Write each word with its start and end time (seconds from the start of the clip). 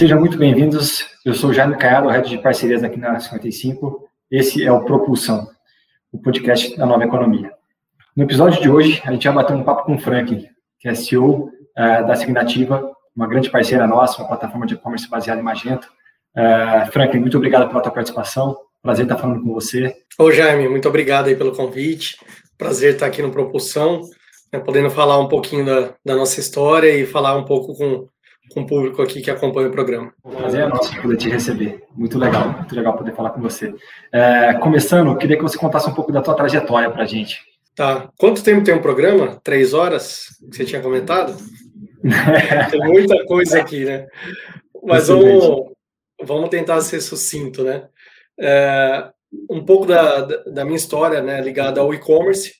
Sejam 0.00 0.18
muito 0.18 0.38
bem-vindos. 0.38 1.04
Eu 1.26 1.34
sou 1.34 1.52
Jaime 1.52 1.76
Caiado, 1.76 2.08
head 2.08 2.26
de 2.26 2.38
parcerias 2.38 2.82
aqui 2.82 2.98
na 2.98 3.20
55. 3.20 4.08
Esse 4.30 4.64
é 4.64 4.72
o 4.72 4.82
Propulsão, 4.82 5.46
o 6.10 6.18
podcast 6.18 6.74
da 6.74 6.86
nova 6.86 7.04
economia. 7.04 7.52
No 8.16 8.24
episódio 8.24 8.62
de 8.62 8.70
hoje, 8.70 9.02
a 9.04 9.12
gente 9.12 9.28
vai 9.28 9.34
bater 9.34 9.54
um 9.54 9.62
papo 9.62 9.84
com 9.84 9.96
o 9.96 9.98
Frank, 9.98 10.48
que 10.78 10.88
é 10.88 10.94
CEO 10.94 11.48
uh, 11.48 11.52
eh, 11.76 12.02
da 12.04 12.16
Signativa, 12.16 12.90
uma 13.14 13.26
grande 13.26 13.50
parceira 13.50 13.86
nossa, 13.86 14.22
uma 14.22 14.28
plataforma 14.28 14.66
de 14.66 14.72
e-commerce 14.72 15.06
baseada 15.06 15.38
em 15.38 15.44
Magento. 15.44 15.86
Uh, 16.34 16.90
Frank, 16.90 17.18
muito 17.18 17.36
obrigado 17.36 17.68
pela 17.68 17.82
tua 17.82 17.92
participação. 17.92 18.56
Prazer 18.80 19.04
estar 19.04 19.18
falando 19.18 19.42
com 19.42 19.52
você. 19.52 19.94
Ô, 20.18 20.32
Jaime, 20.32 20.66
muito 20.66 20.88
obrigado 20.88 21.26
aí 21.26 21.36
pelo 21.36 21.54
convite. 21.54 22.16
Prazer 22.56 22.94
estar 22.94 23.04
aqui 23.04 23.20
no 23.20 23.30
Propulsão, 23.30 24.00
né, 24.50 24.60
podendo 24.60 24.88
falar 24.88 25.18
um 25.18 25.28
pouquinho 25.28 25.66
da, 25.66 25.92
da 26.02 26.16
nossa 26.16 26.40
história 26.40 26.88
e 26.88 27.04
falar 27.04 27.36
um 27.36 27.44
pouco 27.44 27.76
com 27.76 28.08
com 28.52 28.62
o 28.62 28.66
público 28.66 29.00
aqui 29.00 29.20
que 29.20 29.30
acompanha 29.30 29.68
o 29.68 29.72
programa. 29.72 30.12
Prazer 30.22 30.62
é 30.62 30.68
nosso 30.68 30.94
poder 31.00 31.16
te 31.16 31.28
receber. 31.28 31.84
Muito 31.94 32.18
legal, 32.18 32.52
muito 32.52 32.74
legal 32.74 32.96
poder 32.96 33.14
falar 33.14 33.30
com 33.30 33.40
você. 33.40 33.74
É, 34.12 34.54
começando, 34.54 35.16
queria 35.16 35.36
que 35.36 35.42
você 35.42 35.56
contasse 35.56 35.88
um 35.88 35.94
pouco 35.94 36.12
da 36.12 36.20
tua 36.20 36.34
trajetória 36.34 36.90
para 36.90 37.02
a 37.02 37.06
gente. 37.06 37.40
Tá. 37.74 38.10
Quanto 38.18 38.42
tempo 38.42 38.64
tem 38.64 38.74
um 38.74 38.82
programa? 38.82 39.40
Três 39.42 39.72
horas? 39.72 40.36
Que 40.50 40.56
você 40.56 40.64
tinha 40.64 40.82
comentado? 40.82 41.36
tem 42.70 42.80
muita 42.80 43.24
coisa 43.24 43.60
aqui, 43.60 43.84
né? 43.84 44.06
Mas 44.82 45.08
vamos, 45.08 45.72
vamos 46.22 46.48
tentar 46.48 46.80
ser 46.80 47.00
sucinto, 47.00 47.62
né? 47.62 47.88
É, 48.38 49.10
um 49.48 49.64
pouco 49.64 49.86
da, 49.86 50.22
da 50.22 50.64
minha 50.64 50.76
história, 50.76 51.22
né, 51.22 51.40
ligada 51.40 51.80
ao 51.80 51.94
e-commerce. 51.94 52.54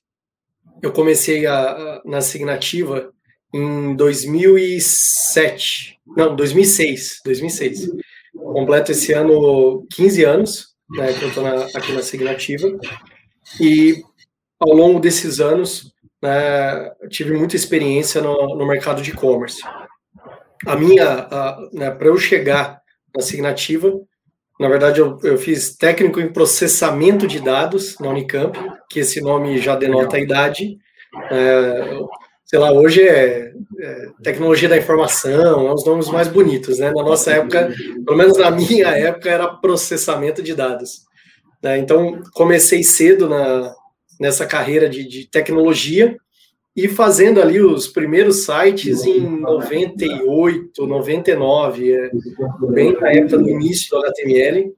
Eu 0.83 0.92
comecei 0.92 1.47
a, 1.47 1.70
a, 1.70 2.03
na 2.05 2.20
Signativa 2.20 3.12
em 3.53 3.97
2007, 3.97 5.98
não, 6.17 6.37
2006, 6.37 7.20
2006. 7.25 7.91
Completo 8.34 8.92
esse 8.92 9.12
ano 9.12 9.87
15 9.92 10.25
anos, 10.25 10.69
né, 10.91 11.12
que 11.12 11.23
eu 11.23 11.29
estou 11.29 11.47
aqui 11.75 11.92
na 11.92 12.03
Signativa, 12.03 12.69
e 13.61 14.03
ao 14.59 14.73
longo 14.73 14.98
desses 15.01 15.41
anos, 15.41 15.92
né, 16.23 16.92
tive 17.09 17.34
muita 17.34 17.57
experiência 17.57 18.20
no, 18.20 18.57
no 18.57 18.67
mercado 18.67 19.03
de 19.03 19.11
e-commerce. 19.11 19.61
A 20.67 20.77
minha, 20.77 21.29
né, 21.73 21.91
para 21.91 22.09
eu 22.09 22.19
chegar 22.19 22.81
na 23.17 23.23
Signativa, 23.23 23.91
na 24.61 24.69
verdade, 24.69 25.01
eu, 25.01 25.19
eu, 25.23 25.39
fiz 25.39 25.75
técnico 25.75 26.20
em 26.20 26.31
processamento 26.31 27.27
de 27.27 27.41
dados 27.41 27.98
na 27.98 28.11
Unicamp, 28.11 28.59
que 28.91 29.01
esse 29.01 29.19
nome 29.23 29.57
já 29.57 29.75
denota 29.75 30.19
a 30.19 30.20
idade. 30.20 30.77
É, 31.31 31.98
sei 32.51 32.59
lá, 32.59 32.73
hoje 32.73 33.01
é, 33.01 33.53
é, 33.79 34.09
tecnologia 34.25 34.69
da 34.69 34.77
informação, 34.77 35.69
é 35.69 35.73
os 35.73 35.87
nomes 35.87 36.09
mais 36.09 36.27
bonitos, 36.27 36.81
né? 36.81 36.91
Na 36.91 37.05
nossa 37.05 37.31
época, 37.31 37.73
pelo 38.05 38.19
menos 38.19 38.37
na 38.37 38.51
minha 38.51 38.89
época, 38.98 39.31
era 39.31 39.47
processamento 39.47 40.42
de 40.42 40.53
dados. 40.53 41.03
Né? 41.62 41.79
Então, 41.79 42.20
comecei 42.34 42.83
cedo 42.83 43.29
na, 43.29 43.73
nessa 44.19 44.45
carreira 44.47 44.89
de, 44.89 45.07
de 45.07 45.31
tecnologia 45.31 46.17
e 46.75 46.89
fazendo 46.89 47.41
ali 47.41 47.61
os 47.61 47.87
primeiros 47.87 48.45
sites 48.45 49.05
em 49.05 49.20
98, 49.20 50.85
99, 50.85 51.92
é, 51.92 52.11
bem 52.73 52.98
na 52.98 53.13
época 53.13 53.39
do 53.39 53.48
início 53.48 53.91
do 53.91 54.05
HTML. 54.05 54.74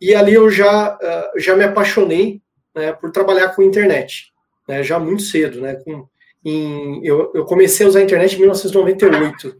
E 0.00 0.14
ali 0.14 0.32
eu 0.32 0.50
já, 0.50 0.86
ah, 0.86 1.32
já 1.36 1.54
me 1.54 1.64
apaixonei 1.64 2.40
né, 2.74 2.94
por 2.94 3.10
trabalhar 3.10 3.50
com 3.50 3.62
internet, 3.62 4.32
né, 4.66 4.82
já 4.82 4.98
muito 4.98 5.20
cedo, 5.20 5.60
né, 5.60 5.74
com 5.74 6.08
em, 6.44 7.04
eu, 7.04 7.30
eu, 7.34 7.44
comecei 7.44 7.84
a 7.84 7.88
usar 7.88 8.00
a 8.00 8.02
internet 8.02 8.34
em 8.34 8.40
1998, 8.40 9.56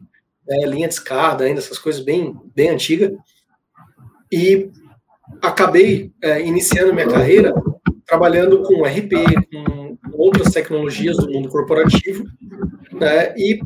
né, 0.49 0.67
linha 0.67 0.89
de 0.89 0.95
escada, 0.95 1.45
ainda 1.45 1.61
essas 1.61 1.79
coisas 1.79 2.03
bem, 2.03 2.35
bem 2.55 2.71
antigas, 2.71 3.13
e 4.33 4.71
acabei 5.43 6.13
é, 6.23 6.41
iniciando 6.41 6.95
minha 6.95 7.09
carreira 7.09 7.53
trabalhando 8.07 8.63
com 8.63 8.85
RP, 8.85 9.13
com 9.53 9.99
outras 10.13 10.53
tecnologias 10.53 11.17
do 11.17 11.31
mundo 11.31 11.49
corporativo, 11.49 12.25
né, 12.93 13.35
e 13.37 13.61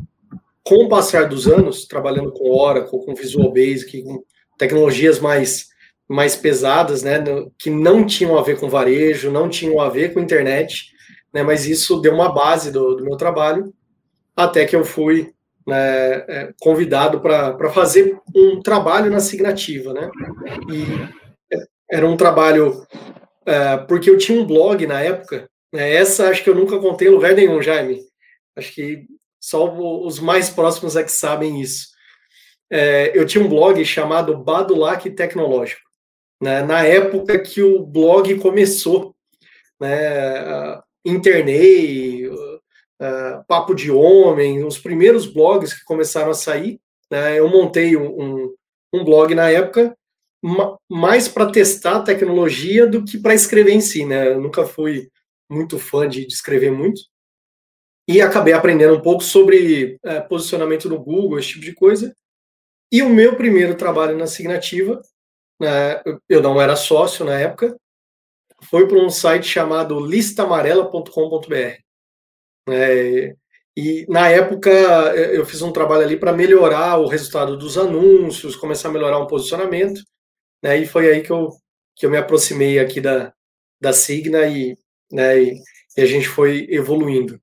com 0.63 0.85
o 0.85 0.89
passar 0.89 1.27
dos 1.27 1.47
anos, 1.47 1.85
trabalhando 1.85 2.31
com 2.31 2.51
Oracle, 2.51 3.05
com 3.05 3.15
Visual 3.15 3.51
Basic, 3.51 4.03
com 4.03 4.23
tecnologias 4.57 5.19
mais, 5.19 5.67
mais 6.07 6.35
pesadas, 6.35 7.01
né, 7.01 7.23
que 7.57 7.69
não 7.69 8.05
tinham 8.05 8.37
a 8.37 8.43
ver 8.43 8.59
com 8.59 8.69
varejo, 8.69 9.31
não 9.31 9.49
tinham 9.49 9.79
a 9.79 9.89
ver 9.89 10.13
com 10.13 10.19
internet, 10.19 10.94
né, 11.35 11.43
mas 11.43 11.65
isso 11.65 11.99
deu 11.99 12.13
uma 12.13 12.31
base 12.31 12.71
do, 12.71 12.95
do 12.95 13.03
meu 13.03 13.17
trabalho, 13.17 13.73
até 14.33 14.63
que 14.63 14.73
eu 14.73 14.85
fui 14.85 15.33
né, 15.67 16.13
é, 16.29 16.53
convidado 16.61 17.19
para 17.19 17.69
fazer 17.71 18.17
um 18.33 18.61
trabalho 18.61 19.11
na 19.11 19.19
Signativa, 19.19 19.91
né, 19.93 20.09
e 20.71 21.59
era 21.91 22.07
um 22.07 22.15
trabalho, 22.15 22.87
é, 23.45 23.75
porque 23.75 24.09
eu 24.09 24.17
tinha 24.17 24.39
um 24.39 24.45
blog 24.45 24.87
na 24.87 25.01
época, 25.01 25.49
né, 25.73 25.93
essa 25.93 26.29
acho 26.29 26.41
que 26.41 26.49
eu 26.49 26.55
nunca 26.55 26.79
contei 26.79 27.09
em 27.09 27.11
lugar 27.11 27.33
nenhum, 27.33 27.61
Jaime, 27.61 27.99
acho 28.55 28.73
que 28.73 29.05
só 29.37 29.69
os 29.77 30.21
mais 30.21 30.49
próximos 30.49 30.95
é 30.95 31.03
que 31.03 31.11
sabem 31.11 31.59
isso. 31.59 31.89
É, 32.71 33.11
eu 33.13 33.25
tinha 33.25 33.43
um 33.43 33.49
blog 33.49 33.83
chamado 33.83 34.37
Badulac 34.37 35.09
Tecnológico, 35.09 35.81
né, 36.41 36.63
na 36.63 36.85
época 36.85 37.37
que 37.39 37.61
o 37.61 37.85
blog 37.85 38.39
começou, 38.39 39.13
né, 39.81 40.79
Internei, 41.05 42.27
uh, 42.27 43.45
Papo 43.47 43.75
de 43.75 43.91
Homem, 43.91 44.63
os 44.63 44.79
primeiros 44.79 45.25
blogs 45.25 45.73
que 45.73 45.85
começaram 45.85 46.31
a 46.31 46.35
sair. 46.35 46.79
Né, 47.11 47.39
eu 47.39 47.47
montei 47.47 47.95
um, 47.95 48.51
um, 48.91 49.03
blog 49.03 49.35
na 49.35 49.49
época 49.49 49.95
mais 50.89 51.27
para 51.27 51.51
testar 51.51 51.97
a 51.97 52.03
tecnologia 52.03 52.87
do 52.87 53.05
que 53.05 53.19
para 53.19 53.35
escrever 53.35 53.73
em 53.73 53.81
si. 53.81 54.05
Né? 54.05 54.29
Eu 54.29 54.41
nunca 54.41 54.65
fui 54.65 55.09
muito 55.49 55.77
fã 55.77 56.07
de, 56.09 56.25
de 56.25 56.33
escrever 56.33 56.71
muito. 56.71 57.01
E 58.07 58.21
acabei 58.21 58.53
aprendendo 58.53 58.95
um 58.95 59.01
pouco 59.01 59.23
sobre 59.23 59.99
é, 60.03 60.21
posicionamento 60.21 60.87
no 60.87 60.99
Google, 60.99 61.39
esse 61.39 61.49
tipo 61.49 61.65
de 61.65 61.73
coisa. 61.73 62.15
E 62.91 63.01
o 63.01 63.09
meu 63.09 63.35
primeiro 63.35 63.75
trabalho 63.75 64.17
na 64.17 64.27
Signativa, 64.27 65.01
né, 65.59 66.01
eu 66.29 66.41
não 66.41 66.61
era 66.61 66.75
sócio 66.75 67.25
na 67.25 67.39
época, 67.39 67.75
foi 68.69 68.87
para 68.87 68.97
um 68.97 69.09
site 69.09 69.45
chamado 69.45 69.99
listamarela.com.br. 69.99 71.79
É, 72.69 73.35
e 73.77 74.05
na 74.07 74.29
época 74.29 74.69
eu 74.69 75.45
fiz 75.45 75.61
um 75.61 75.71
trabalho 75.71 76.03
ali 76.03 76.17
para 76.17 76.33
melhorar 76.33 76.97
o 76.97 77.07
resultado 77.07 77.57
dos 77.57 77.77
anúncios, 77.77 78.55
começar 78.55 78.89
a 78.89 78.91
melhorar 78.91 79.19
um 79.19 79.27
posicionamento, 79.27 80.01
né, 80.63 80.77
e 80.77 80.85
foi 80.85 81.11
aí 81.11 81.21
que 81.21 81.31
eu, 81.31 81.49
que 81.95 82.05
eu 82.05 82.09
me 82.09 82.17
aproximei 82.17 82.79
aqui 82.79 83.01
da, 83.01 83.33
da 83.81 83.91
Signa 83.91 84.45
e, 84.47 84.77
né, 85.11 85.41
e, 85.41 85.61
e 85.97 86.01
a 86.01 86.05
gente 86.05 86.27
foi 86.27 86.65
evoluindo. 86.69 87.39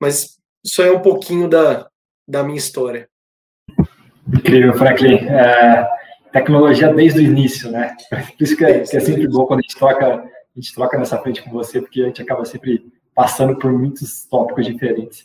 Mas 0.00 0.38
isso 0.64 0.82
é 0.82 0.90
um 0.90 1.00
pouquinho 1.00 1.48
da, 1.48 1.88
da 2.26 2.42
minha 2.42 2.58
história. 2.58 3.08
Incrível, 4.26 4.74
Franklin. 4.74 5.16
É, 5.16 5.86
tecnologia 6.32 6.92
desde 6.92 7.20
o 7.20 7.22
início, 7.22 7.70
né? 7.70 7.94
Por 8.10 8.42
isso 8.42 8.56
que 8.56 8.64
é, 8.64 8.80
que 8.80 8.96
é 8.96 9.00
sempre 9.00 9.28
bom 9.28 9.46
quando 9.46 9.60
a 9.60 9.62
gente 9.62 9.76
troca 9.76 10.24
a 10.56 10.60
gente 10.60 10.74
troca 10.74 10.96
nessa 10.96 11.18
frente 11.18 11.42
com 11.42 11.50
você, 11.50 11.80
porque 11.80 12.02
a 12.02 12.06
gente 12.06 12.22
acaba 12.22 12.44
sempre 12.44 12.92
passando 13.14 13.56
por 13.56 13.72
muitos 13.72 14.24
tópicos 14.26 14.66
diferentes. 14.66 15.24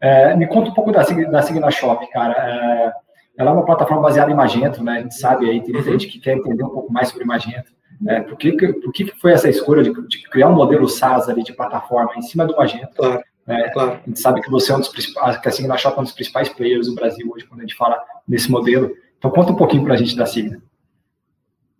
É, 0.00 0.36
me 0.36 0.46
conta 0.46 0.70
um 0.70 0.74
pouco 0.74 0.92
da, 0.92 1.02
da 1.02 1.42
Signa 1.42 1.70
Shop, 1.70 2.06
cara. 2.10 2.34
É, 2.34 2.92
ela 3.38 3.50
é 3.50 3.54
uma 3.54 3.64
plataforma 3.64 4.02
baseada 4.02 4.30
em 4.30 4.34
Magento, 4.34 4.82
né? 4.82 4.98
A 4.98 5.00
gente 5.02 5.14
sabe 5.14 5.48
aí, 5.48 5.62
tem 5.62 5.74
muita 5.74 5.90
gente 5.90 6.06
que 6.06 6.18
quer 6.18 6.36
entender 6.36 6.62
um 6.62 6.70
pouco 6.70 6.92
mais 6.92 7.08
sobre 7.08 7.24
Magento. 7.24 7.74
É, 8.06 8.20
por 8.20 8.36
que, 8.36 8.52
por 8.52 8.92
que 8.92 9.06
foi 9.18 9.32
essa 9.32 9.48
escolha 9.48 9.82
de, 9.82 9.90
de, 10.06 10.22
criar 10.28 10.48
um 10.48 10.54
modelo 10.54 10.88
SaaS 10.88 11.28
ali 11.28 11.42
de 11.42 11.54
plataforma 11.54 12.12
em 12.16 12.22
cima 12.22 12.46
do 12.46 12.54
Magento? 12.54 12.94
Claro, 12.94 13.22
é, 13.46 13.70
claro. 13.70 13.92
A 13.92 14.06
gente 14.06 14.20
sabe 14.20 14.42
que 14.42 14.50
você 14.50 14.72
é 14.72 14.74
um 14.74 14.80
dos 14.80 14.88
principais, 14.88 15.38
que 15.38 15.48
a 15.48 15.50
Signa 15.52 15.78
Shop 15.78 15.96
é 15.96 16.00
um 16.00 16.04
dos 16.04 16.12
principais 16.12 16.48
players 16.50 16.86
do 16.86 16.94
Brasil 16.94 17.30
hoje, 17.34 17.46
quando 17.46 17.60
a 17.60 17.62
gente 17.62 17.74
fala 17.74 17.98
desse 18.28 18.50
modelo. 18.50 18.90
Então, 19.18 19.30
conta 19.30 19.52
um 19.52 19.56
pouquinho 19.56 19.84
para 19.84 19.94
a 19.94 19.96
gente 19.96 20.14
da 20.14 20.26
Signa. 20.26 20.60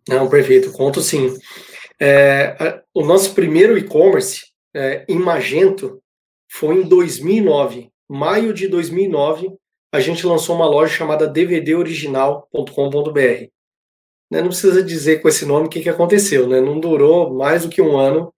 Não, 0.08 0.28
perfeito, 0.28 0.72
conto 0.72 1.00
sim. 1.00 1.36
É, 2.00 2.82
o 2.92 3.04
nosso 3.04 3.34
primeiro 3.34 3.78
e-commerce 3.78 4.46
é, 4.74 5.04
em 5.08 5.18
Magento 5.18 6.02
foi 6.50 6.76
em 6.76 6.82
2009, 6.82 7.90
maio 8.08 8.52
de 8.52 8.68
2009, 8.68 9.50
a 9.92 10.00
gente 10.00 10.26
lançou 10.26 10.56
uma 10.56 10.66
loja 10.66 10.94
chamada 10.94 11.26
dvdoriginal.com.br. 11.26 13.48
Né, 14.28 14.40
não 14.40 14.48
precisa 14.48 14.82
dizer 14.82 15.22
com 15.22 15.28
esse 15.28 15.46
nome 15.46 15.66
o 15.66 15.70
que, 15.70 15.80
que 15.80 15.88
aconteceu, 15.88 16.48
né? 16.48 16.60
não 16.60 16.80
durou 16.80 17.32
mais 17.32 17.62
do 17.62 17.68
que 17.68 17.80
um 17.80 17.96
ano, 17.96 18.34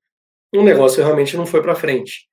o 0.54 0.62
negócio 0.62 1.02
realmente 1.02 1.36
não 1.36 1.46
foi 1.46 1.62
para 1.62 1.74
frente. 1.74 2.28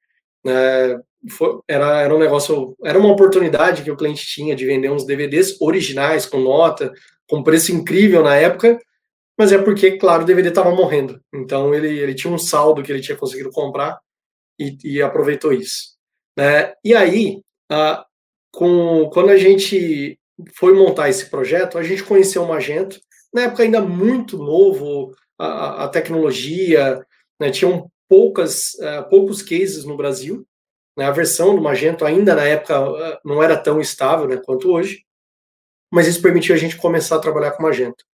É, 0.45 0.97
foi, 1.29 1.59
era, 1.67 2.01
era 2.01 2.15
um 2.15 2.19
negócio, 2.19 2.75
era 2.83 2.99
uma 2.99 3.11
oportunidade 3.11 3.83
que 3.83 3.91
o 3.91 3.97
cliente 3.97 4.27
tinha 4.27 4.55
de 4.55 4.65
vender 4.65 4.91
uns 4.91 5.05
DVDs 5.05 5.59
originais, 5.61 6.25
com 6.25 6.39
nota, 6.39 6.91
com 7.27 7.41
preço 7.41 7.71
incrível 7.71 8.21
na 8.21 8.35
época, 8.35 8.77
mas 9.37 9.51
é 9.51 9.57
porque, 9.57 9.97
claro, 9.97 10.23
o 10.23 10.25
DVD 10.25 10.49
estava 10.49 10.71
morrendo. 10.71 11.19
Então 11.33 11.73
ele, 11.73 11.99
ele 11.99 12.15
tinha 12.15 12.31
um 12.31 12.37
saldo 12.37 12.81
que 12.81 12.91
ele 12.91 13.01
tinha 13.01 13.17
conseguido 13.17 13.51
comprar 13.51 13.99
e, 14.59 14.77
e 14.83 15.01
aproveitou 15.01 15.51
isso. 15.51 15.95
Né? 16.37 16.73
E 16.83 16.93
aí, 16.93 17.41
a, 17.69 18.05
com, 18.51 19.09
quando 19.11 19.29
a 19.29 19.37
gente 19.37 20.19
foi 20.53 20.73
montar 20.73 21.09
esse 21.09 21.29
projeto, 21.29 21.77
a 21.77 21.83
gente 21.83 22.03
conheceu 22.03 22.43
o 22.43 22.47
Magento, 22.47 22.99
na 23.33 23.43
época 23.43 23.63
ainda 23.63 23.81
muito 23.81 24.37
novo, 24.37 25.13
a, 25.37 25.85
a 25.85 25.87
tecnologia, 25.89 27.05
né, 27.39 27.51
tinham 27.51 27.89
poucas, 28.07 28.73
uh, 28.75 29.09
poucos 29.09 29.41
cases 29.41 29.83
no 29.83 29.97
Brasil, 29.97 30.45
né, 30.97 31.05
a 31.05 31.11
versão 31.11 31.55
do 31.55 31.61
Magento 31.61 32.05
ainda 32.05 32.33
na 32.35 32.43
época 32.43 32.79
uh, 32.79 33.17
não 33.25 33.43
era 33.43 33.57
tão 33.57 33.81
estável 33.81 34.27
né, 34.27 34.37
quanto 34.37 34.71
hoje, 34.71 35.03
mas 35.91 36.07
isso 36.07 36.21
permitiu 36.21 36.55
a 36.55 36.57
gente 36.57 36.77
começar 36.77 37.17
a 37.17 37.19
trabalhar 37.19 37.51
com 37.51 37.63
Magento. 37.63 38.05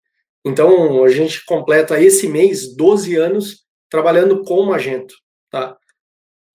Então, 0.44 1.04
a 1.04 1.08
gente 1.08 1.44
completa 1.44 2.00
esse 2.00 2.28
mês 2.28 2.74
12 2.74 3.16
anos 3.16 3.64
trabalhando 3.90 4.42
com 4.42 4.64
Magento, 4.64 5.14
tá? 5.50 5.76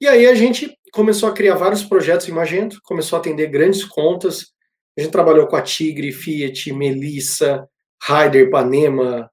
E 0.01 0.07
aí 0.07 0.25
a 0.27 0.33
gente 0.33 0.75
começou 0.91 1.29
a 1.29 1.33
criar 1.33 1.55
vários 1.55 1.83
projetos 1.83 2.27
em 2.27 2.31
Magento, 2.31 2.79
começou 2.83 3.17
a 3.17 3.19
atender 3.19 3.47
grandes 3.47 3.83
contas. 3.83 4.47
A 4.97 5.01
gente 5.01 5.11
trabalhou 5.11 5.47
com 5.47 5.55
a 5.55 5.61
Tigre, 5.61 6.11
Fiat, 6.11 6.71
Melissa, 6.73 7.67
Ryder, 8.01 8.49
Panema, 8.49 9.29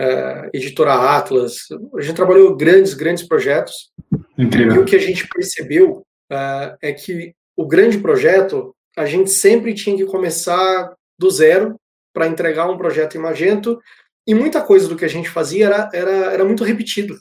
uh, 0.00 0.50
Editora 0.52 1.16
Atlas. 1.16 1.58
A 1.96 2.00
gente 2.00 2.16
trabalhou 2.16 2.56
grandes, 2.56 2.94
grandes 2.94 3.26
projetos. 3.26 3.90
Incrível. 4.38 4.76
E 4.76 4.78
o 4.78 4.84
que 4.84 4.96
a 4.96 5.00
gente 5.00 5.26
percebeu 5.28 6.06
uh, 6.30 6.76
é 6.82 6.92
que 6.92 7.34
o 7.56 7.66
grande 7.66 7.98
projeto, 7.98 8.74
a 8.96 9.06
gente 9.06 9.30
sempre 9.30 9.74
tinha 9.74 9.96
que 9.96 10.06
começar 10.06 10.94
do 11.18 11.30
zero 11.30 11.78
para 12.16 12.26
entregar 12.26 12.66
um 12.70 12.78
projeto 12.78 13.14
em 13.14 13.20
Magento, 13.20 13.78
e 14.26 14.34
muita 14.34 14.62
coisa 14.62 14.88
do 14.88 14.96
que 14.96 15.04
a 15.04 15.08
gente 15.08 15.28
fazia 15.28 15.66
era, 15.66 15.90
era, 15.92 16.10
era 16.32 16.44
muito 16.46 16.64
repetido. 16.64 17.14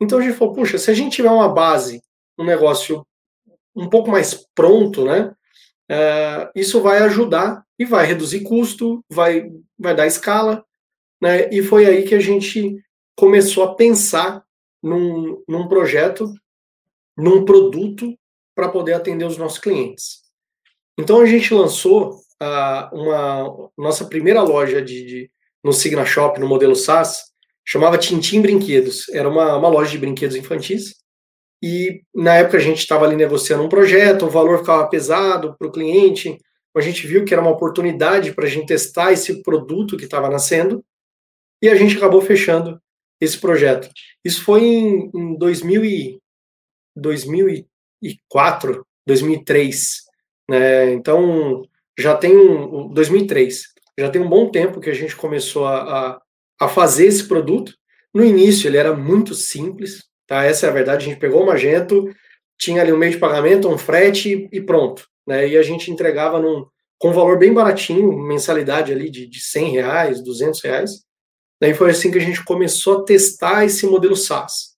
Então 0.00 0.20
a 0.20 0.22
gente 0.22 0.36
falou, 0.36 0.54
puxa, 0.54 0.78
se 0.78 0.88
a 0.92 0.94
gente 0.94 1.16
tiver 1.16 1.28
uma 1.28 1.48
base, 1.48 2.00
um 2.38 2.44
negócio 2.44 3.04
um 3.74 3.88
pouco 3.88 4.08
mais 4.08 4.46
pronto, 4.54 5.04
né? 5.04 5.34
Uh, 5.90 6.46
isso 6.54 6.80
vai 6.80 6.98
ajudar 6.98 7.64
e 7.76 7.84
vai 7.84 8.06
reduzir 8.06 8.44
custo, 8.44 9.04
vai, 9.10 9.50
vai 9.76 9.92
dar 9.92 10.06
escala, 10.06 10.64
né? 11.20 11.52
E 11.52 11.60
foi 11.60 11.84
aí 11.84 12.04
que 12.04 12.14
a 12.14 12.20
gente 12.20 12.80
começou 13.16 13.64
a 13.64 13.74
pensar 13.74 14.44
num, 14.80 15.42
num 15.48 15.66
projeto, 15.66 16.32
num 17.18 17.44
produto 17.44 18.16
para 18.54 18.68
poder 18.68 18.92
atender 18.92 19.24
os 19.24 19.36
nossos 19.36 19.58
clientes. 19.58 20.20
Então 20.96 21.20
a 21.20 21.26
gente 21.26 21.52
lançou 21.52 22.20
uh, 22.42 22.94
uma 22.94 23.70
nossa 23.76 24.04
primeira 24.04 24.42
loja 24.42 24.82
de, 24.82 25.04
de, 25.04 25.30
no 25.62 25.72
Signa 25.72 26.04
Shop, 26.04 26.38
no 26.38 26.48
modelo 26.48 26.74
SaaS, 26.74 27.30
chamava 27.64 27.98
Tintim 27.98 28.40
Brinquedos. 28.40 29.08
Era 29.10 29.28
uma, 29.28 29.56
uma 29.56 29.68
loja 29.68 29.90
de 29.90 29.98
brinquedos 29.98 30.36
infantis. 30.36 30.96
E 31.62 32.02
na 32.14 32.36
época 32.36 32.56
a 32.56 32.60
gente 32.60 32.78
estava 32.78 33.04
ali 33.04 33.16
negociando 33.16 33.62
um 33.62 33.68
projeto, 33.68 34.24
o 34.24 34.30
valor 34.30 34.60
ficava 34.60 34.88
pesado 34.88 35.54
para 35.58 35.68
o 35.68 35.72
cliente. 35.72 36.38
A 36.74 36.80
gente 36.80 37.06
viu 37.06 37.24
que 37.24 37.34
era 37.34 37.42
uma 37.42 37.50
oportunidade 37.50 38.32
para 38.32 38.46
a 38.46 38.48
gente 38.48 38.66
testar 38.66 39.12
esse 39.12 39.42
produto 39.42 39.96
que 39.96 40.04
estava 40.04 40.30
nascendo. 40.30 40.84
E 41.62 41.68
a 41.68 41.74
gente 41.74 41.96
acabou 41.96 42.22
fechando 42.22 42.80
esse 43.20 43.38
projeto. 43.38 43.90
Isso 44.24 44.42
foi 44.42 44.64
em, 44.64 45.10
em 45.14 45.36
2000 45.36 45.84
e, 45.84 46.20
2004, 46.96 48.86
2003. 49.06 50.02
Né? 50.48 50.92
Então, 50.94 51.68
já 52.00 52.16
tem 52.16 52.36
um. 52.36 52.88
2003. 52.88 53.62
Já 53.98 54.10
tem 54.10 54.20
um 54.20 54.28
bom 54.28 54.50
tempo 54.50 54.80
que 54.80 54.90
a 54.90 54.94
gente 54.94 55.14
começou 55.14 55.66
a, 55.66 55.82
a, 55.82 56.20
a 56.60 56.68
fazer 56.68 57.06
esse 57.06 57.28
produto. 57.28 57.74
No 58.12 58.24
início, 58.24 58.68
ele 58.68 58.76
era 58.78 58.94
muito 58.94 59.34
simples, 59.34 60.04
tá? 60.26 60.44
Essa 60.44 60.66
é 60.66 60.70
a 60.70 60.72
verdade. 60.72 61.04
A 61.04 61.08
gente 61.08 61.20
pegou 61.20 61.42
o 61.42 61.46
Magento, 61.46 62.08
tinha 62.58 62.82
ali 62.82 62.92
um 62.92 62.98
meio 62.98 63.12
de 63.12 63.18
pagamento, 63.18 63.68
um 63.68 63.78
frete 63.78 64.48
e 64.50 64.60
pronto. 64.60 65.06
Né? 65.26 65.48
E 65.48 65.56
a 65.56 65.62
gente 65.62 65.90
entregava 65.90 66.40
num, 66.40 66.66
com 66.98 67.10
um 67.10 67.12
valor 67.12 67.38
bem 67.38 67.52
baratinho, 67.52 68.12
mensalidade 68.12 68.92
ali 68.92 69.10
de, 69.10 69.26
de 69.26 69.40
100 69.40 69.70
reais, 69.70 70.22
200 70.22 70.60
reais. 70.60 70.90
Daí 71.60 71.74
foi 71.74 71.90
assim 71.90 72.10
que 72.10 72.18
a 72.18 72.22
gente 72.22 72.44
começou 72.44 72.98
a 72.98 73.04
testar 73.04 73.64
esse 73.64 73.86
modelo 73.86 74.16
SaaS. 74.16 74.76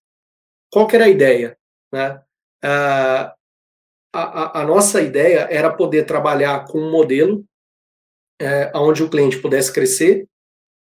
Qual 0.71 0.87
que 0.87 0.97
era 0.97 1.07
a 1.07 1.09
ideia? 1.09 1.57
Né? 1.93 2.21
Uh, 2.65 3.31
a, 4.13 4.61
a, 4.61 4.67
nossa 4.67 5.01
ideia 5.01 5.49
era 5.51 5.73
poder 5.73 6.05
trabalhar 6.05 6.67
com 6.67 6.79
um 6.79 6.91
modelo 6.91 7.45
é, 8.41 8.71
onde 8.75 9.03
o 9.03 9.09
cliente 9.09 9.39
pudesse 9.39 9.73
crescer 9.73 10.27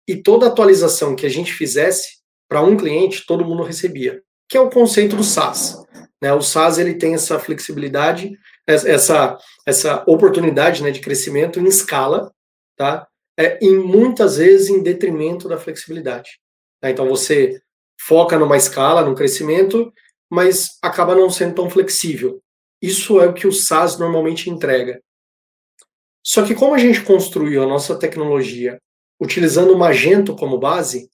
e 0.09 0.17
toda 0.17 0.47
atualização 0.47 1.15
que 1.15 1.25
a 1.25 1.29
gente 1.29 1.53
fizesse 1.53 2.21
para 2.49 2.63
um 2.63 2.77
cliente, 2.77 3.25
todo 3.27 3.45
mundo 3.45 3.63
recebia, 3.63 4.21
que 4.49 4.57
é 4.57 4.61
o 4.61 4.71
conceito 4.71 5.17
do 5.17 5.23
SaaS. 5.23 5.79
Né? 6.21 6.33
O 6.33 6.43
SaaS 6.43 6.79
ele 6.79 6.95
tem 6.95 7.15
essa 7.15 7.39
flexibilidade, 7.39 8.37
essa, 8.67 9.39
essa 9.67 10.05
oportunidade 10.07 10.83
né, 10.83 10.91
de 10.91 11.01
crescimento 11.01 11.61
em 11.61 11.67
escala, 11.67 12.33
tá? 12.77 13.07
É, 13.39 13.59
e 13.65 13.71
muitas 13.71 14.37
vezes 14.37 14.69
em 14.69 14.83
detrimento 14.83 15.49
da 15.49 15.59
flexibilidade. 15.59 16.39
Tá? 16.81 16.91
Então 16.91 17.09
você 17.09 17.61
foca 17.99 18.39
numa 18.39 18.57
escala, 18.57 19.03
num 19.03 19.15
crescimento, 19.15 19.93
mas 20.31 20.79
acaba 20.83 21.15
não 21.15 21.31
sendo 21.31 21.55
tão 21.55 21.71
flexível. 21.71 22.42
Isso 22.83 23.21
é 23.21 23.29
o 23.29 23.33
que 23.33 23.47
o 23.47 23.53
SaaS 23.53 23.97
normalmente 23.97 24.51
entrega. 24.51 25.01
Só 26.25 26.45
que 26.45 26.55
como 26.55 26.75
a 26.75 26.79
gente 26.79 27.03
construiu 27.03 27.63
a 27.63 27.67
nossa 27.67 27.97
tecnologia 27.97 28.79
utilizando 29.21 29.73
o 29.73 29.79
Magento 29.79 30.35
como 30.35 30.59
base, 30.59 31.09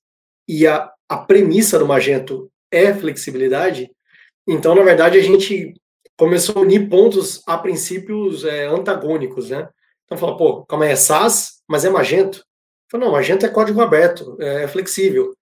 e 0.49 0.67
a, 0.67 0.91
a 1.07 1.19
premissa 1.19 1.79
do 1.79 1.87
Magento 1.87 2.51
é 2.71 2.95
flexibilidade, 2.95 3.91
então, 4.47 4.75
na 4.75 4.83
verdade, 4.83 5.19
a 5.19 5.23
gente 5.23 5.75
começou 6.17 6.57
a 6.57 6.61
unir 6.61 6.89
pontos 6.89 7.43
a 7.47 7.59
princípios 7.59 8.45
é, 8.45 8.65
antagônicos, 8.65 9.51
né? 9.51 9.69
Então, 10.07 10.17
fala, 10.17 10.39
pô, 10.39 10.65
calma 10.65 10.87
aí, 10.87 10.93
é 10.93 10.97
SaaS, 10.97 11.63
mas 11.69 11.85
é 11.85 11.91
Magento? 11.91 12.43
Falo, 12.91 13.05
não, 13.05 13.13
Magento 13.13 13.45
é 13.45 13.51
código 13.51 13.83
aberto, 13.83 14.37
é 14.41 14.67
flexível. 14.67 15.35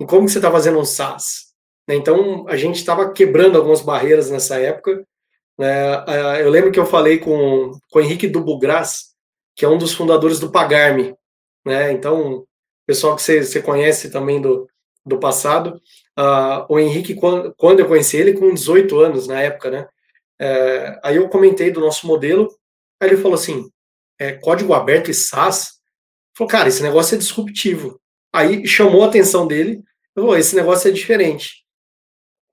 E 0.00 0.06
como 0.06 0.26
que 0.26 0.30
você 0.30 0.38
está 0.38 0.52
fazendo 0.52 0.78
um 0.78 0.84
SaaS? 0.84 1.52
Então, 1.88 2.46
a 2.48 2.56
gente 2.56 2.76
estava 2.76 3.12
quebrando 3.12 3.58
algumas 3.58 3.80
barreiras 3.80 4.30
nessa 4.30 4.56
época, 4.56 5.04
é, 5.60 6.42
eu 6.42 6.50
lembro 6.50 6.72
que 6.72 6.78
eu 6.78 6.86
falei 6.86 7.18
com, 7.18 7.72
com 7.90 7.98
o 7.98 8.02
Henrique 8.02 8.28
Dubugras, 8.28 9.14
que 9.54 9.64
é 9.64 9.68
um 9.68 9.78
dos 9.78 9.94
fundadores 9.94 10.38
do 10.40 10.50
Pagarme. 10.50 11.14
Né? 11.64 11.92
Então, 11.92 12.44
pessoal 12.86 13.14
que 13.16 13.22
você, 13.22 13.42
você 13.42 13.62
conhece 13.62 14.10
também 14.10 14.40
do, 14.40 14.68
do 15.04 15.18
passado. 15.18 15.80
Uh, 16.18 16.64
o 16.68 16.78
Henrique, 16.78 17.14
quando, 17.14 17.54
quando 17.56 17.80
eu 17.80 17.88
conheci 17.88 18.16
ele, 18.16 18.34
com 18.34 18.52
18 18.52 18.98
anos 19.00 19.26
na 19.26 19.40
época, 19.40 19.70
né? 19.70 19.88
É, 20.38 20.98
aí 21.02 21.16
eu 21.16 21.28
comentei 21.28 21.70
do 21.70 21.80
nosso 21.80 22.06
modelo, 22.06 22.48
aí 23.00 23.08
ele 23.08 23.16
falou 23.16 23.34
assim: 23.34 23.70
é, 24.18 24.32
código 24.32 24.74
aberto 24.74 25.10
e 25.10 25.14
SaaS? 25.14 25.80
Falou, 26.36 26.50
cara, 26.50 26.68
esse 26.68 26.82
negócio 26.82 27.14
é 27.14 27.18
disruptivo. 27.18 28.00
Aí 28.32 28.66
chamou 28.66 29.04
a 29.04 29.06
atenção 29.06 29.46
dele, 29.46 29.82
falou, 30.14 30.36
esse 30.36 30.56
negócio 30.56 30.88
é 30.88 30.92
diferente. 30.92 31.64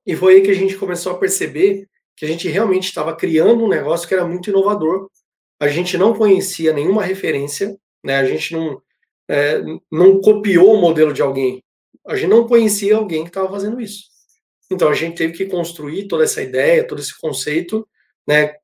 E 0.05 0.15
foi 0.15 0.35
aí 0.35 0.41
que 0.41 0.51
a 0.51 0.55
gente 0.55 0.77
começou 0.77 1.11
a 1.11 1.17
perceber 1.17 1.87
que 2.15 2.25
a 2.25 2.27
gente 2.27 2.47
realmente 2.47 2.85
estava 2.85 3.15
criando 3.15 3.63
um 3.63 3.69
negócio 3.69 4.07
que 4.07 4.13
era 4.13 4.25
muito 4.25 4.49
inovador. 4.49 5.09
A 5.59 5.67
gente 5.67 5.97
não 5.97 6.13
conhecia 6.13 6.73
nenhuma 6.73 7.03
referência, 7.03 7.77
né? 8.03 8.17
A 8.17 8.25
gente 8.25 8.53
não, 8.53 8.81
é, 9.29 9.61
não 9.91 10.19
copiou 10.21 10.73
o 10.73 10.81
modelo 10.81 11.13
de 11.13 11.21
alguém. 11.21 11.63
A 12.05 12.15
gente 12.15 12.29
não 12.29 12.47
conhecia 12.47 12.95
alguém 12.95 13.23
que 13.23 13.29
estava 13.29 13.49
fazendo 13.49 13.79
isso. 13.79 14.05
Então 14.71 14.89
a 14.89 14.93
gente 14.93 15.17
teve 15.17 15.33
que 15.33 15.45
construir 15.45 16.07
toda 16.07 16.23
essa 16.23 16.41
ideia, 16.41 16.87
todo 16.87 16.99
esse 16.99 17.19
conceito, 17.19 17.87
né? 18.27 18.55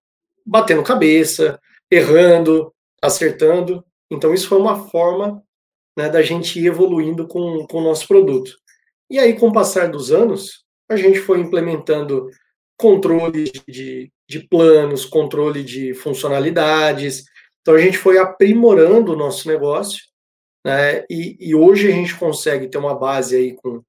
Batendo 0.46 0.84
cabeça, 0.84 1.60
errando, 1.92 2.74
acertando. 3.02 3.84
Então 4.10 4.34
isso 4.34 4.48
foi 4.48 4.58
uma 4.58 4.88
forma 4.90 5.44
né, 5.98 6.10
da 6.10 6.22
gente 6.22 6.60
ir 6.60 6.68
evoluindo 6.68 7.28
com, 7.28 7.66
com 7.66 7.80
o 7.80 7.84
nosso 7.84 8.08
produto. 8.08 8.56
E 9.10 9.18
aí, 9.18 9.38
com 9.40 9.48
o 9.48 9.54
passar 9.54 9.90
dos 9.90 10.12
anos, 10.12 10.66
a 10.90 10.96
gente 10.96 11.20
foi 11.20 11.40
implementando 11.40 12.30
controle 12.78 13.52
de, 13.68 14.12
de 14.30 14.40
planos, 14.48 15.06
controle 15.06 15.64
de 15.64 15.94
funcionalidades. 15.94 17.24
Então 17.62 17.74
a 17.74 17.80
gente 17.80 17.98
foi 17.98 18.18
aprimorando 18.18 19.14
o 19.14 19.16
nosso 19.16 19.48
negócio, 19.48 20.00
né? 20.66 21.04
E, 21.10 21.38
e 21.40 21.56
hoje 21.56 21.88
a 21.88 21.92
gente 21.92 22.16
consegue 22.16 22.68
ter 22.68 22.78
uma 22.78 22.94
base 22.94 23.36
aí 23.36 23.56
com, 23.56 23.82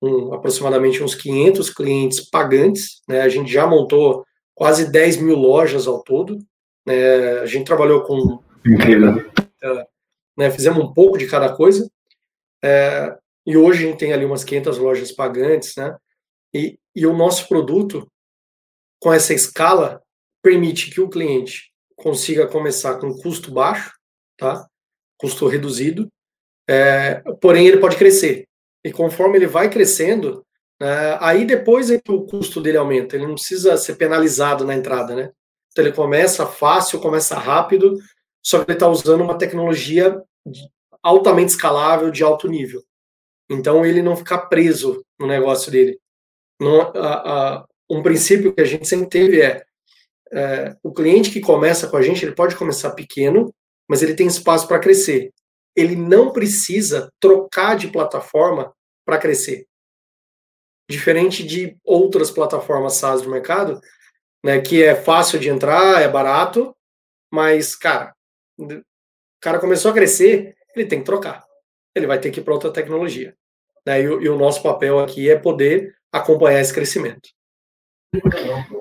com 0.00 0.32
aproximadamente 0.32 1.02
uns 1.02 1.14
500 1.14 1.70
clientes 1.70 2.20
pagantes, 2.20 3.02
né? 3.08 3.20
A 3.20 3.28
gente 3.28 3.52
já 3.52 3.66
montou 3.66 4.24
quase 4.54 4.90
10 4.90 5.18
mil 5.18 5.36
lojas 5.36 5.86
ao 5.86 6.02
todo. 6.02 6.38
Né? 6.86 7.40
A 7.40 7.46
gente 7.46 7.66
trabalhou 7.66 8.02
com. 8.02 8.42
Incrível. 8.66 9.30
Né? 10.36 10.50
Fizemos 10.50 10.82
um 10.82 10.92
pouco 10.92 11.16
de 11.16 11.26
cada 11.26 11.54
coisa. 11.54 11.90
É, 12.62 13.16
e 13.46 13.56
hoje 13.56 13.84
a 13.84 13.88
gente 13.88 13.98
tem 13.98 14.12
ali 14.12 14.24
umas 14.24 14.44
500 14.44 14.78
lojas 14.78 15.12
pagantes, 15.12 15.74
né? 15.76 15.96
E, 16.54 16.78
e 16.94 17.06
o 17.06 17.16
nosso 17.16 17.48
produto, 17.48 18.09
com 19.00 19.12
essa 19.12 19.32
escala, 19.34 20.02
permite 20.42 20.90
que 20.90 21.00
o 21.00 21.08
cliente 21.08 21.72
consiga 21.96 22.46
começar 22.46 22.98
com 22.98 23.16
custo 23.16 23.50
baixo, 23.50 23.92
tá? 24.36 24.66
custo 25.18 25.46
reduzido, 25.46 26.08
é, 26.68 27.20
porém 27.40 27.66
ele 27.66 27.78
pode 27.78 27.96
crescer. 27.96 28.46
E 28.84 28.90
conforme 28.90 29.36
ele 29.36 29.46
vai 29.46 29.68
crescendo, 29.68 30.44
é, 30.80 31.18
aí 31.20 31.44
depois 31.44 31.90
é 31.90 32.00
que 32.00 32.10
o 32.10 32.24
custo 32.24 32.60
dele 32.60 32.78
aumenta, 32.78 33.16
ele 33.16 33.26
não 33.26 33.34
precisa 33.34 33.76
ser 33.76 33.96
penalizado 33.96 34.64
na 34.64 34.74
entrada, 34.74 35.14
né? 35.14 35.30
Então 35.70 35.84
ele 35.84 35.94
começa 35.94 36.46
fácil, 36.46 37.00
começa 37.00 37.38
rápido, 37.38 37.98
só 38.42 38.64
que 38.64 38.70
ele 38.70 38.76
está 38.76 38.88
usando 38.88 39.22
uma 39.22 39.36
tecnologia 39.36 40.20
altamente 41.02 41.50
escalável, 41.50 42.10
de 42.10 42.24
alto 42.24 42.48
nível. 42.48 42.82
Então 43.48 43.84
ele 43.84 44.02
não 44.02 44.16
ficar 44.16 44.46
preso 44.46 45.04
no 45.18 45.26
negócio 45.26 45.70
dele. 45.70 45.98
Não, 46.58 46.80
a, 46.80 47.58
a, 47.58 47.66
um 47.90 48.02
princípio 48.02 48.54
que 48.54 48.60
a 48.60 48.64
gente 48.64 48.86
sempre 48.86 49.08
teve 49.08 49.42
é, 49.42 49.64
é, 50.32 50.76
o 50.82 50.92
cliente 50.92 51.30
que 51.30 51.40
começa 51.40 51.88
com 51.88 51.96
a 51.96 52.02
gente, 52.02 52.24
ele 52.24 52.34
pode 52.34 52.54
começar 52.54 52.92
pequeno, 52.92 53.52
mas 53.88 54.00
ele 54.02 54.14
tem 54.14 54.28
espaço 54.28 54.68
para 54.68 54.78
crescer. 54.78 55.32
Ele 55.74 55.96
não 55.96 56.32
precisa 56.32 57.12
trocar 57.18 57.76
de 57.76 57.88
plataforma 57.88 58.72
para 59.04 59.18
crescer. 59.18 59.66
Diferente 60.88 61.42
de 61.42 61.76
outras 61.84 62.30
plataformas 62.30 62.94
SaaS 62.94 63.22
do 63.22 63.30
mercado, 63.30 63.80
né, 64.44 64.60
que 64.60 64.82
é 64.82 64.94
fácil 64.94 65.38
de 65.38 65.48
entrar, 65.48 66.00
é 66.00 66.08
barato, 66.08 66.74
mas, 67.32 67.74
cara, 67.74 68.14
o 68.58 68.82
cara 69.40 69.58
começou 69.58 69.90
a 69.90 69.94
crescer, 69.94 70.54
ele 70.74 70.86
tem 70.86 71.00
que 71.00 71.04
trocar. 71.04 71.44
Ele 71.94 72.06
vai 72.06 72.20
ter 72.20 72.30
que 72.30 72.40
ir 72.40 72.44
para 72.44 72.54
outra 72.54 72.72
tecnologia. 72.72 73.36
Né? 73.84 74.00
E, 74.00 74.04
e 74.04 74.28
o 74.28 74.36
nosso 74.36 74.62
papel 74.62 75.00
aqui 75.00 75.28
é 75.28 75.36
poder 75.36 75.94
acompanhar 76.12 76.60
esse 76.60 76.72
crescimento. 76.72 77.30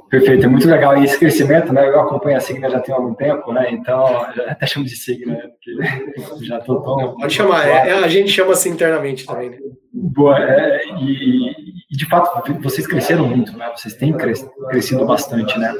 Perfeito, 0.09 0.45
é 0.45 0.48
muito 0.48 0.67
legal. 0.67 0.98
E 0.98 1.05
esse 1.05 1.19
crescimento, 1.19 1.71
né? 1.71 1.88
Eu 1.88 2.00
acompanho 2.00 2.38
a 2.38 2.39
Signa 2.39 2.69
já 2.69 2.79
tem 2.79 2.95
algum 2.95 3.13
tempo, 3.13 3.53
né? 3.53 3.71
Então, 3.71 4.05
até 4.48 4.65
chamo 4.65 4.86
de 4.86 4.95
Signa, 4.95 5.33
né? 5.33 5.48
Porque 5.50 6.45
já 6.45 6.57
estou 6.57 6.81
tão. 6.81 7.15
Pode 7.15 7.33
chamar, 7.33 7.67
é, 7.67 7.91
a 7.91 8.07
gente 8.07 8.29
chama 8.29 8.53
assim 8.53 8.71
internamente 8.71 9.25
também, 9.25 9.51
né? 9.51 9.57
Boa, 9.93 10.39
é, 10.39 10.81
e, 11.01 11.51
e, 11.91 11.98
de 11.98 12.05
fato, 12.07 12.53
vocês 12.62 12.88
cresceram 12.88 13.27
muito, 13.27 13.55
né? 13.55 13.71
Vocês 13.75 13.93
têm 13.93 14.13
crescido 14.13 15.05
bastante, 15.05 15.57
né? 15.59 15.75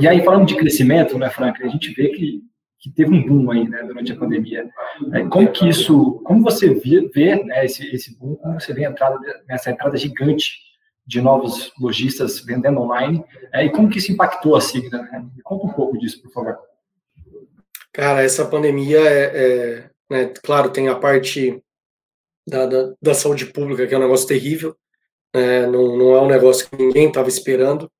E 0.00 0.08
aí, 0.08 0.24
falando 0.24 0.46
de 0.46 0.56
crescimento, 0.56 1.16
né, 1.18 1.30
Frank, 1.30 1.62
a 1.62 1.68
gente 1.68 1.92
vê 1.94 2.08
que 2.08 2.42
que 2.80 2.90
teve 2.90 3.12
um 3.12 3.26
boom 3.26 3.50
aí, 3.50 3.68
né, 3.68 3.82
durante 3.82 4.12
a 4.12 4.16
pandemia. 4.16 4.64
É, 5.12 5.22
como 5.24 5.50
que 5.50 5.68
isso, 5.68 6.22
como 6.24 6.44
você 6.44 6.74
vê, 6.74 7.10
vê 7.12 7.42
né, 7.42 7.64
esse, 7.64 7.84
esse 7.92 8.16
boom, 8.16 8.36
como 8.36 8.60
você 8.60 8.72
vê 8.72 8.86
a 8.86 8.90
entrada, 8.90 9.18
essa 9.48 9.72
entrada 9.72 9.96
gigante 9.96 10.67
de 11.08 11.22
novos 11.22 11.72
lojistas 11.80 12.40
vendendo 12.40 12.80
online, 12.80 13.24
é, 13.50 13.64
e 13.64 13.70
como 13.70 13.88
que 13.88 13.96
isso 13.96 14.12
impactou 14.12 14.54
a 14.54 14.60
Signa? 14.60 15.02
Né? 15.04 15.26
Conta 15.42 15.66
um 15.66 15.72
pouco 15.72 15.98
disso, 15.98 16.20
por 16.20 16.30
favor. 16.30 16.58
Cara, 17.90 18.22
essa 18.22 18.44
pandemia 18.44 19.00
é, 19.00 19.22
é 19.34 19.90
né, 20.10 20.32
claro, 20.44 20.70
tem 20.70 20.86
a 20.88 20.94
parte 20.94 21.64
da, 22.46 22.66
da, 22.66 22.94
da, 23.00 23.14
saúde 23.14 23.46
pública, 23.46 23.86
que 23.86 23.94
é 23.94 23.96
um 23.96 24.02
negócio 24.02 24.28
terrível, 24.28 24.76
né, 25.34 25.66
não, 25.66 25.96
não 25.96 26.14
é 26.14 26.20
um 26.20 26.28
negócio 26.28 26.68
que 26.68 26.76
ninguém 26.76 27.08
estava 27.08 27.28
esperando, 27.28 27.90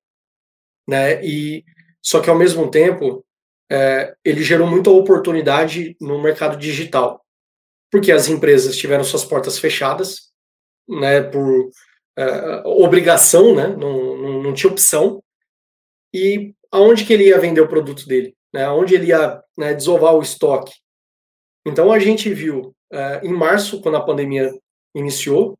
né, 0.86 1.24
e 1.24 1.64
só 2.02 2.20
que 2.20 2.28
ao 2.28 2.36
mesmo 2.36 2.70
tempo 2.70 3.24
é, 3.72 4.14
ele 4.22 4.42
gerou 4.42 4.66
muita 4.66 4.90
oportunidade 4.90 5.96
no 5.98 6.20
mercado 6.22 6.58
digital, 6.58 7.24
porque 7.90 8.12
as 8.12 8.28
empresas 8.28 8.76
tiveram 8.76 9.02
suas 9.02 9.24
portas 9.24 9.58
fechadas, 9.58 10.30
né, 10.86 11.22
por 11.22 11.70
é, 12.18 12.62
obrigação, 12.64 13.54
né, 13.54 13.68
não, 13.68 14.16
não, 14.16 14.42
não, 14.42 14.54
tinha 14.54 14.70
opção, 14.70 15.22
e 16.12 16.52
aonde 16.72 17.04
que 17.04 17.12
ele 17.12 17.28
ia 17.28 17.38
vender 17.38 17.60
o 17.60 17.68
produto 17.68 18.06
dele, 18.08 18.34
né, 18.52 18.64
aonde 18.64 18.96
ele 18.96 19.06
ia 19.06 19.40
né, 19.56 19.72
desovar 19.72 20.16
o 20.16 20.22
estoque. 20.22 20.72
Então 21.64 21.92
a 21.92 21.98
gente 22.00 22.32
viu 22.34 22.74
é, 22.92 23.20
em 23.22 23.32
março, 23.32 23.80
quando 23.80 23.96
a 23.96 24.04
pandemia 24.04 24.52
iniciou, 24.96 25.56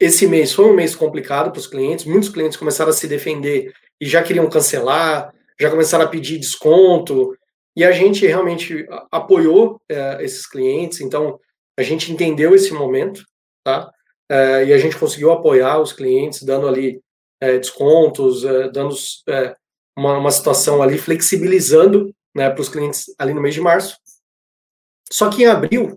esse 0.00 0.26
mês 0.26 0.52
foi 0.54 0.64
um 0.64 0.74
mês 0.74 0.94
complicado 0.94 1.50
para 1.50 1.58
os 1.58 1.66
clientes, 1.66 2.06
muitos 2.06 2.30
clientes 2.30 2.56
começaram 2.56 2.90
a 2.90 2.94
se 2.94 3.06
defender 3.06 3.72
e 4.00 4.06
já 4.06 4.22
queriam 4.22 4.48
cancelar, 4.48 5.32
já 5.60 5.70
começaram 5.70 6.04
a 6.04 6.08
pedir 6.08 6.38
desconto, 6.38 7.36
e 7.76 7.84
a 7.84 7.92
gente 7.92 8.26
realmente 8.26 8.86
apoiou 9.10 9.80
é, 9.88 10.24
esses 10.24 10.46
clientes, 10.46 11.00
então 11.02 11.38
a 11.78 11.82
gente 11.82 12.10
entendeu 12.10 12.54
esse 12.54 12.72
momento, 12.72 13.22
tá? 13.62 13.90
É, 14.34 14.64
e 14.64 14.72
a 14.72 14.78
gente 14.78 14.98
conseguiu 14.98 15.30
apoiar 15.30 15.78
os 15.78 15.92
clientes, 15.92 16.42
dando 16.42 16.66
ali 16.66 17.00
é, 17.40 17.56
descontos, 17.56 18.44
é, 18.44 18.68
dando 18.68 18.92
uma, 19.96 20.18
uma, 20.18 20.30
situação 20.32 20.82
ali, 20.82 20.98
flexibilizando 20.98 22.12
né, 22.34 22.50
para 22.50 22.60
os 22.60 22.68
clientes 22.68 23.14
ali 23.16 23.32
no 23.32 23.40
mês 23.40 23.54
de 23.54 23.60
março. 23.60 23.96
Só 25.08 25.30
que 25.30 25.42
em 25.42 25.46
abril, 25.46 25.96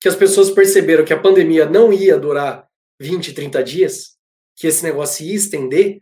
que 0.00 0.08
as 0.08 0.14
pessoas 0.14 0.48
perceberam 0.48 1.04
que 1.04 1.12
a 1.12 1.20
pandemia 1.20 1.66
não 1.66 1.92
ia 1.92 2.16
durar 2.16 2.68
20, 3.00 3.32
30 3.32 3.64
dias, 3.64 4.16
que 4.54 4.68
esse 4.68 4.84
negócio 4.84 5.26
ia 5.26 5.34
estender, 5.34 6.00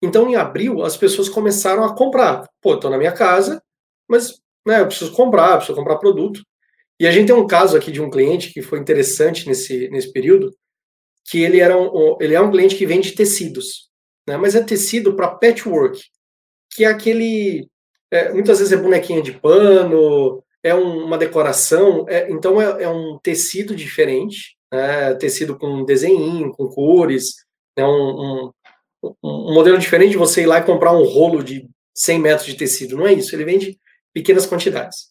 então, 0.00 0.28
em 0.28 0.36
abril, 0.36 0.84
as 0.84 0.96
pessoas 0.96 1.28
começaram 1.28 1.82
a 1.82 1.94
comprar. 1.94 2.48
Pô, 2.62 2.74
estou 2.74 2.90
na 2.90 2.98
minha 2.98 3.10
casa, 3.10 3.60
mas 4.08 4.40
né, 4.64 4.80
eu 4.80 4.86
preciso 4.86 5.12
comprar, 5.12 5.56
preciso 5.56 5.76
comprar 5.76 5.96
produto. 5.96 6.40
E 7.00 7.06
a 7.06 7.10
gente 7.10 7.26
tem 7.26 7.34
um 7.34 7.46
caso 7.46 7.76
aqui 7.76 7.90
de 7.90 8.00
um 8.00 8.08
cliente 8.10 8.52
que 8.52 8.62
foi 8.62 8.78
interessante 8.78 9.48
nesse, 9.48 9.88
nesse 9.88 10.12
período, 10.12 10.54
que 11.30 11.42
ele, 11.42 11.60
era 11.60 11.76
um, 11.76 12.16
ele 12.20 12.34
é 12.34 12.40
um 12.40 12.50
cliente 12.50 12.76
que 12.76 12.86
vende 12.86 13.12
tecidos, 13.12 13.90
né, 14.26 14.36
mas 14.36 14.54
é 14.54 14.62
tecido 14.62 15.14
para 15.14 15.28
patchwork, 15.28 16.00
que 16.72 16.84
é 16.84 16.88
aquele. 16.88 17.68
É, 18.10 18.32
muitas 18.32 18.58
vezes 18.58 18.72
é 18.72 18.76
bonequinha 18.76 19.20
de 19.20 19.32
pano, 19.32 20.42
é 20.62 20.74
um, 20.74 21.04
uma 21.04 21.18
decoração, 21.18 22.06
é, 22.08 22.30
então 22.30 22.60
é, 22.60 22.84
é, 22.84 22.88
um 22.88 23.18
tecido 23.22 23.76
diferente, 23.76 24.56
né, 24.72 25.14
tecido 25.14 25.58
com 25.58 25.84
desenho, 25.84 26.52
com 26.52 26.68
cores, 26.68 27.34
é 27.76 27.84
um, 27.84 27.90
um 27.90 28.52
um 29.02 29.54
modelo 29.54 29.78
diferente 29.78 30.12
de 30.12 30.16
você 30.16 30.42
ir 30.42 30.46
lá 30.46 30.58
e 30.58 30.64
comprar 30.64 30.92
um 30.92 31.04
rolo 31.04 31.42
de 31.42 31.68
100 31.94 32.18
metros 32.18 32.46
de 32.46 32.56
tecido. 32.56 32.96
Não 32.96 33.06
é 33.06 33.12
isso. 33.12 33.34
Ele 33.34 33.44
vende 33.44 33.78
pequenas 34.12 34.46
quantidades. 34.46 35.10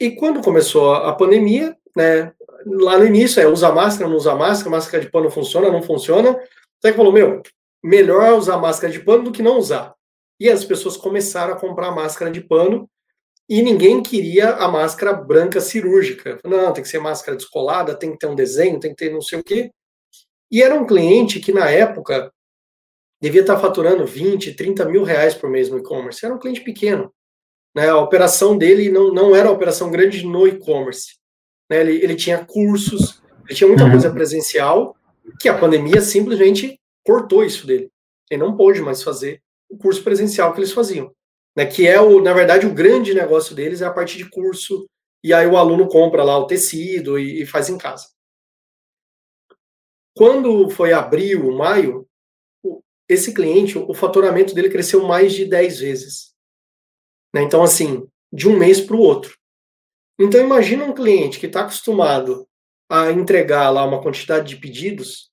E 0.00 0.10
quando 0.12 0.42
começou 0.42 0.94
a 0.94 1.14
pandemia, 1.14 1.76
né, 1.96 2.32
lá 2.66 2.98
no 2.98 3.06
início 3.06 3.40
é 3.40 3.46
usa 3.46 3.72
máscara, 3.72 4.08
não 4.08 4.16
usa 4.16 4.34
máscara, 4.34 4.70
máscara 4.70 5.02
de 5.02 5.10
pano 5.10 5.30
funciona, 5.30 5.70
não 5.70 5.82
funciona. 5.82 6.30
Então 6.78 6.90
que 6.90 6.96
falou, 6.96 7.12
meu, 7.12 7.42
melhor 7.82 8.34
usar 8.34 8.58
máscara 8.58 8.92
de 8.92 9.00
pano 9.00 9.24
do 9.24 9.32
que 9.32 9.42
não 9.42 9.58
usar. 9.58 9.94
E 10.38 10.48
as 10.50 10.64
pessoas 10.64 10.96
começaram 10.96 11.54
a 11.54 11.58
comprar 11.58 11.90
máscara 11.92 12.30
de 12.30 12.40
pano 12.40 12.88
e 13.48 13.62
ninguém 13.62 14.02
queria 14.02 14.54
a 14.54 14.68
máscara 14.68 15.12
branca 15.12 15.60
cirúrgica. 15.60 16.38
Não, 16.44 16.72
tem 16.72 16.82
que 16.82 16.88
ser 16.88 16.98
máscara 16.98 17.36
descolada, 17.36 17.94
tem 17.94 18.12
que 18.12 18.18
ter 18.18 18.26
um 18.26 18.34
desenho, 18.34 18.80
tem 18.80 18.90
que 18.90 18.96
ter 18.96 19.12
não 19.12 19.20
sei 19.20 19.40
o 19.40 19.44
quê. 19.44 19.70
E 20.50 20.62
era 20.62 20.74
um 20.74 20.86
cliente 20.86 21.40
que 21.40 21.52
na 21.52 21.70
época 21.70 22.32
devia 23.20 23.40
estar 23.40 23.58
faturando 23.58 24.04
20, 24.04 24.54
30 24.54 24.84
mil 24.86 25.04
reais 25.04 25.34
por 25.34 25.48
mês 25.48 25.68
no 25.70 25.78
e-commerce. 25.78 26.24
Era 26.24 26.34
um 26.34 26.38
cliente 26.38 26.60
pequeno. 26.60 27.12
Né? 27.74 27.88
A 27.88 27.98
operação 27.98 28.56
dele 28.56 28.90
não, 28.90 29.12
não 29.12 29.34
era 29.34 29.48
uma 29.48 29.54
operação 29.54 29.90
grande 29.90 30.26
no 30.26 30.46
e-commerce. 30.46 31.21
Né? 31.72 31.80
Ele, 31.80 32.04
ele 32.04 32.14
tinha 32.14 32.44
cursos, 32.44 33.22
ele 33.48 33.56
tinha 33.56 33.66
muita 33.66 33.84
uhum. 33.84 33.92
coisa 33.92 34.12
presencial, 34.12 34.94
que 35.40 35.48
a 35.48 35.58
pandemia 35.58 36.02
simplesmente 36.02 36.78
cortou 37.02 37.42
isso 37.42 37.66
dele. 37.66 37.90
Ele 38.30 38.42
não 38.42 38.54
pôde 38.54 38.82
mais 38.82 39.02
fazer 39.02 39.40
o 39.70 39.78
curso 39.78 40.04
presencial 40.04 40.52
que 40.52 40.60
eles 40.60 40.72
faziam. 40.72 41.10
Né? 41.56 41.64
Que 41.64 41.86
é, 41.86 41.98
o, 41.98 42.20
na 42.20 42.34
verdade, 42.34 42.66
o 42.66 42.74
grande 42.74 43.14
negócio 43.14 43.54
deles 43.54 43.80
é 43.80 43.86
a 43.86 43.92
parte 43.92 44.18
de 44.18 44.28
curso, 44.28 44.86
e 45.24 45.32
aí 45.32 45.46
o 45.46 45.56
aluno 45.56 45.88
compra 45.88 46.22
lá 46.22 46.36
o 46.36 46.46
tecido 46.46 47.18
e, 47.18 47.42
e 47.42 47.46
faz 47.46 47.70
em 47.70 47.78
casa. 47.78 48.06
Quando 50.14 50.68
foi 50.68 50.92
abril, 50.92 51.52
maio, 51.52 52.06
esse 53.08 53.32
cliente, 53.32 53.78
o 53.78 53.94
faturamento 53.94 54.54
dele 54.54 54.68
cresceu 54.68 55.06
mais 55.06 55.32
de 55.32 55.46
10 55.46 55.78
vezes. 55.78 56.34
Né? 57.34 57.42
Então, 57.42 57.62
assim, 57.62 58.06
de 58.30 58.46
um 58.46 58.58
mês 58.58 58.78
para 58.78 58.94
o 58.94 59.00
outro. 59.00 59.38
Então, 60.22 60.40
imagina 60.40 60.84
um 60.84 60.94
cliente 60.94 61.40
que 61.40 61.46
está 61.46 61.62
acostumado 61.62 62.46
a 62.88 63.10
entregar 63.10 63.70
lá 63.70 63.84
uma 63.84 64.00
quantidade 64.00 64.48
de 64.48 64.60
pedidos 64.60 65.32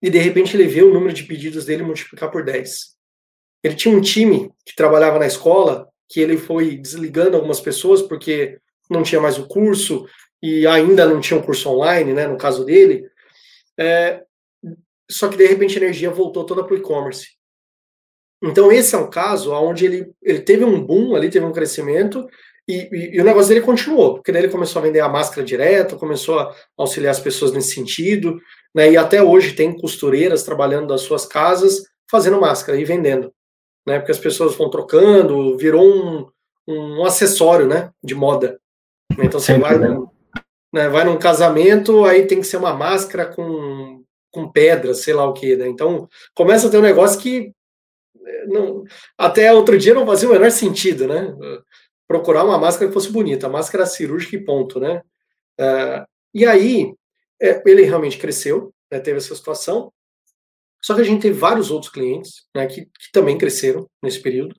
e, 0.00 0.08
de 0.08 0.18
repente, 0.18 0.56
ele 0.56 0.68
vê 0.68 0.80
o 0.80 0.94
número 0.94 1.12
de 1.12 1.24
pedidos 1.24 1.64
dele 1.64 1.82
multiplicar 1.82 2.30
por 2.30 2.44
10. 2.44 2.96
Ele 3.64 3.74
tinha 3.74 3.92
um 3.92 4.00
time 4.00 4.48
que 4.64 4.76
trabalhava 4.76 5.18
na 5.18 5.26
escola 5.26 5.88
que 6.08 6.20
ele 6.20 6.38
foi 6.38 6.76
desligando 6.76 7.36
algumas 7.36 7.60
pessoas 7.60 8.00
porque 8.00 8.60
não 8.88 9.02
tinha 9.02 9.20
mais 9.20 9.38
o 9.38 9.48
curso 9.48 10.06
e 10.40 10.64
ainda 10.68 11.04
não 11.04 11.20
tinha 11.20 11.38
o 11.38 11.42
um 11.42 11.44
curso 11.44 11.68
online, 11.68 12.12
né, 12.12 12.28
no 12.28 12.38
caso 12.38 12.64
dele. 12.64 13.10
É, 13.76 14.22
só 15.10 15.28
que 15.28 15.36
de 15.36 15.46
repente 15.46 15.76
a 15.76 15.82
energia 15.82 16.10
voltou 16.10 16.46
toda 16.46 16.62
para 16.62 16.74
o 16.74 16.78
e-commerce. 16.78 17.26
Então 18.40 18.70
esse 18.70 18.94
é 18.94 18.98
um 18.98 19.10
caso 19.10 19.52
onde 19.52 19.84
ele, 19.84 20.12
ele 20.22 20.40
teve 20.40 20.64
um 20.64 20.80
boom 20.80 21.16
ali, 21.16 21.28
teve 21.28 21.44
um 21.44 21.52
crescimento 21.52 22.24
e, 22.68 22.88
e, 22.92 23.16
e, 23.16 23.20
o 23.20 23.24
negócio 23.24 23.48
dele 23.48 23.62
continuou, 23.62 24.14
porque 24.14 24.30
daí 24.30 24.42
ele 24.42 24.52
começou 24.52 24.80
a 24.80 24.84
vender 24.84 25.00
a 25.00 25.08
máscara 25.08 25.44
direto, 25.44 25.96
começou 25.96 26.38
a 26.38 26.54
auxiliar 26.76 27.12
as 27.12 27.20
pessoas 27.20 27.50
nesse 27.50 27.72
sentido, 27.72 28.38
né? 28.74 28.90
E 28.90 28.96
até 28.96 29.22
hoje 29.22 29.54
tem 29.54 29.76
costureiras 29.76 30.42
trabalhando 30.42 30.88
das 30.88 31.00
suas 31.00 31.24
casas 31.24 31.82
fazendo 32.10 32.40
máscara 32.40 32.78
e 32.78 32.84
vendendo, 32.84 33.32
né? 33.86 33.98
Porque 33.98 34.12
as 34.12 34.18
pessoas 34.18 34.54
vão 34.54 34.68
trocando, 34.68 35.56
virou 35.56 35.84
um, 35.84 36.26
um 36.68 37.04
acessório, 37.04 37.66
né? 37.66 37.90
De 38.02 38.14
moda. 38.14 38.60
Então 39.18 39.40
você 39.40 39.58
vai, 39.58 39.78
né? 39.78 39.96
né, 40.72 40.88
vai 40.88 41.04
num 41.04 41.18
casamento, 41.18 42.04
aí 42.04 42.26
tem 42.26 42.40
que 42.40 42.46
ser 42.46 42.58
uma 42.58 42.74
máscara 42.74 43.26
com 43.26 44.04
com 44.30 44.50
pedra, 44.50 44.92
sei 44.92 45.14
lá 45.14 45.26
o 45.26 45.32
que, 45.32 45.56
né? 45.56 45.66
Então 45.68 46.06
começa 46.34 46.68
a 46.68 46.70
ter 46.70 46.78
um 46.78 46.82
negócio 46.82 47.18
que 47.18 47.50
eh, 48.26 48.46
não, 48.46 48.84
até 49.16 49.52
outro 49.52 49.78
dia 49.78 49.94
não 49.94 50.06
fazia 50.06 50.28
o 50.28 50.32
menor 50.32 50.50
sentido, 50.50 51.08
né? 51.08 51.34
Procurar 52.08 52.44
uma 52.44 52.58
máscara 52.58 52.88
que 52.88 52.94
fosse 52.94 53.12
bonita, 53.12 53.48
máscara 53.48 53.86
cirúrgica 53.86 54.34
e 54.34 54.44
ponto, 54.44 54.80
né? 54.80 55.02
Uh, 55.60 56.04
e 56.34 56.46
aí, 56.46 56.94
é, 57.40 57.62
ele 57.66 57.82
realmente 57.82 58.18
cresceu, 58.18 58.74
né, 58.90 58.98
teve 58.98 59.18
essa 59.18 59.34
situação, 59.34 59.92
só 60.82 60.94
que 60.94 61.00
a 61.00 61.04
gente 61.04 61.22
teve 61.22 61.38
vários 61.38 61.70
outros 61.70 61.92
clientes 61.92 62.44
né, 62.54 62.66
que, 62.66 62.82
que, 62.86 63.12
também 63.12 63.36
cresceram 63.36 63.88
nesse 64.02 64.20
período, 64.20 64.54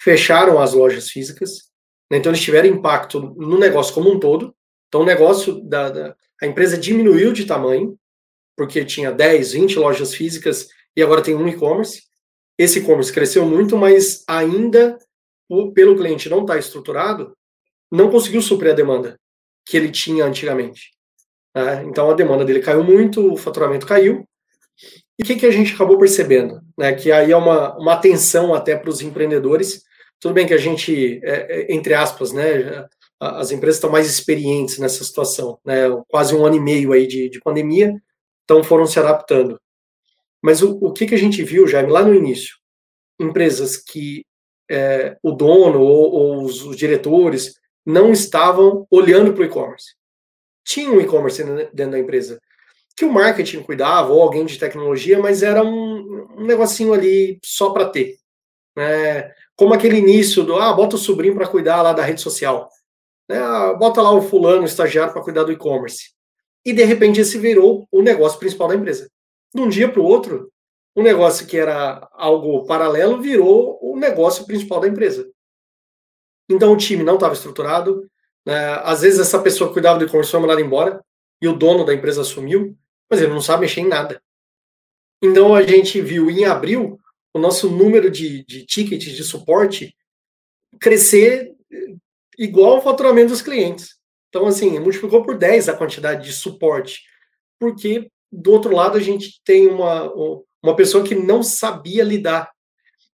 fecharam 0.00 0.60
as 0.60 0.72
lojas 0.72 1.10
físicas, 1.10 1.70
né, 2.10 2.18
então 2.18 2.32
eles 2.32 2.42
tiveram 2.42 2.68
impacto 2.68 3.20
no 3.20 3.58
negócio 3.58 3.94
como 3.94 4.10
um 4.10 4.18
todo. 4.18 4.54
Então 4.88 5.02
o 5.02 5.06
negócio 5.06 5.62
da, 5.62 5.88
da 5.88 6.16
a 6.42 6.46
empresa 6.46 6.78
diminuiu 6.78 7.32
de 7.32 7.44
tamanho, 7.44 7.98
porque 8.56 8.84
tinha 8.84 9.12
10, 9.12 9.52
20 9.52 9.78
lojas 9.78 10.14
físicas 10.14 10.68
e 10.96 11.02
agora 11.02 11.22
tem 11.22 11.34
um 11.34 11.46
e-commerce. 11.46 12.02
Esse 12.58 12.78
e-commerce 12.78 13.12
cresceu 13.12 13.46
muito, 13.46 13.76
mas 13.76 14.24
ainda, 14.26 14.98
pelo 15.74 15.96
cliente 15.96 16.28
não 16.28 16.42
estar 16.42 16.54
tá 16.54 16.58
estruturado, 16.58 17.36
não 17.90 18.10
conseguiu 18.10 18.40
suprir 18.40 18.72
a 18.72 18.74
demanda 18.74 19.18
que 19.66 19.76
ele 19.76 19.90
tinha 19.90 20.24
antigamente. 20.24 20.90
Né? 21.54 21.84
Então 21.84 22.10
a 22.10 22.14
demanda 22.14 22.44
dele 22.44 22.60
caiu 22.60 22.84
muito, 22.84 23.32
o 23.32 23.36
faturamento 23.36 23.86
caiu. 23.86 24.24
E 25.18 25.22
o 25.22 25.26
que, 25.26 25.36
que 25.36 25.46
a 25.46 25.50
gente 25.50 25.74
acabou 25.74 25.98
percebendo? 25.98 26.60
Né? 26.78 26.94
Que 26.94 27.12
aí 27.12 27.32
é 27.32 27.36
uma, 27.36 27.76
uma 27.76 27.92
atenção 27.94 28.54
até 28.54 28.76
para 28.76 28.88
os 28.88 29.02
empreendedores. 29.02 29.82
Tudo 30.18 30.34
bem 30.34 30.46
que 30.46 30.54
a 30.54 30.58
gente, 30.58 31.20
é, 31.22 31.60
é, 31.60 31.74
entre 31.74 31.94
aspas, 31.94 32.32
né, 32.32 32.86
as 33.18 33.50
empresas 33.50 33.76
estão 33.76 33.90
mais 33.90 34.08
experientes 34.08 34.78
nessa 34.78 35.04
situação, 35.04 35.58
né? 35.64 35.82
quase 36.08 36.34
um 36.34 36.44
ano 36.44 36.56
e 36.56 36.60
meio 36.60 36.92
aí 36.92 37.06
de, 37.06 37.28
de 37.28 37.40
pandemia, 37.40 37.94
então 38.44 38.62
foram 38.64 38.86
se 38.86 38.98
adaptando. 38.98 39.60
Mas 40.42 40.62
o, 40.62 40.78
o 40.80 40.92
que, 40.92 41.06
que 41.06 41.14
a 41.14 41.18
gente 41.18 41.42
viu, 41.42 41.68
Jaime, 41.68 41.92
lá 41.92 42.02
no 42.02 42.14
início? 42.14 42.56
Empresas 43.18 43.76
que 43.76 44.24
é, 44.70 45.16
o 45.20 45.32
dono 45.32 45.80
ou, 45.80 46.12
ou 46.12 46.42
os, 46.44 46.64
os, 46.64 46.76
diretores 46.76 47.54
não 47.84 48.12
estavam 48.12 48.86
olhando 48.88 49.32
para 49.32 49.42
o 49.42 49.44
e-commerce. 49.44 49.94
Tinha 50.64 50.90
um 50.90 51.00
e-commerce 51.00 51.42
dentro 51.72 51.90
da 51.90 51.98
empresa, 51.98 52.40
que 52.96 53.04
o 53.04 53.12
marketing 53.12 53.62
cuidava, 53.62 54.12
ou 54.12 54.22
alguém 54.22 54.46
de 54.46 54.58
tecnologia, 54.58 55.18
mas 55.18 55.42
era 55.42 55.64
um, 55.64 56.28
um 56.38 56.44
negocinho 56.44 56.92
ali 56.92 57.40
só 57.44 57.70
para 57.70 57.88
ter. 57.88 58.16
Né? 58.76 59.32
Como 59.56 59.74
aquele 59.74 59.98
início 59.98 60.44
do, 60.44 60.56
ah, 60.56 60.72
bota 60.72 60.94
o 60.94 60.98
sobrinho 60.98 61.34
para 61.34 61.48
cuidar 61.48 61.82
lá 61.82 61.92
da 61.92 62.04
rede 62.04 62.20
social. 62.20 62.68
Né? 63.28 63.38
Ah, 63.38 63.74
bota 63.74 64.00
lá 64.00 64.12
o 64.12 64.22
fulano, 64.22 64.62
o 64.62 64.66
estagiário, 64.66 65.12
para 65.12 65.22
cuidar 65.22 65.42
do 65.42 65.52
e-commerce. 65.52 66.10
E, 66.64 66.72
de 66.72 66.84
repente, 66.84 67.20
esse 67.20 67.38
virou 67.38 67.88
o 67.90 68.02
negócio 68.02 68.38
principal 68.38 68.68
da 68.68 68.76
empresa 68.76 69.10
de 69.52 69.60
um 69.60 69.68
dia 69.68 69.90
para 69.90 70.00
o 70.00 70.04
outro, 70.04 70.52
um 70.96 71.02
negócio 71.02 71.46
que 71.46 71.56
era 71.56 72.08
algo 72.12 72.66
paralelo 72.66 73.20
virou 73.20 73.78
o 73.82 73.96
negócio 73.96 74.46
principal 74.46 74.80
da 74.80 74.88
empresa. 74.88 75.30
Então 76.50 76.72
o 76.72 76.76
time 76.76 77.02
não 77.02 77.14
estava 77.14 77.34
estruturado, 77.34 78.10
né? 78.44 78.74
às 78.82 79.02
vezes 79.02 79.20
essa 79.20 79.40
pessoa 79.40 79.68
que 79.68 79.74
cuidava 79.74 79.98
do 79.98 80.04
e-commerce 80.04 80.30
foi 80.30 80.40
mandada 80.40 80.60
embora 80.60 81.04
e 81.40 81.46
o 81.46 81.56
dono 81.56 81.84
da 81.84 81.94
empresa 81.94 82.22
assumiu, 82.22 82.76
mas 83.08 83.20
ele 83.20 83.32
não 83.32 83.40
sabe 83.40 83.62
mexer 83.62 83.80
em 83.80 83.88
nada. 83.88 84.20
Então 85.22 85.54
a 85.54 85.62
gente 85.62 86.00
viu 86.00 86.30
em 86.30 86.44
abril 86.44 86.98
o 87.32 87.38
nosso 87.38 87.70
número 87.70 88.10
de, 88.10 88.44
de 88.44 88.66
tickets 88.66 89.12
de 89.12 89.22
suporte 89.22 89.94
crescer 90.80 91.54
igual 92.38 92.76
ao 92.76 92.82
faturamento 92.82 93.28
dos 93.28 93.42
clientes. 93.42 93.96
Então, 94.28 94.46
assim, 94.46 94.78
multiplicou 94.78 95.24
por 95.24 95.36
10 95.36 95.68
a 95.68 95.76
quantidade 95.76 96.24
de 96.24 96.32
suporte, 96.32 97.02
porque 97.58 98.10
do 98.30 98.52
outro 98.52 98.74
lado 98.74 98.96
a 98.96 99.00
gente 99.00 99.40
tem 99.44 99.66
uma, 99.66 100.10
uma 100.62 100.76
pessoa 100.76 101.04
que 101.04 101.14
não 101.14 101.42
sabia 101.42 102.04
lidar. 102.04 102.50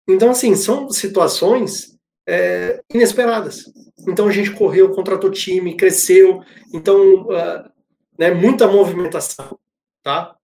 Então, 0.08 0.32
assim, 0.32 0.56
são 0.56 0.90
situações 0.90 1.96
é, 2.28 2.82
inesperadas. 2.94 3.66
Então 4.08 4.28
a 4.28 4.32
gente 4.32 4.52
correu, 4.52 4.92
contratou 4.92 5.32
time, 5.32 5.78
cresceu, 5.78 6.44
então 6.74 7.24
uh, 7.24 7.70
né, 8.18 8.32
muita 8.32 8.68
movimentação, 8.68 9.60
tá? 10.04 10.36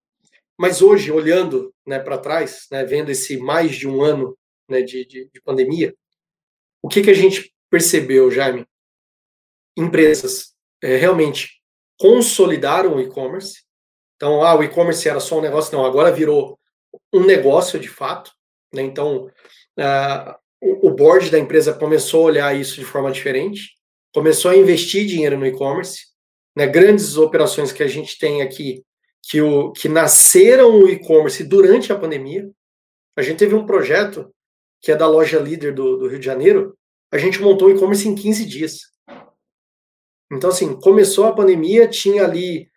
Mas 0.58 0.82
hoje, 0.82 1.12
olhando 1.12 1.74
né, 1.86 2.00
para 2.00 2.18
trás, 2.18 2.68
né, 2.72 2.86
vendo 2.86 3.10
esse 3.10 3.38
mais 3.38 3.76
de 3.76 3.88
um 3.88 4.02
ano 4.02 4.38
né, 4.70 4.82
de, 4.82 5.06
de, 5.06 5.30
de 5.32 5.42
pandemia, 5.42 5.96
o 6.82 6.88
que, 6.88 7.02
que 7.02 7.10
a 7.10 7.16
gente 7.16 7.54
percebeu, 7.70 8.32
Jaime? 8.32 8.66
Empresas 9.78 10.54
é, 10.82 10.98
realmente 10.98 11.62
consolidaram 11.98 12.96
o 12.96 13.02
e-commerce, 13.02 13.62
então, 14.16 14.44
ah, 14.44 14.56
o 14.56 14.64
e-commerce 14.64 15.10
era 15.10 15.20
só 15.20 15.40
um 15.40 15.42
negócio, 15.42 15.76
não, 15.76 15.84
agora 15.84 16.12
virou 16.12 16.60
um 17.14 17.26
negócio 17.26 17.80
de 17.80 17.88
fato. 17.88 18.32
Né? 18.74 18.82
Então, 18.82 19.26
uh, 19.80 20.36
o 20.62 20.92
board 20.92 21.30
da 21.30 21.40
empresa 21.40 21.74
começou 21.74 22.24
a 22.24 22.26
olhar 22.26 22.60
isso 22.60 22.76
de 22.76 22.86
forma 22.86 23.12
diferente, 23.12 23.76
começou 24.14 24.52
a 24.52 24.56
investir 24.56 25.06
dinheiro 25.06 25.38
no 25.38 25.46
e-commerce. 25.46 26.08
Né? 26.56 26.68
Grandes 26.68 27.18
operações 27.18 27.72
que 27.72 27.84
a 27.84 27.88
gente 27.88 28.18
tem 28.18 28.42
aqui, 28.42 28.84
que, 29.24 29.42
o, 29.42 29.72
que 29.72 29.88
nasceram 29.88 30.82
o 30.82 30.90
e-commerce 30.90 31.44
durante 31.44 31.92
a 31.92 31.98
pandemia. 31.98 32.50
A 33.16 33.22
gente 33.22 33.40
teve 33.40 33.56
um 33.56 33.66
projeto 33.66 34.34
que 34.82 34.92
é 34.92 34.96
da 34.96 35.08
loja 35.08 35.40
líder 35.40 35.74
do, 35.74 35.98
do 35.98 36.08
Rio 36.08 36.20
de 36.20 36.26
Janeiro, 36.26 36.76
a 37.12 37.18
gente 37.18 37.42
montou 37.42 37.68
o 37.68 37.72
e-commerce 37.72 38.08
em 38.08 38.16
15 38.16 38.46
dias. 38.46 38.80
Então, 40.32 40.50
assim, 40.50 40.80
começou 40.80 41.26
a 41.26 41.36
pandemia, 41.36 41.88
tinha 41.88 42.24
ali 42.24 42.70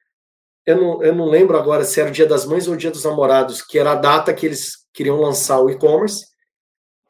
eu 0.67 0.77
não, 0.77 1.03
eu 1.03 1.15
não 1.15 1.27
lembro 1.27 1.59
agora 1.59 1.85
se 1.85 2.01
era 2.01 2.09
o 2.09 2.13
Dia 2.13 2.27
das 2.27 2.47
Mães 2.47 2.67
ou 2.67 2.75
o 2.75 2.77
Dia 2.77 2.91
dos 2.91 3.05
Namorados, 3.05 3.63
que 3.63 3.79
era 3.79 3.93
a 3.93 3.97
data 3.97 4.33
que 4.33 4.47
eles 4.47 4.87
queriam 4.93 5.21
lançar 5.21 5.61
o 5.61 5.69
e-commerce. 5.69 6.27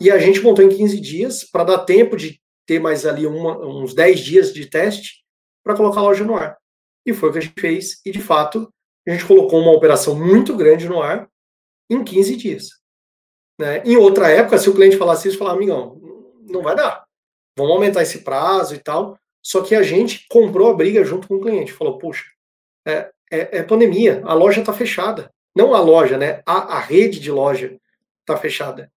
E 0.01 0.11
a 0.11 0.19
gente 0.19 0.41
montou 0.41 0.65
em 0.65 0.69
15 0.69 1.01
dias 1.01 1.45
para 1.45 1.65
dar 1.65 1.85
tempo 1.85 2.17
de 2.17 2.41
ter 2.67 2.81
mais 2.81 3.07
ali 3.07 3.27
uma, 3.27 3.59
uns 3.59 3.95
10 3.95 4.21
dias 4.21 4.53
de 4.53 4.67
teste 4.67 5.25
para 5.63 5.77
colocar 5.77 6.01
a 6.01 6.05
loja 6.05 6.25
no 6.25 6.35
ar. 6.35 6.59
E 7.07 7.13
foi 7.13 7.29
o 7.29 7.33
que 7.33 7.39
a 7.39 7.41
gente 7.43 7.61
fez. 7.61 8.01
E 8.05 8.11
de 8.11 8.21
fato, 8.21 8.69
a 9.07 9.11
gente 9.11 9.27
colocou 9.27 9.61
uma 9.61 9.73
operação 9.73 10.15
muito 10.15 10.57
grande 10.57 10.89
no 10.89 11.01
ar 11.01 11.29
em 11.89 12.03
15 12.03 12.37
dias. 12.37 12.69
Né? 13.61 13.83
Em 13.85 13.97
outra 13.97 14.31
época, 14.31 14.59
se 14.59 14.69
o 14.69 14.75
cliente 14.75 14.97
falasse 14.97 15.29
isso, 15.29 15.39
falava, 15.39 15.57
amigão, 15.57 16.01
não 16.43 16.63
vai 16.63 16.75
dar. 16.75 17.05
Vamos 17.57 17.73
aumentar 17.73 18.03
esse 18.03 18.23
prazo 18.23 18.75
e 18.75 18.79
tal. 18.79 19.17
Só 19.43 19.63
que 19.63 19.75
a 19.75 19.83
gente 19.83 20.27
comprou 20.29 20.71
a 20.71 20.75
briga 20.75 21.05
junto 21.05 21.29
com 21.29 21.37
o 21.37 21.41
cliente. 21.41 21.73
Falou, 21.73 21.99
puxa, 21.99 22.25
é, 22.87 23.11
é, 23.35 23.59
é 23.59 23.63
pandemia, 23.63 24.23
a 24.25 24.35
loja 24.35 24.61
está 24.61 24.73
fechada. 24.73 25.31
Não 25.57 25.75
a 25.75 25.81
loja, 25.81 26.17
né? 26.19 26.43
A, 26.45 26.77
a 26.77 26.81
rede 26.81 27.21
de 27.21 27.31
loja 27.31 27.79
está 28.21 28.37
fechada. 28.37 28.91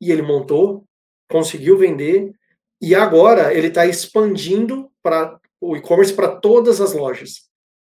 E 0.00 0.10
ele 0.10 0.22
montou, 0.22 0.84
conseguiu 1.28 1.76
vender, 1.76 2.32
e 2.80 2.94
agora 2.94 3.52
ele 3.52 3.68
está 3.68 3.86
expandindo 3.86 4.90
para 5.02 5.38
o 5.60 5.76
e-commerce 5.76 6.12
para 6.12 6.28
todas 6.28 6.80
as 6.80 6.92
lojas. 6.92 7.48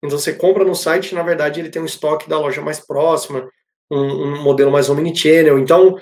Então 0.03 0.17
você 0.17 0.33
compra 0.33 0.65
no 0.65 0.75
site, 0.75 1.13
na 1.13 1.21
verdade 1.21 1.59
ele 1.59 1.69
tem 1.69 1.81
um 1.81 1.85
estoque 1.85 2.27
da 2.27 2.39
loja 2.39 2.61
mais 2.61 2.79
próxima, 2.79 3.47
um, 3.89 3.99
um 3.99 4.43
modelo 4.43 4.71
mais 4.71 4.89
omnichannel. 4.89 5.59
Então, 5.59 5.99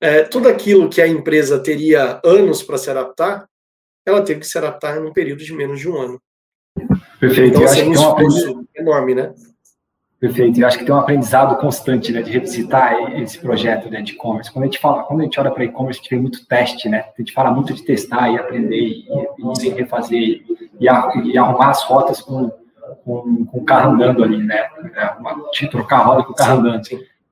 é, 0.00 0.22
tudo 0.22 0.48
aquilo 0.48 0.88
que 0.88 1.02
a 1.02 1.06
empresa 1.06 1.62
teria 1.62 2.20
anos 2.24 2.62
para 2.62 2.78
se 2.78 2.88
adaptar, 2.88 3.46
ela 4.06 4.22
teve 4.22 4.40
que 4.40 4.46
se 4.46 4.56
adaptar 4.56 4.96
em 4.96 5.04
um 5.04 5.12
período 5.12 5.44
de 5.44 5.52
menos 5.52 5.78
de 5.78 5.88
um 5.88 5.98
ano. 6.00 6.22
Perfeito. 7.20 7.50
Então, 7.50 7.64
assim, 7.64 7.82
um 7.82 7.92
esforço 7.92 8.67
enorme, 8.78 9.14
né? 9.14 9.32
Perfeito. 10.20 10.60
Eu 10.60 10.66
acho 10.66 10.78
que 10.78 10.84
tem 10.84 10.94
um 10.94 10.98
aprendizado 10.98 11.56
constante, 11.60 12.10
né, 12.12 12.22
de 12.22 12.32
revisitar 12.32 13.12
esse 13.20 13.38
projeto 13.38 13.88
né, 13.88 14.02
de 14.02 14.14
e-commerce. 14.14 14.50
Quando 14.50 14.64
a 14.64 14.66
gente 14.66 14.80
fala, 14.80 15.04
quando 15.04 15.20
a 15.20 15.24
gente 15.24 15.38
olha 15.38 15.50
para 15.50 15.64
e-commerce, 15.64 16.00
a 16.00 16.02
gente 16.02 16.10
vê 16.10 16.20
muito 16.20 16.46
teste, 16.46 16.88
né? 16.88 17.04
A 17.16 17.22
gente 17.22 17.32
fala 17.32 17.52
muito 17.52 17.72
de 17.72 17.84
testar 17.84 18.28
e 18.28 18.36
aprender 18.36 18.80
e, 18.80 19.06
e 19.62 19.68
refazer 19.68 20.20
e, 20.20 20.44
e, 20.80 21.38
arrumar 21.38 21.70
as 21.70 21.84
rotas 21.84 22.20
com, 22.20 22.50
com, 23.04 23.46
com, 23.46 23.58
o 23.58 23.64
carro 23.64 23.92
andando 23.92 24.24
ali, 24.24 24.42
né? 24.42 24.68
É, 24.96 25.66
trocar 25.68 26.00
a 26.00 26.04
roda 26.04 26.24
com 26.24 26.32
o 26.32 26.36
carro 26.36 26.58
andando. 26.58 26.82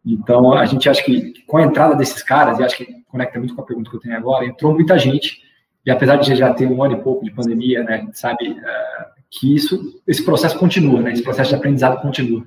Então, 0.05 0.53
a 0.53 0.65
gente 0.65 0.89
acha 0.89 1.03
que 1.03 1.35
com 1.45 1.57
a 1.57 1.63
entrada 1.63 1.97
desses 1.97 2.23
caras, 2.23 2.61
e 2.61 2.63
acho 2.63 2.77
que 2.77 2.87
conecta 3.09 3.41
muito 3.41 3.57
com 3.57 3.63
a 3.63 3.67
pergunta 3.67 3.91
que 3.91 3.97
eu 3.97 4.01
tenho 4.01 4.17
agora, 4.17 4.45
entrou 4.45 4.73
muita 4.73 4.97
gente, 4.97 5.43
e 5.85 5.91
apesar 5.91 6.17
de 6.17 6.37
já 6.37 6.55
ter 6.55 6.67
um 6.67 6.83
ano 6.83 6.95
e 6.95 7.03
pouco 7.03 7.25
de 7.25 7.33
pandemia, 7.33 7.83
né, 7.83 7.95
a 7.95 7.99
gente 7.99 8.19
sabe 8.19 8.51
uh, 8.51 9.16
que 9.39 9.55
isso, 9.55 10.01
esse 10.07 10.25
processo 10.25 10.59
continua, 10.59 11.01
né? 11.03 11.13
Esse 11.13 11.23
processo 11.23 11.51
de 11.51 11.57
aprendizado 11.57 12.01
continua. 12.01 12.47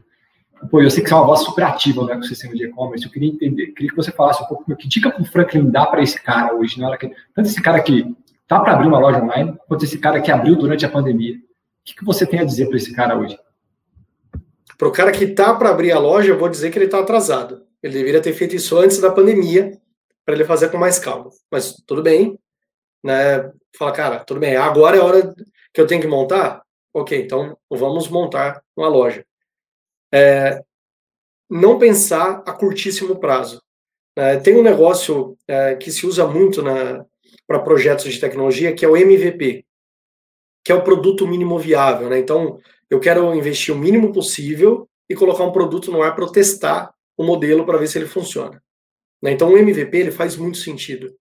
Pô, 0.70 0.82
eu 0.82 0.90
sei 0.90 1.04
que 1.04 1.10
você 1.10 1.16
é 1.16 1.18
uma 1.18 1.28
voz 1.28 1.42
super 1.42 1.64
ativa 1.64 2.04
né, 2.06 2.16
com 2.16 2.22
o 2.22 2.24
sistema 2.24 2.54
de 2.54 2.66
e-commerce. 2.66 3.06
Eu 3.06 3.12
queria 3.12 3.30
entender, 3.30 3.68
queria 3.68 3.90
que 3.90 3.96
você 3.96 4.12
falasse 4.12 4.44
um 4.44 4.48
pouco 4.48 4.76
que 4.76 4.88
dica 4.88 5.12
que 5.12 5.22
o 5.22 5.26
Franklin 5.26 5.70
dá 5.70 5.86
para 5.86 6.02
esse 6.02 6.22
cara 6.22 6.54
hoje, 6.54 6.80
na 6.80 6.90
hora 6.90 6.98
que, 6.98 7.08
tanto 7.34 7.48
esse 7.48 7.62
cara 7.62 7.80
que 7.82 8.14
tá 8.48 8.60
para 8.60 8.74
abrir 8.74 8.88
uma 8.88 9.00
loja 9.00 9.24
online, 9.24 9.58
quanto 9.68 9.86
esse 9.86 9.98
cara 10.00 10.20
que 10.20 10.32
abriu 10.32 10.56
durante 10.56 10.86
a 10.86 10.90
pandemia. 10.90 11.36
O 11.36 11.40
que, 11.86 11.96
que 11.96 12.04
você 12.04 12.26
tem 12.26 12.40
a 12.40 12.44
dizer 12.44 12.68
para 12.68 12.78
esse 12.78 12.94
cara 12.94 13.18
hoje? 13.18 13.38
Para 14.78 14.88
o 14.88 14.92
cara 14.92 15.12
que 15.12 15.28
tá 15.28 15.54
para 15.54 15.70
abrir 15.70 15.92
a 15.92 16.00
loja, 16.00 16.30
eu 16.30 16.40
vou 16.40 16.50
dizer 16.50 16.72
que 16.72 16.78
ele 16.78 16.86
está 16.86 17.00
atrasado. 17.00 17.64
Ele 17.82 17.94
deveria 17.94 18.22
ter 18.22 18.34
feito 18.34 18.56
isso 18.56 18.78
antes 18.78 19.00
da 19.00 19.12
pandemia, 19.12 19.78
para 20.26 20.36
ele 20.36 20.44
fazer 20.44 20.70
com 20.70 20.78
mais 20.78 21.00
calma. 21.00 21.30
Mas 21.52 21.74
tudo 21.88 22.04
bem, 22.04 22.38
né? 23.04 23.50
Fala, 23.78 23.92
cara, 23.92 24.20
tudo 24.20 24.40
bem. 24.40 24.56
Agora 24.58 24.98
é 24.98 25.00
a 25.00 25.06
hora 25.06 25.34
que 25.74 25.80
eu 25.80 25.88
tenho 25.88 26.02
que 26.02 26.08
montar. 26.08 26.62
Ok, 26.94 27.20
então 27.20 27.58
vamos 27.70 28.08
montar 28.08 28.64
uma 28.76 28.88
loja. 28.88 29.26
É, 30.12 30.64
não 31.50 31.80
pensar 31.80 32.44
a 32.46 32.54
curtíssimo 32.54 33.20
prazo. 33.20 33.62
É, 34.16 34.38
tem 34.38 34.56
um 34.56 34.64
negócio 34.64 35.38
é, 35.48 35.76
que 35.76 35.92
se 35.92 36.06
usa 36.06 36.28
muito 36.28 36.62
para 37.48 37.60
projetos 37.60 38.12
de 38.12 38.20
tecnologia, 38.20 38.74
que 38.74 38.84
é 38.84 38.88
o 38.88 38.98
MVP, 38.98 39.66
que 40.64 40.72
é 40.72 40.76
o 40.76 40.84
produto 40.84 41.28
mínimo 41.28 41.58
viável. 41.58 42.10
Né? 42.10 42.20
Então, 42.20 42.60
eu 42.90 43.00
quero 43.00 43.34
investir 43.34 43.74
o 43.74 43.78
mínimo 43.78 44.12
possível 44.12 44.90
e 45.10 45.16
colocar 45.16 45.44
um 45.44 45.52
produto 45.52 45.92
no 45.92 46.04
ar 46.04 46.16
para 46.16 46.32
testar 46.32 46.94
o 47.18 47.24
modelo 47.24 47.66
para 47.66 47.78
ver 47.78 47.88
se 47.88 47.98
ele 47.98 48.08
funciona. 48.08 48.62
Né? 49.22 49.32
Então, 49.32 49.54
o 49.54 49.58
MVP 49.58 49.98
ele 49.98 50.12
faz 50.12 50.36
muito 50.36 50.58
sentido. 50.58 51.16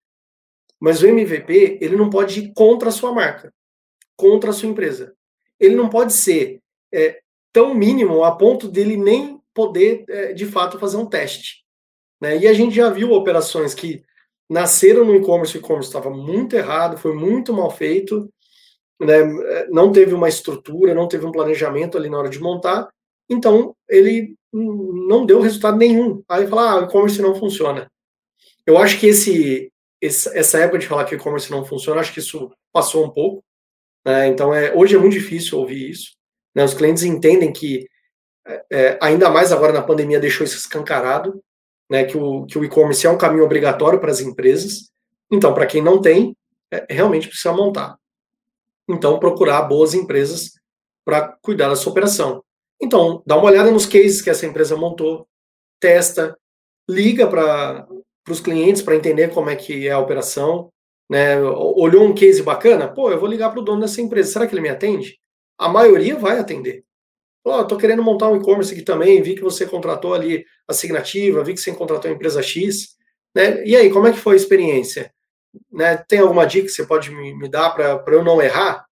Mas 0.80 1.02
o 1.02 1.06
MVP 1.06 1.78
ele 1.80 1.96
não 1.96 2.08
pode 2.08 2.40
ir 2.40 2.52
contra 2.52 2.88
a 2.88 2.92
sua 2.92 3.12
marca, 3.12 3.52
contra 4.16 4.50
a 4.50 4.52
sua 4.52 4.68
empresa. 4.68 5.14
Ele 5.58 5.74
não 5.74 5.88
pode 5.88 6.12
ser 6.12 6.60
é, 6.92 7.20
tão 7.52 7.74
mínimo 7.74 8.24
a 8.24 8.34
ponto 8.36 8.68
dele 8.68 8.96
nem 8.96 9.40
poder, 9.54 10.04
é, 10.08 10.32
de 10.32 10.46
fato, 10.46 10.78
fazer 10.78 10.96
um 10.96 11.06
teste. 11.06 11.64
Né? 12.20 12.38
E 12.38 12.48
a 12.48 12.52
gente 12.52 12.74
já 12.74 12.90
viu 12.90 13.12
operações 13.12 13.74
que 13.74 14.02
nasceram 14.48 15.04
no 15.04 15.14
e-commerce, 15.14 15.56
o 15.56 15.60
e-commerce 15.60 15.88
estava 15.88 16.10
muito 16.10 16.56
errado, 16.56 16.96
foi 16.96 17.14
muito 17.14 17.52
mal 17.52 17.70
feito, 17.70 18.32
né? 19.00 19.18
não 19.68 19.92
teve 19.92 20.14
uma 20.14 20.28
estrutura, 20.28 20.94
não 20.94 21.06
teve 21.06 21.26
um 21.26 21.32
planejamento 21.32 21.98
ali 21.98 22.08
na 22.08 22.18
hora 22.18 22.30
de 22.30 22.40
montar, 22.40 22.88
então 23.28 23.74
ele 23.88 24.34
não 24.52 25.26
deu 25.26 25.40
resultado 25.40 25.76
nenhum. 25.76 26.22
Aí 26.28 26.46
fala, 26.46 26.70
ah, 26.70 26.80
o 26.80 26.84
e-commerce 26.84 27.20
não 27.20 27.34
funciona. 27.34 27.90
Eu 28.66 28.78
acho 28.78 28.98
que 28.98 29.06
esse, 29.06 29.70
essa 30.00 30.58
época 30.58 30.78
de 30.78 30.86
falar 30.86 31.04
que 31.04 31.14
o 31.14 31.18
e-commerce 31.18 31.50
não 31.50 31.64
funciona, 31.64 32.00
acho 32.00 32.12
que 32.12 32.20
isso 32.20 32.50
passou 32.72 33.04
um 33.04 33.10
pouco. 33.10 33.44
Né? 34.04 34.28
Então, 34.28 34.54
é, 34.54 34.74
hoje 34.74 34.96
é 34.96 34.98
muito 34.98 35.12
difícil 35.12 35.58
ouvir 35.58 35.90
isso. 35.90 36.12
Né? 36.54 36.64
Os 36.64 36.74
clientes 36.74 37.02
entendem 37.02 37.52
que, 37.52 37.86
é, 38.46 38.64
é 38.70 38.98
ainda 39.00 39.30
mais 39.30 39.52
agora 39.52 39.72
na 39.72 39.82
pandemia, 39.82 40.20
deixou 40.20 40.44
isso 40.44 40.56
escancarado, 40.56 41.42
né? 41.90 42.04
que 42.04 42.16
o, 42.16 42.46
que 42.46 42.58
e-commerce 42.58 43.06
é 43.06 43.10
um 43.10 43.18
caminho 43.18 43.44
obrigatório 43.44 44.00
para 44.00 44.10
as 44.10 44.20
empresas. 44.20 44.90
Então, 45.30 45.52
para 45.54 45.66
quem 45.66 45.82
não 45.82 46.00
tem, 46.00 46.36
é, 46.70 46.86
realmente 46.88 47.28
precisa 47.28 47.52
montar. 47.52 47.96
Então, 48.88 49.18
procurar 49.18 49.62
boas 49.62 49.94
empresas 49.94 50.52
para 51.04 51.36
cuidar 51.42 51.68
da 51.68 51.76
sua 51.76 51.92
operação. 51.92 52.42
Então, 52.80 53.22
dá 53.26 53.36
uma 53.36 53.46
olhada 53.46 53.70
nos 53.70 53.86
cases 53.86 54.22
que 54.22 54.30
essa 54.30 54.46
empresa 54.46 54.76
montou, 54.76 55.26
testa, 55.80 56.36
liga 56.88 57.26
para 57.26 57.86
os 58.28 58.40
clientes 58.40 58.82
para 58.82 58.96
entender 58.96 59.32
como 59.32 59.50
é 59.50 59.56
que 59.56 59.86
é 59.88 59.92
a 59.92 59.98
operação, 59.98 60.70
né? 61.08 61.40
Olhou 61.40 62.04
um 62.04 62.14
case 62.14 62.42
bacana? 62.42 62.88
Pô, 62.88 63.10
eu 63.10 63.18
vou 63.18 63.28
ligar 63.28 63.50
para 63.50 63.60
o 63.60 63.64
dono 63.64 63.80
dessa 63.80 64.00
empresa. 64.00 64.32
Será 64.32 64.46
que 64.46 64.54
ele 64.54 64.60
me 64.60 64.68
atende? 64.68 65.18
A 65.56 65.68
maioria 65.68 66.16
vai 66.16 66.38
atender. 66.38 66.84
Ó, 67.44 67.64
tô 67.64 67.76
querendo 67.76 68.02
montar 68.02 68.28
um 68.28 68.36
e-commerce 68.36 68.72
aqui 68.72 68.82
também, 68.82 69.22
vi 69.22 69.34
que 69.34 69.42
você 69.42 69.64
contratou 69.66 70.12
ali 70.12 70.44
a 70.66 70.74
Signativa, 70.74 71.42
vi 71.42 71.54
que 71.54 71.60
você 71.60 71.72
contratou 71.72 72.10
a 72.10 72.14
empresa 72.14 72.42
X, 72.42 72.96
né? 73.34 73.64
E 73.64 73.74
aí, 73.74 73.90
como 73.90 74.06
é 74.06 74.12
que 74.12 74.18
foi 74.18 74.34
a 74.34 74.36
experiência? 74.36 75.12
Né? 75.72 75.96
Tem 75.96 76.18
alguma 76.18 76.46
dica 76.46 76.66
que 76.66 76.72
você 76.72 76.84
pode 76.84 77.10
me, 77.10 77.34
me 77.34 77.48
dar 77.48 77.70
para 77.70 78.14
eu 78.14 78.22
não 78.22 78.42
errar? 78.42 78.84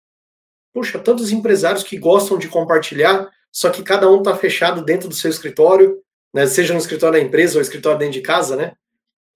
Puxa, 0.74 1.00
tantos 1.00 1.32
empresários 1.32 1.84
que 1.84 1.98
gostam 1.98 2.38
de 2.38 2.48
compartilhar, 2.48 3.30
só 3.52 3.70
que 3.70 3.84
cada 3.84 4.10
um 4.10 4.20
está 4.20 4.36
fechado 4.36 4.84
dentro 4.84 5.10
do 5.10 5.16
seu 5.16 5.30
escritório, 5.30 6.02
né? 6.34 6.46
seja 6.48 6.74
no 6.74 6.80
escritório 6.80 7.20
da 7.20 7.26
empresa 7.26 7.58
ou 7.58 7.62
escritório 7.62 8.00
dentro 8.00 8.14
de 8.14 8.22
casa, 8.22 8.56
né? 8.56 8.74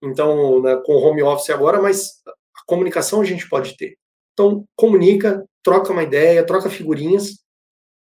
Então, 0.02 0.62
né, 0.62 0.80
com 0.84 0.94
home 0.94 1.22
office 1.22 1.50
agora, 1.50 1.80
mas 1.80 2.22
comunicação 2.70 3.20
a 3.20 3.24
gente 3.24 3.48
pode 3.48 3.76
ter. 3.76 3.98
Então, 4.32 4.64
comunica, 4.76 5.44
troca 5.62 5.92
uma 5.92 6.04
ideia, 6.04 6.46
troca 6.46 6.70
figurinhas. 6.70 7.40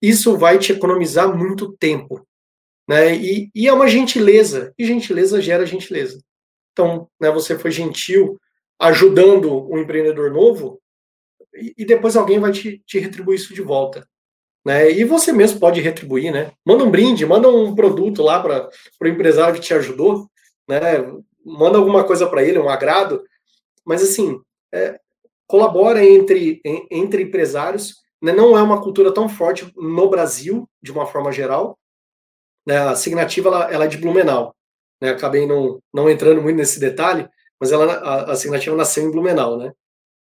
Isso 0.02 0.36
vai 0.36 0.58
te 0.58 0.72
economizar 0.72 1.36
muito 1.36 1.76
tempo. 1.76 2.26
Né? 2.88 3.14
E, 3.14 3.50
e 3.54 3.68
é 3.68 3.72
uma 3.72 3.86
gentileza, 3.86 4.72
e 4.78 4.86
gentileza 4.86 5.40
gera 5.40 5.66
gentileza. 5.66 6.18
Então, 6.72 7.08
né, 7.20 7.30
você 7.30 7.58
foi 7.58 7.70
gentil 7.70 8.40
ajudando 8.80 9.70
um 9.70 9.78
empreendedor 9.78 10.30
novo, 10.32 10.80
e, 11.54 11.74
e 11.78 11.84
depois 11.84 12.16
alguém 12.16 12.40
vai 12.40 12.50
te, 12.50 12.82
te 12.84 12.98
retribuir 12.98 13.36
isso 13.36 13.54
de 13.54 13.62
volta. 13.62 14.06
Né? 14.64 14.90
E 14.90 15.04
você 15.04 15.30
mesmo 15.32 15.60
pode 15.60 15.80
retribuir, 15.80 16.32
né? 16.32 16.52
Manda 16.64 16.84
um 16.84 16.90
brinde, 16.90 17.26
manda 17.26 17.48
um 17.48 17.74
produto 17.74 18.22
lá 18.22 18.40
para 18.42 18.70
o 19.00 19.06
empresário 19.06 19.54
que 19.54 19.60
te 19.60 19.74
ajudou, 19.74 20.28
né? 20.66 20.80
Manda 21.44 21.76
alguma 21.76 22.02
coisa 22.02 22.26
para 22.26 22.42
ele, 22.42 22.58
um 22.58 22.70
agrado. 22.70 23.22
Mas 23.84 24.02
assim, 24.02 24.40
é, 24.74 24.98
colabora 25.46 26.04
entre, 26.04 26.60
entre 26.90 27.22
empresários. 27.22 28.02
Né? 28.20 28.32
Não 28.32 28.58
é 28.58 28.62
uma 28.62 28.82
cultura 28.82 29.12
tão 29.14 29.28
forte 29.28 29.72
no 29.76 30.08
Brasil, 30.08 30.68
de 30.82 30.90
uma 30.90 31.06
forma 31.06 31.30
geral. 31.30 31.78
Né? 32.66 32.76
A 32.76 32.96
Signativa 32.96 33.48
ela, 33.48 33.72
ela 33.72 33.84
é 33.84 33.88
de 33.88 33.98
Blumenau. 33.98 34.54
Né? 35.00 35.10
Acabei 35.10 35.46
não, 35.46 35.80
não 35.92 36.10
entrando 36.10 36.42
muito 36.42 36.56
nesse 36.56 36.80
detalhe, 36.80 37.28
mas 37.60 37.70
ela, 37.70 37.94
a, 37.94 38.32
a 38.32 38.36
Signativa 38.36 38.76
nasceu 38.76 39.04
em 39.04 39.10
Blumenau. 39.10 39.56
Né? 39.56 39.72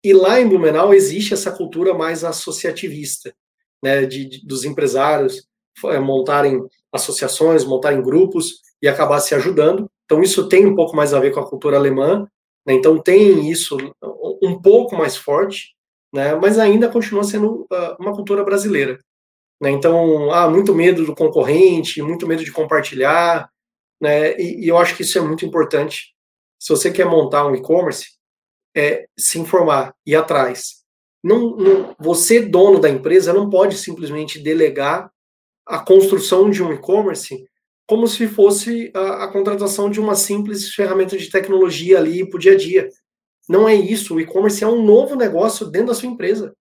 E 0.04 0.14
lá 0.14 0.40
em 0.40 0.48
Blumenau 0.48 0.94
existe 0.94 1.34
essa 1.34 1.52
cultura 1.52 1.94
mais 1.94 2.24
associativista, 2.24 3.34
né? 3.82 4.06
de, 4.06 4.26
de 4.26 4.46
dos 4.46 4.66
empresários 4.66 5.48
é, 5.86 6.00
montarem 6.00 6.62
associações, 6.92 7.64
montarem 7.64 8.02
grupos 8.02 8.62
e 8.82 8.88
acabar 8.88 9.20
se 9.20 9.34
ajudando. 9.34 9.90
Então, 10.06 10.22
isso 10.22 10.48
tem 10.50 10.66
um 10.66 10.76
pouco 10.76 10.96
mais 10.96 11.14
a 11.14 11.20
ver 11.20 11.32
com 11.32 11.40
a 11.40 11.50
cultura 11.50 11.78
alemã, 11.78 12.28
né? 12.66 12.74
então 12.74 13.02
tem 13.02 13.50
isso 13.50 13.78
um 14.42 14.62
pouco 14.62 14.96
mais 14.96 15.16
forte, 15.16 15.76
né? 16.14 16.36
mas 16.36 16.60
ainda 16.60 16.90
continua 16.90 17.24
sendo 17.24 17.68
uh, 17.72 17.96
uma 18.00 18.14
cultura 18.14 18.44
brasileira. 18.44 19.00
Né? 19.62 19.72
Então, 19.72 20.32
há 20.32 20.44
ah, 20.44 20.50
muito 20.50 20.74
medo 20.76 21.06
do 21.06 21.16
concorrente, 21.16 22.02
muito 22.02 22.28
medo 22.28 22.44
de 22.44 22.52
compartilhar, 22.52 23.50
né? 24.02 24.38
e, 24.40 24.66
e 24.66 24.68
eu 24.68 24.78
acho 24.78 24.96
que 24.96 25.04
isso 25.04 25.18
é 25.18 25.22
muito 25.22 25.46
importante. 25.46 26.14
Se 26.60 26.70
você 26.70 26.92
quer 26.92 27.06
montar 27.06 27.46
um 27.46 27.56
e-commerce, 27.56 28.08
é 28.76 29.06
se 29.18 29.40
informar, 29.40 29.94
ir 30.06 30.16
atrás. 30.16 30.84
Não, 31.24 31.56
não, 31.56 31.96
você, 32.00 32.42
dono 32.42 32.80
da 32.80 32.90
empresa, 32.90 33.34
não 33.34 33.50
pode 33.50 33.78
simplesmente 33.78 34.40
delegar 34.40 35.10
a 35.66 35.80
construção 35.80 36.50
de 36.50 36.62
um 36.62 36.74
e-commerce 36.74 37.48
como 37.94 38.08
se 38.08 38.28
fosse 38.28 38.92
a, 38.96 39.26
a, 39.26 39.28
contratação 39.28 39.88
de 39.88 40.00
uma 40.00 40.16
simples 40.16 40.74
ferramenta 40.74 41.16
de 41.16 41.30
tecnologia 41.30 42.00
ali 42.00 42.28
para 42.28 42.38
o 42.38 42.40
dia 42.40 42.54
a 42.54 42.58
dia. 42.58 42.90
Não 43.48 43.70
é 43.70 43.76
isso. 43.76 44.16
O 44.16 44.20
e-commerce 44.20 44.64
é 44.64 44.68
um 44.68 44.84
novo 44.84 45.16
negócio 45.16 45.68
dentro 45.68 45.90
da 45.90 45.94
sua 45.94 46.10
empresa. 46.10 46.56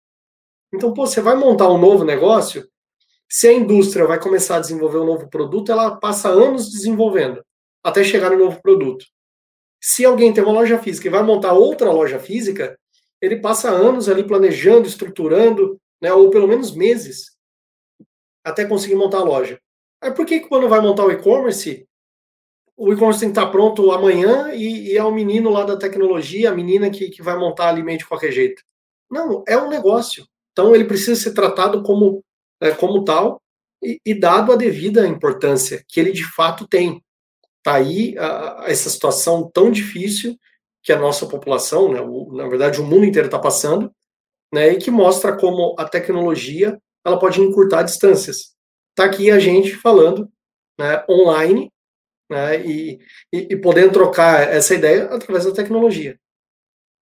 Então, 0.74 0.94
pô, 0.94 1.08
você 1.08 1.22
vai 1.22 1.38
montar 1.38 1.70
um 1.70 1.78
novo 1.78 2.04
negócio, 2.04 2.68
se 3.30 3.48
a 3.48 3.54
indústria 3.54 4.06
vai 4.06 4.20
começar 4.20 4.58
a 4.58 4.60
desenvolver 4.60 4.98
um 4.98 5.06
novo 5.06 5.30
produto, 5.30 5.72
ela 5.72 5.96
passa 5.96 6.28
anos 6.28 6.70
desenvolvendo 6.70 7.42
até 7.82 8.04
chegar 8.04 8.32
no 8.32 8.38
novo 8.38 8.62
produto. 8.62 9.06
Se 9.82 10.04
alguém 10.04 10.34
tem 10.34 10.44
uma 10.44 10.52
loja 10.52 10.78
física 10.80 11.08
e 11.08 11.12
vai 11.12 11.24
montar 11.24 11.54
outra 11.54 11.94
loja 11.94 12.20
física, 12.20 12.78
ele 13.22 13.40
passa 13.40 13.70
anos 13.70 14.10
ali 14.10 14.28
planejando, 14.28 14.86
estruturando, 14.86 15.80
né, 16.02 16.12
ou 16.12 16.30
pelo 16.30 16.46
menos 16.46 16.76
meses, 16.76 17.38
até 18.44 18.66
conseguir 18.66 18.96
montar 18.96 19.20
a 19.20 19.24
loja. 19.24 19.58
Aí 20.02 20.12
por 20.12 20.26
que 20.26 20.40
quando 20.40 20.68
vai 20.68 20.82
montar 20.82 21.06
o 21.06 21.12
e-commerce, 21.12 21.88
o 22.76 22.92
e-commerce 22.92 23.20
tem 23.20 23.30
que 23.32 23.40
estar 23.40 23.52
pronto 23.52 23.92
amanhã 23.92 24.52
e, 24.54 24.94
e, 24.94 24.98
é 24.98 25.04
o 25.04 25.12
menino 25.12 25.52
lá 25.52 25.64
da 25.64 25.78
tecnologia, 25.78 26.50
a 26.50 26.56
menina 26.56 26.90
que, 26.90 27.10
que 27.10 27.22
vai 27.22 27.38
montar 27.38 27.70
ali 27.70 27.98
de 27.98 28.08
qualquer 28.08 28.32
jeito? 28.32 28.64
Não, 29.10 29.44
é 29.48 29.56
um 29.56 29.70
negócio. 29.70 30.26
Então 30.52 30.74
ele 30.74 30.86
precisa 30.86 31.22
ser 31.22 31.34
tratado 31.34 31.84
como, 31.84 32.24
é, 32.60 32.72
como 32.72 33.04
tal 33.04 33.40
e, 33.84 34.00
e, 34.04 34.20
dado 34.20 34.52
a 34.52 34.56
devida 34.56 35.08
importância 35.08 35.84
que 35.88 36.00
ele 36.00 36.12
de 36.12 36.24
fato 36.24 36.68
tem. 36.68 37.04
Está 37.60 37.76
aí 37.76 38.18
a, 38.18 38.64
a 38.64 38.72
essa 38.72 38.90
situação 38.90 39.50
tão 39.54 39.70
difícil 39.70 40.36
que 40.82 40.92
a 40.92 40.98
nossa 40.98 41.28
população, 41.28 41.92
né, 41.92 42.02
o, 42.02 42.32
na 42.34 42.48
verdade 42.48 42.82
o 42.82 42.86
mundo 42.86 43.06
inteiro 43.06 43.28
está 43.28 43.38
passando, 43.38 43.92
né, 44.52 44.74
e 44.74 44.78
que 44.78 44.90
mostra 44.90 45.38
como 45.38 45.76
a 45.78 45.88
tecnologia 45.88 46.82
ela 47.06 47.20
pode 47.20 47.40
encurtar 47.40 47.84
distâncias 47.84 48.56
está 49.02 49.06
aqui 49.06 49.32
a 49.32 49.40
gente 49.40 49.76
falando 49.76 50.32
né, 50.80 51.04
online 51.10 51.72
né, 52.30 52.66
e, 52.66 53.00
e, 53.34 53.48
e, 53.52 53.58
podendo 53.58 53.92
trocar 53.92 54.48
essa 54.48 54.76
ideia 54.76 55.06
através 55.06 55.46
da 55.46 55.52
tecnologia. 55.52 56.18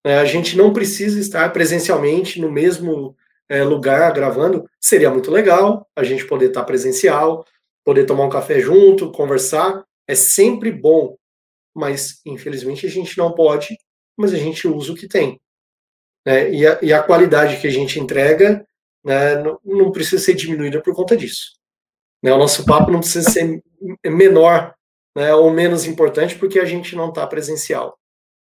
É, 0.06 0.18
a 0.18 0.26
gente 0.26 0.58
não 0.58 0.72
precisa 0.72 1.20
estar 1.20 1.52
presencialmente 1.52 2.40
no 2.40 2.52
mesmo 2.52 3.16
é, 3.50 3.64
lugar 3.64 4.12
gravando, 4.14 4.70
seria 4.80 5.10
muito 5.10 5.30
legal 5.30 5.88
a 5.96 6.04
gente 6.04 6.26
poder 6.26 6.48
estar 6.48 6.64
presencial, 6.64 7.46
poder 7.86 8.06
tomar 8.06 8.26
um 8.26 8.30
café 8.30 8.60
junto, 8.60 9.12
conversar, 9.12 9.84
é 10.08 10.16
sempre 10.16 10.72
bom, 10.72 11.18
mas 11.76 12.22
infelizmente 12.26 12.86
a 12.86 12.90
gente 12.90 13.18
não 13.18 13.34
pode, 13.34 13.78
mas 14.18 14.34
a 14.34 14.38
gente 14.38 14.68
usa 14.68 14.94
o 14.94 14.96
que 14.96 15.08
tem. 15.08 15.40
Né, 16.26 16.52
e, 16.52 16.66
a, 16.66 16.80
e, 16.82 16.94
a, 16.94 17.04
qualidade 17.04 17.60
que 17.60 17.68
a 17.68 17.72
gente 17.72 18.00
entrega 18.00 18.66
né, 19.04 19.36
não, 19.42 19.60
não 19.64 19.92
precisa 19.92 20.22
ser 20.22 20.34
diminuída 20.34 20.82
por 20.82 20.94
conta 20.94 21.16
disso. 21.16 21.59
Né? 22.24 22.34
O 22.34 22.38
nosso 22.38 22.66
papo 22.66 22.92
não 22.92 23.00
precisa 23.00 23.30
ser 23.30 23.62
menor 24.06 24.74
né, 25.16 25.34
ou 25.34 25.52
menos 25.52 25.86
importante 25.86 26.38
porque 26.38 26.60
a 26.60 26.66
gente 26.66 26.96
não 26.96 27.10
está 27.10 27.26
presencial. 27.26 27.98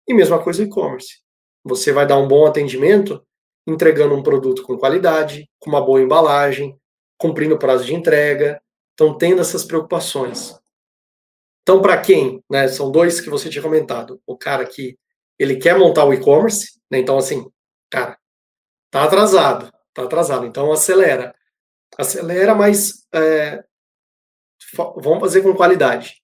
E 0.08 0.14
mesma 0.14 0.42
coisa 0.42 0.62
e-commerce. 0.62 1.18
Você 1.64 1.92
vai 1.92 2.06
dar 2.06 2.18
um 2.18 2.28
bom 2.28 2.46
atendimento 2.46 3.22
entregando 3.66 4.14
um 4.14 4.22
produto 4.22 4.62
com 4.62 4.78
qualidade, 4.78 5.48
com 5.58 5.70
uma 5.70 5.84
boa 5.84 6.00
embalagem, 6.00 6.78
cumprindo 7.18 7.54
o 7.54 7.58
prazo 7.58 7.84
de 7.84 7.94
entrega, 7.94 8.60
então 8.94 9.16
tendo 9.16 9.40
essas 9.40 9.64
preocupações. 9.64 10.58
Então, 11.62 11.80
para 11.82 12.00
quem? 12.00 12.42
Né, 12.50 12.66
são 12.68 12.90
dois 12.90 13.20
que 13.20 13.30
você 13.30 13.48
tinha 13.48 13.62
comentado. 13.62 14.20
O 14.26 14.36
cara 14.36 14.64
que 14.64 14.98
ele 15.38 15.56
quer 15.56 15.78
montar 15.78 16.04
o 16.04 16.12
e-commerce, 16.12 16.80
né? 16.90 16.98
Então, 16.98 17.16
assim, 17.16 17.46
cara, 17.90 18.18
tá 18.90 19.04
atrasado, 19.04 19.72
tá 19.94 20.04
atrasado, 20.04 20.46
então 20.46 20.72
acelera. 20.72 21.34
Acelera, 21.98 22.54
mas 22.54 23.06
é, 23.12 23.62
vamos 24.96 25.20
fazer 25.20 25.42
com 25.42 25.54
qualidade. 25.54 26.20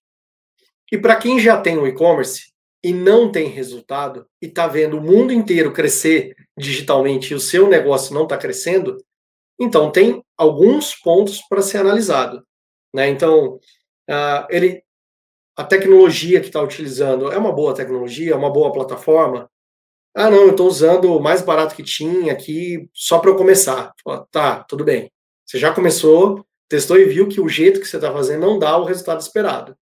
E 0.91 0.97
para 0.97 1.17
quem 1.17 1.39
já 1.39 1.59
tem 1.59 1.77
o 1.77 1.87
e-commerce 1.87 2.53
e 2.83 2.93
não 2.93 3.31
tem 3.31 3.49
resultado 3.49 4.25
e 4.41 4.45
está 4.47 4.67
vendo 4.67 4.97
o 4.97 5.01
mundo 5.01 5.33
inteiro 5.33 5.73
crescer 5.73 6.35
digitalmente 6.57 7.33
e 7.33 7.35
o 7.35 7.39
seu 7.39 7.67
negócio 7.67 8.13
não 8.13 8.23
está 8.23 8.37
crescendo, 8.37 8.97
então 9.59 9.91
tem 9.91 10.23
alguns 10.37 10.95
pontos 10.95 11.41
para 11.49 11.61
ser 11.61 11.79
analisado. 11.79 12.45
Né? 12.93 13.09
Então, 13.09 13.55
uh, 14.09 14.47
ele, 14.49 14.83
a 15.57 15.63
tecnologia 15.63 16.39
que 16.39 16.47
está 16.47 16.61
utilizando 16.61 17.31
é 17.31 17.37
uma 17.37 17.51
boa 17.51 17.73
tecnologia, 17.73 18.33
é 18.33 18.35
uma 18.35 18.51
boa 18.51 18.71
plataforma. 18.71 19.49
Ah, 20.15 20.31
não, 20.31 20.37
eu 20.43 20.51
estou 20.51 20.67
usando 20.67 21.15
o 21.15 21.21
mais 21.21 21.41
barato 21.41 21.75
que 21.75 21.83
tinha 21.83 22.31
aqui 22.31 22.89
só 22.93 23.19
para 23.19 23.29
eu 23.29 23.35
começar. 23.35 23.93
Tá, 24.31 24.63
tudo 24.63 24.83
bem. 24.83 25.11
Você 25.47 25.57
já 25.57 25.73
começou, 25.73 26.45
testou 26.67 26.99
e 26.99 27.05
viu 27.05 27.27
que 27.27 27.39
o 27.39 27.47
jeito 27.47 27.79
que 27.79 27.87
você 27.87 27.95
está 27.95 28.11
fazendo 28.11 28.41
não 28.41 28.59
dá 28.59 28.77
o 28.77 28.83
resultado 28.83 29.21
esperado. 29.21 29.77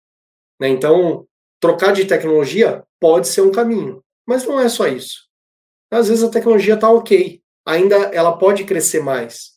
Né? 0.59 0.69
Então, 0.69 1.27
trocar 1.59 1.91
de 1.91 2.05
tecnologia 2.05 2.83
pode 2.99 3.27
ser 3.27 3.41
um 3.41 3.51
caminho, 3.51 4.03
mas 4.27 4.45
não 4.45 4.59
é 4.59 4.69
só 4.69 4.87
isso. 4.87 5.25
Às 5.91 6.07
vezes 6.07 6.23
a 6.23 6.29
tecnologia 6.29 6.75
está 6.75 6.89
ok, 6.89 7.41
ainda 7.65 7.95
ela 7.95 8.37
pode 8.37 8.63
crescer 8.63 9.01
mais. 9.01 9.55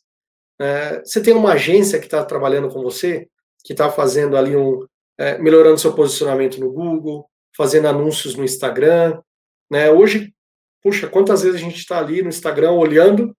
É, 0.59 0.99
você 0.99 1.21
tem 1.21 1.33
uma 1.33 1.53
agência 1.53 1.99
que 1.99 2.05
está 2.05 2.25
trabalhando 2.25 2.69
com 2.69 2.81
você, 2.81 3.29
que 3.63 3.73
está 3.73 3.91
fazendo 3.91 4.35
ali 4.35 4.55
um, 4.55 4.85
é, 5.17 5.37
melhorando 5.37 5.77
seu 5.77 5.93
posicionamento 5.93 6.59
no 6.59 6.71
Google, 6.71 7.29
fazendo 7.55 7.87
anúncios 7.87 8.35
no 8.35 8.43
Instagram. 8.43 9.21
Né? 9.69 9.91
Hoje, 9.91 10.33
puxa, 10.81 11.07
quantas 11.07 11.43
vezes 11.43 11.61
a 11.61 11.63
gente 11.63 11.77
está 11.77 11.99
ali 11.99 12.21
no 12.21 12.29
Instagram 12.29 12.71
olhando, 12.71 13.35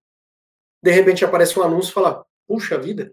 de 0.82 0.90
repente 0.90 1.24
aparece 1.24 1.58
um 1.58 1.62
anúncio 1.62 1.90
e 1.90 1.94
fala, 1.94 2.24
puxa 2.50 2.76
vida, 2.76 3.12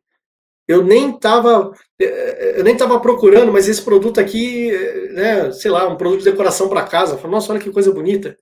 eu 0.68 0.84
nem 0.84 1.12
estava 1.12 1.72
eu 2.00 2.64
nem 2.64 2.74
estava 2.74 3.00
procurando, 3.00 3.54
mas 3.54 3.68
esse 3.68 3.84
produto 3.84 4.20
aqui, 4.20 4.72
né, 5.12 5.52
sei 5.52 5.70
lá, 5.70 5.88
um 5.88 5.96
produto 5.96 6.20
de 6.20 6.32
decoração 6.32 6.68
para 6.68 6.88
casa. 6.88 7.14
Eu 7.14 7.18
falei, 7.18 7.32
nossa, 7.34 7.54
olha 7.54 7.62
que 7.62 7.72
coisa 7.72 7.92
bonita. 7.92 8.36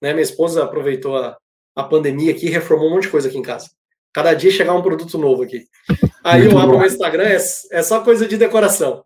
Né, 0.00 0.12
minha 0.12 0.22
esposa 0.22 0.64
aproveitou 0.64 1.16
a, 1.16 1.38
a 1.76 1.84
pandemia 1.84 2.32
aqui 2.32 2.46
e 2.46 2.50
reformou 2.50 2.88
um 2.88 2.94
monte 2.94 3.04
de 3.04 3.10
coisa 3.10 3.28
aqui 3.28 3.38
em 3.38 3.42
casa. 3.42 3.70
Cada 4.12 4.34
dia 4.34 4.50
chegar 4.50 4.74
um 4.74 4.82
produto 4.82 5.16
novo 5.16 5.44
aqui. 5.44 5.64
Aí 6.24 6.42
Muito 6.42 6.54
eu 6.54 6.58
abro 6.58 6.76
o 6.76 6.78
meu 6.78 6.88
Instagram, 6.88 7.24
é, 7.24 7.36
é 7.36 7.82
só 7.82 8.02
coisa 8.02 8.26
de 8.26 8.36
decoração. 8.36 9.04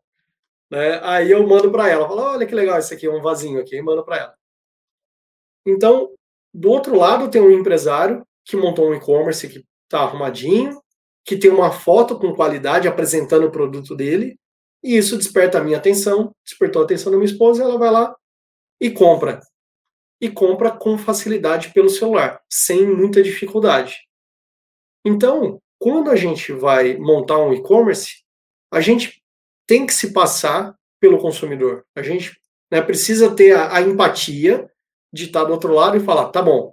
Né? 0.70 0.99
Aí 1.03 1.31
eu 1.31 1.46
mando 1.46 1.70
para 1.70 1.88
ela, 1.88 2.09
falo, 2.09 2.22
olha 2.22 2.46
que 2.46 2.55
legal 2.55 2.79
esse 2.79 2.92
aqui, 2.92 3.09
um 3.09 3.22
vasinho 3.22 3.61
aqui, 3.61 3.77
e 3.77 3.83
mando 3.83 4.05
para 4.05 4.16
ela. 4.16 4.35
Então, 5.66 6.11
do 6.53 6.70
outro 6.70 6.96
lado 6.96 7.31
tem 7.31 7.40
um 7.40 7.51
empresário 7.51 8.27
que 8.44 8.57
montou 8.57 8.88
um 8.88 8.94
e-commerce 8.94 9.49
que 9.49 9.64
está 9.85 10.01
arrumadinho, 10.01 10.81
que 11.26 11.36
tem 11.36 11.50
uma 11.50 11.72
foto 11.72 12.16
com 12.16 12.32
qualidade 12.32 12.86
apresentando 12.86 13.48
o 13.48 13.50
produto 13.50 13.96
dele, 13.96 14.38
e 14.82 14.96
isso 14.96 15.18
desperta 15.18 15.58
a 15.58 15.64
minha 15.64 15.76
atenção, 15.76 16.32
despertou 16.44 16.80
a 16.80 16.84
atenção 16.84 17.10
da 17.10 17.18
minha 17.18 17.30
esposa, 17.30 17.64
ela 17.64 17.76
vai 17.76 17.90
lá 17.90 18.14
e 18.80 18.88
compra. 18.90 19.40
E 20.20 20.30
compra 20.30 20.70
com 20.70 20.96
facilidade 20.96 21.72
pelo 21.72 21.90
celular, 21.90 22.40
sem 22.48 22.86
muita 22.86 23.20
dificuldade. 23.20 24.06
Então, 25.04 25.60
quando 25.80 26.10
a 26.10 26.16
gente 26.16 26.52
vai 26.52 26.96
montar 26.96 27.38
um 27.38 27.52
e-commerce, 27.52 28.24
a 28.72 28.80
gente 28.80 29.20
tem 29.66 29.84
que 29.84 29.92
se 29.92 30.12
passar 30.12 30.76
pelo 31.00 31.18
consumidor. 31.18 31.84
A 31.96 32.02
gente 32.02 32.40
né, 32.70 32.80
precisa 32.80 33.34
ter 33.34 33.52
a, 33.52 33.76
a 33.76 33.82
empatia 33.82 34.70
de 35.12 35.24
estar 35.24 35.42
do 35.42 35.52
outro 35.52 35.72
lado 35.72 35.96
e 35.96 36.00
falar, 36.00 36.30
tá 36.30 36.40
bom, 36.40 36.72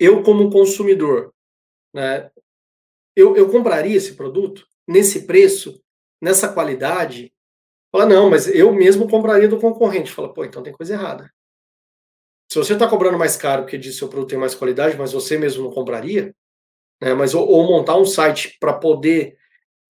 eu 0.00 0.22
como 0.24 0.50
consumidor, 0.50 1.32
né, 1.94 2.28
eu, 3.14 3.36
eu 3.36 3.50
compraria 3.50 3.96
esse 3.96 4.14
produto 4.14 4.66
nesse 4.86 5.26
preço, 5.26 5.82
nessa 6.20 6.48
qualidade? 6.52 7.32
Fala, 7.90 8.06
não, 8.06 8.30
mas 8.30 8.48
eu 8.48 8.72
mesmo 8.72 9.08
compraria 9.08 9.48
do 9.48 9.60
concorrente. 9.60 10.12
Fala, 10.12 10.32
pô, 10.32 10.44
então 10.44 10.62
tem 10.62 10.72
coisa 10.72 10.94
errada. 10.94 11.32
Se 12.50 12.58
você 12.58 12.74
está 12.74 12.88
cobrando 12.88 13.18
mais 13.18 13.36
caro 13.36 13.62
porque 13.62 13.78
diz 13.78 13.92
que 13.92 13.98
seu 13.98 14.08
produto 14.08 14.30
tem 14.30 14.38
mais 14.38 14.54
qualidade, 14.54 14.96
mas 14.96 15.12
você 15.12 15.38
mesmo 15.38 15.64
não 15.64 15.70
compraria, 15.70 16.34
né, 17.00 17.14
mas 17.14 17.34
ou, 17.34 17.46
ou 17.48 17.66
montar 17.66 17.96
um 17.96 18.04
site 18.04 18.56
para 18.60 18.74
poder 18.74 19.36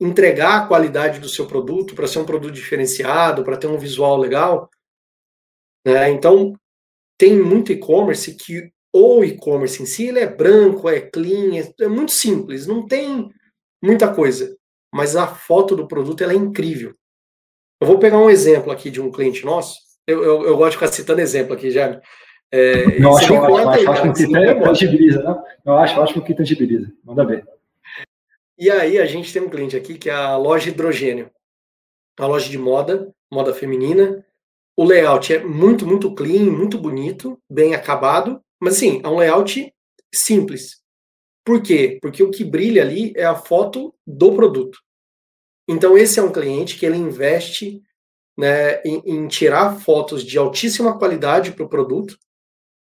entregar 0.01 0.63
a 0.63 0.67
qualidade 0.67 1.21
do 1.21 1.29
seu 1.29 1.47
produto, 1.47 1.95
para 1.95 2.09
ser 2.09 2.19
um 2.19 2.25
produto 2.25 2.53
diferenciado, 2.53 3.45
para 3.45 3.57
ter 3.57 3.69
um 3.69 3.79
visual 3.79 4.17
legal. 4.17 4.69
Né? 5.85 6.11
Então, 6.11 6.55
tem 7.19 7.37
muito 7.39 7.73
e-commerce 7.73 8.35
que 8.35 8.73
o 8.93 9.25
e-commerce 9.25 9.83
em 9.83 9.87
si 9.87 10.09
ele 10.09 10.19
é 10.21 10.27
branco, 10.27 10.89
é 10.89 11.01
clean, 11.01 11.57
é, 11.57 11.85
é, 11.85 11.89
muito 11.89 12.13
simples, 12.13 12.67
não 12.67 12.87
tem 12.87 13.31
muita 13.83 14.13
coisa, 14.13 14.55
mas 14.93 15.17
a 15.17 15.27
foto 15.27 15.75
do 15.75 15.89
produto 15.89 16.23
ela 16.23 16.33
é 16.33 16.37
incrível. 16.37 16.95
Eu 17.81 17.87
vou 17.87 17.99
pegar 17.99 18.19
um 18.19 18.31
exemplo 18.31 18.71
aqui 18.71 18.91
de 18.91 19.01
um 19.01 19.11
cliente 19.11 19.45
nosso. 19.45 19.81
Eu, 20.07 20.23
eu, 20.23 20.43
eu 20.45 20.57
gosto 20.57 20.73
de 20.73 20.77
ficar 20.77 20.93
citando 20.93 21.21
exemplo 21.21 21.55
aqui, 21.55 21.71
já. 21.71 22.01
É, 22.51 22.99
não, 23.01 23.17
acho, 23.17 23.35
acho, 23.35 23.69
acho, 23.69 23.91
acho 23.91 24.13
que 24.13 24.61
tangibiliza, 24.61 25.23
né? 25.23 25.43
Eu 25.65 25.77
acho, 25.77 26.01
acho 26.01 26.23
que 26.23 26.35
tangibiliza. 26.35 26.93
Manda 27.03 27.25
ver. 27.25 27.45
E 28.59 28.71
aí 28.71 28.99
a 28.99 29.07
gente 29.07 29.33
tem 29.33 29.43
um 29.43 29.49
cliente 29.49 29.77
aqui 29.77 29.97
que 29.97 30.11
é 30.11 30.13
a 30.13 30.37
loja 30.37 30.69
Hidrogênio. 30.69 31.31
Uma 32.19 32.29
loja 32.29 32.51
de 32.51 32.59
moda, 32.59 33.11
moda 33.33 33.55
feminina. 33.55 34.25
O 34.77 34.85
layout 34.85 35.33
é 35.33 35.43
muito, 35.43 35.87
muito 35.87 36.15
clean, 36.15 36.45
muito 36.45 36.79
bonito, 36.79 37.39
bem 37.49 37.75
acabado. 37.75 38.42
Mas 38.63 38.77
assim, 38.77 39.01
é 39.03 39.09
um 39.09 39.17
layout 39.17 39.75
simples. 40.15 40.81
Por 41.45 41.61
quê? 41.61 41.99
Porque 42.01 42.23
o 42.23 42.31
que 42.31 42.45
brilha 42.45 42.81
ali 42.81 43.13
é 43.17 43.25
a 43.25 43.35
foto 43.35 43.93
do 44.07 44.37
produto. 44.37 44.79
Então 45.69 45.99
esse 45.99 46.21
é 46.21 46.23
um 46.23 46.31
cliente 46.31 46.79
que 46.79 46.87
ele 46.87 46.97
investe 46.97 47.83
né, 48.39 48.81
em, 48.83 49.03
em 49.05 49.27
tirar 49.27 49.81
fotos 49.81 50.23
de 50.23 50.39
altíssima 50.39 50.97
qualidade 50.97 51.51
para 51.51 51.65
o 51.65 51.69
produto, 51.69 52.17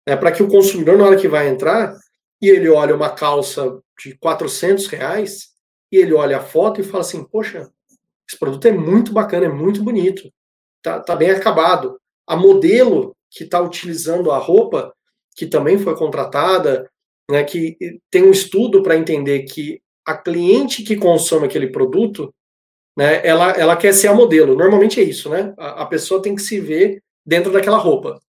né, 0.04 0.16
para 0.16 0.32
que 0.32 0.42
o 0.42 0.48
consumidor, 0.48 0.98
na 0.98 1.04
hora 1.04 1.16
que 1.16 1.28
vai 1.28 1.48
entrar, 1.48 1.96
e 2.42 2.48
ele 2.48 2.68
olha 2.68 2.96
uma 2.96 3.14
calça 3.14 3.80
de 4.02 4.18
400 4.18 4.88
reais, 4.88 5.50
e 5.92 5.96
ele 5.96 6.12
olha 6.12 6.38
a 6.38 6.42
foto 6.42 6.80
e 6.80 6.84
fala 6.84 7.02
assim, 7.02 7.22
poxa, 7.22 7.70
esse 8.28 8.36
produto 8.36 8.66
é 8.66 8.72
muito 8.72 9.12
bacana, 9.12 9.46
é 9.46 9.48
muito 9.48 9.82
bonito, 9.84 10.28
tá, 10.82 10.98
tá 10.98 11.14
bem 11.14 11.30
acabado. 11.30 12.00
A 12.26 12.36
modelo 12.36 13.16
que 13.30 13.44
está 13.44 13.60
utilizando 13.60 14.32
a 14.32 14.38
roupa 14.38 14.92
que 15.38 15.46
também 15.46 15.78
foi 15.78 15.96
contratada, 15.96 16.90
né, 17.30 17.44
que 17.44 17.76
tem 18.10 18.24
um 18.24 18.32
estudo 18.32 18.82
para 18.82 18.96
entender 18.96 19.44
que 19.44 19.80
a 20.04 20.16
cliente 20.16 20.82
que 20.82 20.96
consome 20.96 21.46
aquele 21.46 21.68
produto, 21.68 22.34
né, 22.98 23.24
ela, 23.24 23.52
ela 23.52 23.76
quer 23.76 23.94
ser 23.94 24.08
a 24.08 24.14
modelo. 24.14 24.56
Normalmente 24.56 24.98
é 24.98 25.04
isso, 25.04 25.30
né? 25.30 25.54
A, 25.56 25.82
a 25.82 25.86
pessoa 25.86 26.20
tem 26.20 26.34
que 26.34 26.42
se 26.42 26.58
ver 26.58 27.00
dentro 27.24 27.52
daquela 27.52 27.76
roupa. 27.76 28.20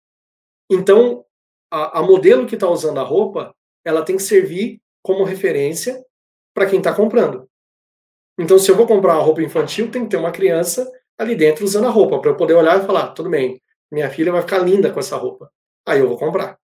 Então, 0.70 1.24
a, 1.72 2.00
a 2.00 2.02
modelo 2.02 2.44
que 2.44 2.56
está 2.56 2.68
usando 2.68 3.00
a 3.00 3.02
roupa, 3.02 3.54
ela 3.82 4.04
tem 4.04 4.16
que 4.18 4.22
servir 4.22 4.78
como 5.02 5.24
referência 5.24 6.04
para 6.52 6.66
quem 6.66 6.78
está 6.78 6.94
comprando. 6.94 7.48
Então, 8.38 8.58
se 8.58 8.70
eu 8.70 8.76
vou 8.76 8.86
comprar 8.86 9.14
uma 9.14 9.22
roupa 9.22 9.40
infantil, 9.40 9.90
tem 9.90 10.02
que 10.02 10.10
ter 10.10 10.18
uma 10.18 10.30
criança 10.30 10.86
ali 11.16 11.34
dentro 11.34 11.64
usando 11.64 11.86
a 11.86 11.90
roupa, 11.90 12.20
para 12.20 12.32
eu 12.32 12.36
poder 12.36 12.52
olhar 12.52 12.82
e 12.82 12.86
falar: 12.86 13.12
tudo 13.14 13.30
bem, 13.30 13.62
minha 13.90 14.10
filha 14.10 14.30
vai 14.30 14.42
ficar 14.42 14.58
linda 14.58 14.92
com 14.92 15.00
essa 15.00 15.16
roupa. 15.16 15.50
Aí 15.86 16.00
eu 16.00 16.08
vou 16.08 16.18
comprar. 16.18 16.57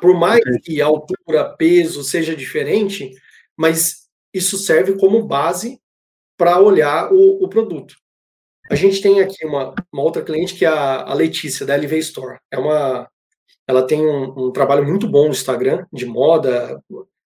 Por 0.00 0.14
mais 0.14 0.40
que 0.62 0.80
a 0.80 0.86
altura, 0.86 1.54
peso 1.56 2.04
seja 2.04 2.34
diferente, 2.34 3.12
mas 3.56 4.08
isso 4.32 4.58
serve 4.58 4.96
como 4.98 5.26
base 5.26 5.80
para 6.36 6.60
olhar 6.60 7.12
o, 7.12 7.44
o, 7.44 7.48
produto. 7.48 7.94
A 8.70 8.74
gente 8.74 9.00
tem 9.00 9.20
aqui 9.20 9.46
uma, 9.46 9.74
uma 9.92 10.02
outra 10.02 10.22
cliente 10.22 10.54
que 10.54 10.64
é 10.64 10.68
a, 10.68 11.02
a, 11.02 11.14
Letícia, 11.14 11.64
da 11.64 11.74
LV 11.74 11.98
Store. 11.98 12.38
É 12.50 12.58
uma, 12.58 13.08
ela 13.66 13.86
tem 13.86 14.04
um, 14.04 14.46
um, 14.46 14.52
trabalho 14.52 14.84
muito 14.84 15.08
bom 15.08 15.24
no 15.24 15.30
Instagram, 15.30 15.86
de 15.92 16.06
moda. 16.06 16.80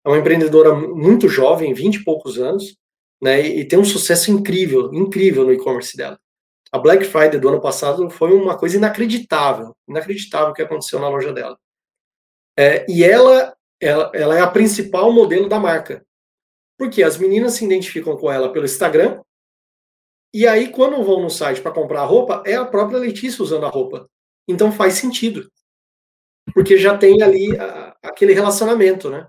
É 0.04 0.10
uma 0.10 0.18
empreendedora 0.18 0.74
muito 0.74 1.28
jovem, 1.28 1.74
20 1.74 1.96
e 1.96 2.04
poucos 2.04 2.40
anos, 2.40 2.76
né, 3.22 3.42
e, 3.42 3.62
e 3.62 3.68
tem 3.68 3.80
um 3.80 3.86
sucesso 3.86 4.32
incrível, 4.32 4.94
incrível 4.94 5.46
no 5.46 5.54
e-commerce 5.54 5.96
dela. 5.96 6.20
A 6.72 6.78
Black 6.78 7.06
Friday 7.06 7.40
do 7.40 7.50
ano 7.50 7.62
passado 7.62 8.10
foi 8.10 8.34
uma 8.34 8.58
coisa 8.58 8.78
inacreditável, 8.78 9.76
inacreditável 9.88 10.50
o 10.50 10.54
que 10.54 10.62
aconteceu 10.62 11.00
na 11.00 11.08
loja 11.08 11.32
dela. 11.32 11.58
É, 12.58 12.86
e 12.90 13.04
ela, 13.04 13.56
ela, 13.80 14.12
ela 14.14 14.38
é 14.38 14.42
a 14.42 14.48
principal 14.48 15.12
modelo 15.12 15.50
da 15.50 15.60
marca. 15.60 16.06
Porque 16.78 17.04
as 17.04 17.18
meninas 17.18 17.54
se 17.54 17.66
identificam 17.66 18.18
com 18.18 18.32
ela 18.32 18.52
pelo 18.52 18.66
Instagram, 18.66 19.22
e 20.38 20.46
aí, 20.46 20.68
quando 20.68 21.02
vão 21.02 21.22
no 21.22 21.30
site 21.30 21.62
para 21.62 21.72
comprar 21.72 22.02
a 22.02 22.06
roupa, 22.06 22.44
é 22.46 22.56
a 22.56 22.66
própria 22.66 23.00
Letícia 23.00 23.42
usando 23.42 23.66
a 23.66 23.70
roupa. 23.70 24.10
Então 24.46 24.70
faz 24.70 24.96
sentido. 24.96 25.50
Porque 26.54 26.78
já 26.78 26.98
tem 26.98 27.24
ali 27.24 27.58
a, 27.58 27.96
aquele 28.04 28.34
relacionamento, 28.34 29.10
né? 29.10 29.28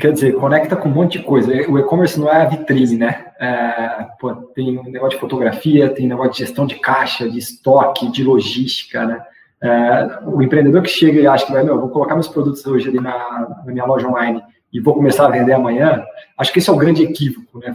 Quer 0.00 0.14
dizer, 0.14 0.34
conecta 0.36 0.76
com 0.76 0.88
um 0.88 0.92
monte 0.92 1.18
de 1.18 1.24
coisa. 1.24 1.52
O 1.70 1.78
e-commerce 1.78 2.18
não 2.18 2.30
é 2.30 2.40
a 2.40 2.48
vitrine, 2.48 2.96
né? 2.96 3.34
É, 3.38 4.08
pô, 4.18 4.34
tem 4.54 4.78
um 4.78 4.84
negócio 4.84 5.16
de 5.16 5.20
fotografia, 5.20 5.92
tem 5.92 6.06
um 6.06 6.08
negócio 6.08 6.32
de 6.32 6.38
gestão 6.38 6.66
de 6.66 6.76
caixa, 6.80 7.28
de 7.28 7.38
estoque, 7.38 8.10
de 8.10 8.24
logística, 8.24 9.04
né? 9.04 9.22
É, 9.64 10.18
o 10.26 10.42
empreendedor 10.42 10.82
que 10.82 10.90
chega 10.90 11.18
e 11.18 11.26
acha 11.26 11.46
que 11.46 11.52
vai, 11.52 11.64
meu, 11.64 11.80
vou 11.80 11.88
colocar 11.88 12.14
meus 12.14 12.28
produtos 12.28 12.66
hoje 12.66 12.90
ali 12.90 13.00
na, 13.00 13.62
na, 13.64 13.72
minha 13.72 13.86
loja 13.86 14.06
online 14.06 14.42
e 14.70 14.78
vou 14.78 14.92
começar 14.92 15.24
a 15.24 15.30
vender 15.30 15.54
amanhã, 15.54 16.04
acho 16.36 16.52
que 16.52 16.58
esse 16.58 16.68
é 16.68 16.72
o 16.72 16.76
grande 16.76 17.02
equívoco, 17.02 17.58
né? 17.58 17.74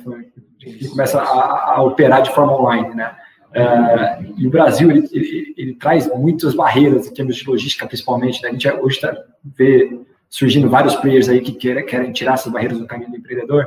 Ele 0.61 0.87
começa 0.87 1.19
a, 1.19 1.77
a 1.77 1.81
operar 1.81 2.21
de 2.21 2.29
forma 2.29 2.55
online, 2.55 2.93
né? 2.93 3.11
É, 3.51 4.19
e 4.37 4.45
o 4.45 4.51
Brasil, 4.51 4.91
ele, 4.91 5.09
ele, 5.11 5.55
ele, 5.57 5.73
traz 5.73 6.07
muitas 6.15 6.53
barreiras 6.53 7.07
em 7.07 7.13
termos 7.13 7.35
de 7.35 7.49
logística, 7.49 7.87
principalmente, 7.87 8.39
né? 8.43 8.49
A 8.49 8.51
gente 8.51 8.69
hoje 8.69 9.01
tá, 9.01 9.17
vê 9.43 9.99
surgindo 10.29 10.69
vários 10.69 10.95
players 10.97 11.27
aí 11.27 11.41
que 11.41 11.53
querem, 11.53 11.87
querem 11.87 12.11
tirar 12.11 12.35
essas 12.35 12.53
barreiras 12.53 12.77
do 12.77 12.85
caminho 12.85 13.09
do 13.09 13.17
empreendedor, 13.17 13.65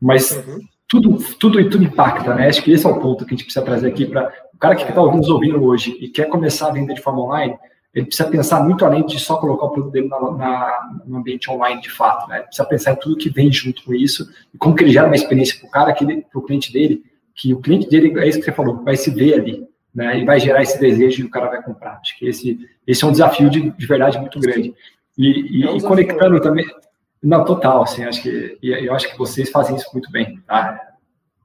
mas 0.00 0.30
uhum. 0.30 0.60
tudo, 0.88 1.18
tudo 1.40 1.60
e 1.60 1.68
tudo 1.68 1.82
impacta, 1.82 2.36
né? 2.36 2.46
Acho 2.46 2.62
que 2.62 2.70
esse 2.70 2.86
é 2.86 2.88
o 2.88 3.00
ponto 3.00 3.26
que 3.26 3.34
a 3.34 3.36
gente 3.36 3.46
precisa 3.46 3.64
trazer 3.64 3.88
aqui 3.88 4.06
para 4.06 4.32
o 4.54 4.58
cara 4.58 4.74
que 4.74 4.82
está 4.82 5.02
nos 5.02 5.28
ouvindo 5.28 5.62
hoje 5.62 5.96
e 6.00 6.08
quer 6.08 6.28
começar 6.28 6.68
a 6.68 6.72
vender 6.72 6.94
de 6.94 7.02
forma 7.02 7.22
online, 7.22 7.58
ele 7.94 8.06
precisa 8.06 8.28
pensar 8.28 8.62
muito 8.62 8.84
além 8.84 9.06
de 9.06 9.18
só 9.20 9.36
colocar 9.36 9.66
o 9.66 9.70
produto 9.70 9.92
dele 9.92 10.08
na, 10.08 10.18
na, 10.32 11.00
no 11.06 11.18
ambiente 11.18 11.48
online 11.50 11.80
de 11.80 11.90
fato, 11.90 12.28
né? 12.28 12.38
Ele 12.38 12.46
precisa 12.46 12.68
pensar 12.68 12.92
em 12.92 12.96
tudo 12.96 13.16
que 13.16 13.30
vem 13.30 13.52
junto 13.52 13.84
com 13.84 13.94
isso 13.94 14.28
e 14.52 14.58
como 14.58 14.74
que 14.74 14.82
ele 14.82 14.92
gera 14.92 15.06
uma 15.06 15.14
experiência 15.14 15.58
para 15.60 15.68
o 15.68 15.70
cara, 15.70 15.94
para 15.94 16.38
o 16.38 16.42
cliente 16.42 16.72
dele, 16.72 17.04
que 17.34 17.54
o 17.54 17.60
cliente 17.60 17.88
dele, 17.88 18.18
é 18.18 18.28
isso 18.28 18.38
que 18.38 18.44
você 18.44 18.52
falou, 18.52 18.82
vai 18.82 18.96
se 18.96 19.10
ver 19.10 19.34
ali, 19.34 19.68
né? 19.94 20.18
E 20.18 20.24
vai 20.24 20.40
gerar 20.40 20.62
esse 20.62 20.78
desejo 20.80 21.22
e 21.22 21.26
o 21.26 21.30
cara 21.30 21.48
vai 21.48 21.62
comprar. 21.62 21.98
Acho 22.00 22.18
que 22.18 22.26
esse, 22.26 22.58
esse 22.84 23.04
é 23.04 23.06
um 23.06 23.12
desafio 23.12 23.48
de, 23.48 23.70
de 23.70 23.86
verdade 23.86 24.18
muito 24.18 24.40
grande. 24.40 24.74
E, 25.16 25.60
e, 25.60 25.64
é 25.64 25.70
um 25.70 25.76
e 25.76 25.82
conectando 25.82 26.40
também, 26.40 26.66
não, 27.22 27.44
total, 27.44 27.84
assim, 27.84 28.04
acho 28.04 28.22
que, 28.22 28.58
e 28.60 28.70
eu 28.70 28.92
acho 28.92 29.08
que 29.10 29.16
vocês 29.16 29.50
fazem 29.50 29.76
isso 29.76 29.88
muito 29.92 30.10
bem, 30.10 30.40
tá? 30.46 30.93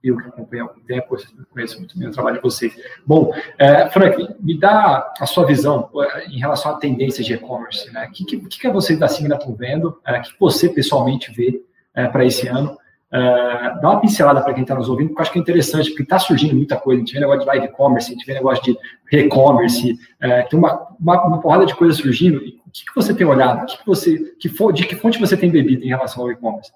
Eu 0.04 0.18
que 0.18 0.28
acompanho 0.28 0.64
há 0.64 0.68
algum 0.68 0.82
tempo, 0.82 1.18
conheço 1.52 1.78
muito 1.78 1.98
bem 1.98 2.08
o 2.08 2.12
trabalho 2.12 2.38
de 2.38 2.42
vocês. 2.42 2.74
Bom, 3.06 3.34
é, 3.58 3.90
Frank, 3.90 4.36
me 4.40 4.58
dá 4.58 5.14
a 5.20 5.26
sua 5.26 5.46
visão 5.46 5.90
é, 6.02 6.26
em 6.28 6.40
relação 6.40 6.72
à 6.74 6.78
tendência 6.78 7.24
de 7.24 7.34
e-commerce, 7.34 7.92
né? 7.92 8.08
O 8.08 8.12
que, 8.12 8.24
que, 8.24 8.60
que 8.60 8.70
vocês 8.70 8.98
da 8.98 9.08
Signa 9.08 9.36
estão 9.36 9.54
vendo? 9.56 10.00
É, 10.06 10.20
o 10.20 10.22
que 10.22 10.34
você 10.40 10.70
pessoalmente 10.70 11.32
vê 11.34 11.62
é, 11.94 12.08
para 12.08 12.26
esse 12.26 12.48
ano? 12.48 12.78
Uh, 13.12 13.82
dá 13.82 13.90
uma 13.90 14.02
pincelada 14.02 14.40
para 14.40 14.54
quem 14.54 14.62
está 14.62 14.76
nos 14.76 14.88
ouvindo, 14.88 15.08
porque 15.08 15.20
eu 15.20 15.24
acho 15.24 15.32
que 15.32 15.40
é 15.40 15.42
interessante, 15.42 15.90
porque 15.90 16.04
está 16.04 16.20
surgindo 16.20 16.56
muita 16.56 16.78
coisa. 16.78 17.02
A 17.02 17.06
gente 17.06 17.14
vê 17.14 17.20
negócio 17.20 17.42
de 17.42 17.48
live 17.48 17.68
commerce, 17.70 18.12
a 18.12 18.14
gente 18.14 18.26
vê 18.26 18.34
negócio 18.36 18.64
de 18.64 18.78
e-commerce, 19.18 19.94
uh, 19.94 20.48
tem 20.48 20.60
uma, 20.60 20.88
uma, 21.00 21.26
uma, 21.26 21.42
porrada 21.42 21.66
de 21.66 21.76
coisas 21.76 21.98
surgindo. 21.98 22.38
O 22.38 22.42
que, 22.72 22.86
que 22.86 22.96
você 22.96 23.12
tem 23.12 23.26
olhado? 23.26 23.66
Que 23.66 23.86
você, 23.86 24.16
que 24.40 24.48
de 24.48 24.86
que 24.86 24.96
fonte 24.96 25.20
você 25.20 25.36
tem 25.36 25.50
bebido 25.50 25.84
em 25.84 25.88
relação 25.88 26.22
ao 26.22 26.32
e-commerce? 26.32 26.72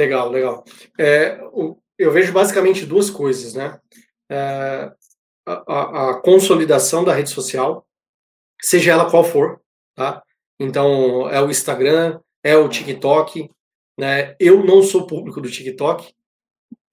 Legal, 0.00 0.30
legal. 0.30 0.64
É, 0.98 1.38
eu 1.98 2.10
vejo 2.10 2.32
basicamente 2.32 2.86
duas 2.86 3.10
coisas, 3.10 3.52
né? 3.52 3.78
É, 4.30 4.90
a, 5.46 6.10
a, 6.10 6.20
consolidação 6.22 7.04
da 7.04 7.12
rede 7.12 7.28
social, 7.28 7.86
seja 8.62 8.92
ela 8.92 9.10
qual 9.10 9.22
for, 9.22 9.60
tá? 9.94 10.22
Então, 10.58 11.28
é 11.28 11.38
o 11.42 11.50
Instagram, 11.50 12.18
é 12.42 12.56
o 12.56 12.66
TikTok, 12.66 13.50
né? 13.98 14.34
Eu 14.40 14.64
não 14.64 14.82
sou 14.82 15.06
público 15.06 15.38
do 15.38 15.50
TikTok. 15.50 16.14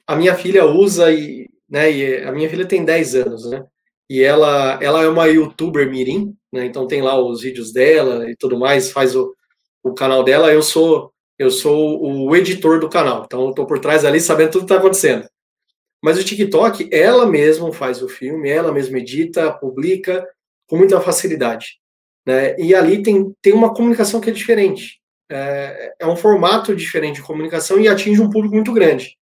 A 0.05 0.13
minha 0.13 0.35
filha 0.35 0.65
usa 0.65 1.09
e, 1.09 1.49
né, 1.69 1.89
e 1.89 2.23
a 2.25 2.33
minha 2.33 2.49
filha 2.49 2.67
tem 2.67 2.83
10 2.83 3.15
anos, 3.15 3.49
né? 3.49 3.65
E 4.09 4.21
ela, 4.21 4.77
ela 4.81 5.01
é 5.01 5.07
uma 5.07 5.27
youtuber 5.27 5.89
mirim, 5.89 6.35
né? 6.51 6.65
Então 6.65 6.85
tem 6.85 7.01
lá 7.01 7.17
os 7.17 7.41
vídeos 7.41 7.71
dela 7.71 8.29
e 8.29 8.35
tudo 8.35 8.59
mais, 8.59 8.91
faz 8.91 9.15
o, 9.15 9.33
o 9.81 9.93
canal 9.93 10.25
dela. 10.25 10.51
Eu 10.51 10.61
sou 10.61 11.13
eu 11.37 11.51
sou 11.51 12.01
o 12.01 12.35
editor 12.35 12.79
do 12.79 12.89
canal, 12.89 13.23
então 13.25 13.47
eu 13.47 13.53
tô 13.53 13.65
por 13.65 13.79
trás 13.79 14.03
ali 14.03 14.19
sabendo 14.19 14.51
tudo 14.51 14.61
que 14.61 14.73
tá 14.73 14.77
acontecendo. 14.77 15.27
Mas 16.03 16.17
o 16.17 16.23
TikTok, 16.23 16.89
ela 16.91 17.25
mesma 17.25 17.71
faz 17.73 18.01
o 18.01 18.09
filme, 18.09 18.49
ela 18.49 18.71
mesma 18.71 18.99
edita, 18.99 19.51
publica 19.51 20.27
com 20.67 20.77
muita 20.77 21.01
facilidade. 21.01 21.79
Né? 22.25 22.55
E 22.59 22.75
ali 22.75 23.01
tem, 23.01 23.33
tem 23.41 23.53
uma 23.53 23.73
comunicação 23.73 24.21
que 24.21 24.29
é 24.29 24.33
diferente 24.33 24.99
é, 25.29 25.95
é 25.99 26.07
um 26.07 26.15
formato 26.15 26.75
diferente 26.75 27.17
de 27.17 27.23
comunicação 27.23 27.79
e 27.79 27.87
atinge 27.87 28.21
um 28.21 28.29
público 28.29 28.55
muito 28.55 28.73
grande. 28.73 29.17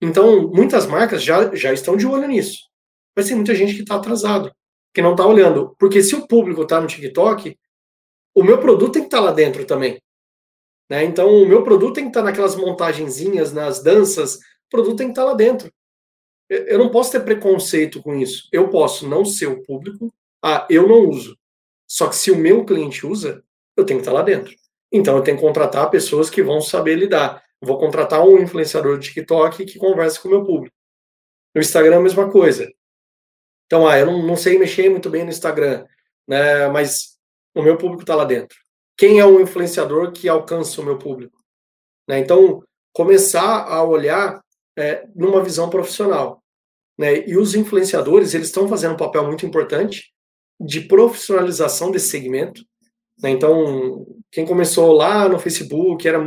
Então, 0.00 0.48
muitas 0.48 0.86
marcas 0.86 1.22
já, 1.22 1.54
já 1.54 1.72
estão 1.72 1.96
de 1.96 2.06
olho 2.06 2.26
nisso. 2.26 2.68
Mas 3.16 3.26
tem 3.26 3.36
muita 3.36 3.54
gente 3.54 3.74
que 3.74 3.82
está 3.82 3.96
atrasado, 3.96 4.52
que 4.94 5.02
não 5.02 5.12
está 5.12 5.26
olhando. 5.26 5.76
Porque 5.78 6.02
se 6.02 6.14
o 6.14 6.26
público 6.26 6.62
está 6.62 6.80
no 6.80 6.86
TikTok, 6.86 7.56
o 8.34 8.42
meu 8.42 8.58
produto 8.58 8.92
tem 8.92 9.02
que 9.02 9.08
estar 9.08 9.18
tá 9.18 9.24
lá 9.24 9.32
dentro 9.32 9.64
também. 9.64 10.00
Né? 10.90 11.04
Então, 11.04 11.28
o 11.28 11.46
meu 11.46 11.62
produto 11.62 11.94
tem 11.94 12.04
que 12.04 12.10
estar 12.10 12.22
naquelas 12.22 12.54
montagenzinhas, 12.54 13.52
nas 13.52 13.82
danças, 13.82 14.36
o 14.36 14.40
produto 14.70 14.96
tem 14.96 15.08
que 15.08 15.12
estar 15.12 15.24
lá 15.24 15.34
dentro. 15.34 15.72
Eu 16.48 16.78
não 16.78 16.90
posso 16.90 17.12
ter 17.12 17.24
preconceito 17.24 18.02
com 18.02 18.14
isso. 18.14 18.48
Eu 18.52 18.68
posso 18.68 19.08
não 19.08 19.24
ser 19.24 19.46
o 19.46 19.62
público, 19.62 20.12
ah, 20.42 20.66
eu 20.68 20.86
não 20.86 21.08
uso. 21.08 21.38
Só 21.86 22.08
que 22.08 22.16
se 22.16 22.30
o 22.30 22.36
meu 22.36 22.64
cliente 22.64 23.06
usa, 23.06 23.42
eu 23.76 23.84
tenho 23.84 24.00
que 24.00 24.02
estar 24.02 24.12
lá 24.12 24.22
dentro. 24.22 24.54
Então 24.90 25.16
eu 25.16 25.22
tenho 25.22 25.38
que 25.38 25.42
contratar 25.42 25.90
pessoas 25.90 26.28
que 26.28 26.42
vão 26.42 26.60
saber 26.60 26.96
lidar. 26.96 27.42
Vou 27.60 27.78
contratar 27.78 28.26
um 28.26 28.38
influenciador 28.38 28.98
de 28.98 29.08
TikTok 29.08 29.64
que 29.64 29.78
converse 29.78 30.20
com 30.20 30.28
o 30.28 30.30
meu 30.30 30.44
público. 30.44 30.74
No 31.54 31.60
Instagram, 31.60 31.98
a 31.98 32.02
mesma 32.02 32.30
coisa. 32.30 32.70
Então, 33.66 33.86
ah, 33.86 33.98
eu 33.98 34.04
não, 34.04 34.22
não 34.26 34.36
sei 34.36 34.58
mexer 34.58 34.90
muito 34.90 35.08
bem 35.08 35.24
no 35.24 35.30
Instagram, 35.30 35.86
né, 36.28 36.68
mas 36.68 37.18
o 37.54 37.62
meu 37.62 37.78
público 37.78 38.02
está 38.02 38.14
lá 38.14 38.24
dentro. 38.24 38.58
Quem 38.96 39.18
é 39.18 39.24
o 39.24 39.40
influenciador 39.40 40.12
que 40.12 40.28
alcança 40.28 40.80
o 40.80 40.84
meu 40.84 40.98
público? 40.98 41.38
Né, 42.08 42.18
então, 42.18 42.62
começar 42.92 43.64
a 43.66 43.82
olhar 43.82 44.40
é, 44.76 45.06
numa 45.14 45.42
visão 45.42 45.70
profissional. 45.70 46.42
Né, 46.98 47.26
e 47.26 47.36
os 47.36 47.54
influenciadores, 47.54 48.34
eles 48.34 48.48
estão 48.48 48.68
fazendo 48.68 48.94
um 48.94 48.98
papel 48.98 49.24
muito 49.26 49.46
importante 49.46 50.12
de 50.60 50.82
profissionalização 50.82 51.90
desse 51.90 52.08
segmento, 52.08 52.62
né? 53.20 53.30
Então, 53.30 54.06
quem 54.30 54.44
começou 54.44 54.92
lá 54.92 55.28
no 55.28 55.38
Facebook 55.38 56.06
era, 56.06 56.18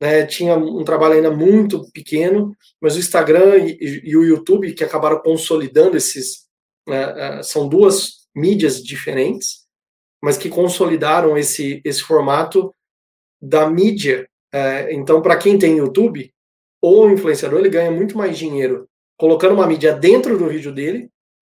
né, 0.00 0.26
tinha 0.26 0.56
um 0.56 0.84
trabalho 0.84 1.14
ainda 1.14 1.30
muito 1.30 1.90
pequeno, 1.92 2.56
mas 2.80 2.96
o 2.96 2.98
Instagram 2.98 3.58
e, 3.58 4.02
e 4.04 4.16
o 4.16 4.24
YouTube, 4.24 4.72
que 4.74 4.84
acabaram 4.84 5.20
consolidando 5.20 5.96
esses. 5.96 6.46
Né, 6.86 7.42
são 7.42 7.68
duas 7.68 8.26
mídias 8.34 8.82
diferentes, 8.82 9.66
mas 10.22 10.36
que 10.36 10.48
consolidaram 10.48 11.36
esse, 11.36 11.80
esse 11.84 12.02
formato 12.02 12.74
da 13.40 13.68
mídia. 13.68 14.28
É, 14.52 14.92
então, 14.92 15.22
para 15.22 15.36
quem 15.36 15.58
tem 15.58 15.78
YouTube, 15.78 16.32
o 16.82 17.08
influenciador 17.08 17.60
ele 17.60 17.68
ganha 17.68 17.90
muito 17.90 18.16
mais 18.16 18.36
dinheiro 18.36 18.88
colocando 19.18 19.54
uma 19.54 19.66
mídia 19.66 19.92
dentro 19.92 20.38
do 20.38 20.48
vídeo 20.48 20.72
dele 20.72 21.10